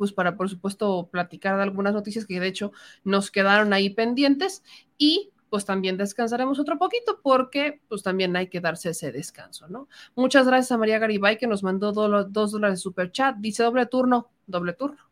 [0.00, 2.72] pues para por supuesto platicar de algunas noticias que de hecho
[3.04, 4.62] nos quedaron ahí pendientes
[4.96, 9.88] y pues también descansaremos otro poquito porque pues también hay que darse ese descanso, ¿no?
[10.16, 13.62] Muchas gracias a María Garibay que nos mandó do- dos dólares de super chat, dice
[13.62, 15.10] doble turno, doble turno.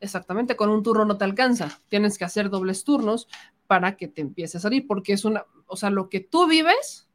[0.00, 3.28] Exactamente, con un turno no te alcanza, tienes que hacer dobles turnos
[3.66, 7.09] para que te empiece a salir porque es una, o sea, lo que tú vives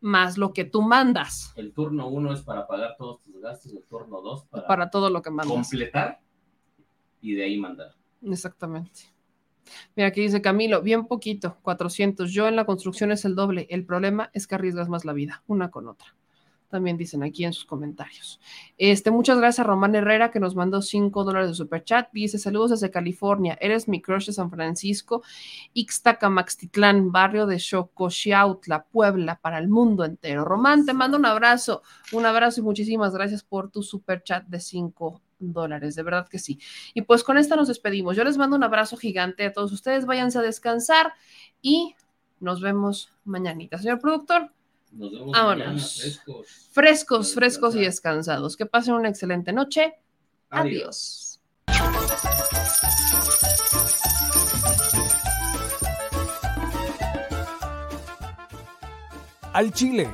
[0.00, 3.84] más lo que tú mandas El turno uno es para pagar todos tus gastos, el
[3.84, 5.52] turno dos para, para todo lo que mandas.
[5.52, 6.20] completar
[7.20, 7.94] y de ahí mandar.
[8.22, 9.02] Exactamente.
[9.94, 12.32] Mira, aquí dice Camilo, bien poquito, 400.
[12.32, 13.66] Yo en la construcción es el doble.
[13.70, 16.16] El problema es que arriesgas más la vida, una con otra.
[16.70, 18.40] También dicen aquí en sus comentarios.
[18.78, 22.08] Este, muchas gracias a Román Herrera que nos mandó 5 dólares de super chat.
[22.12, 23.58] Dice: Saludos desde California.
[23.60, 25.22] Eres mi crush de San Francisco,
[25.74, 30.44] Ixtacamaxtitlán, barrio de Xocoxiautla, Puebla, para el mundo entero.
[30.44, 31.82] Román, te mando un abrazo,
[32.12, 35.96] un abrazo y muchísimas gracias por tu super chat de 5 dólares.
[35.96, 36.60] De verdad que sí.
[36.94, 38.16] Y pues con esta nos despedimos.
[38.16, 40.06] Yo les mando un abrazo gigante a todos ustedes.
[40.06, 41.12] Váyanse a descansar
[41.60, 41.96] y
[42.38, 43.78] nos vemos mañanita.
[43.78, 44.52] Señor productor,
[44.92, 45.66] Nos vemos Vámonos.
[45.66, 46.46] mañana frescos.
[46.72, 48.56] frescos, frescos y descansados.
[48.56, 49.94] Que pasen una excelente noche.
[50.50, 51.40] Adiós.
[51.66, 52.20] Adiós.
[59.52, 60.08] Al Chile.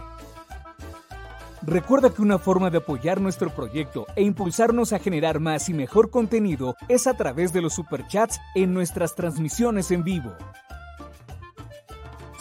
[1.63, 6.11] Recuerda que una forma de apoyar nuestro proyecto e impulsarnos a generar más y mejor
[6.11, 10.33] contenido es a través de los superchats en nuestras transmisiones en vivo.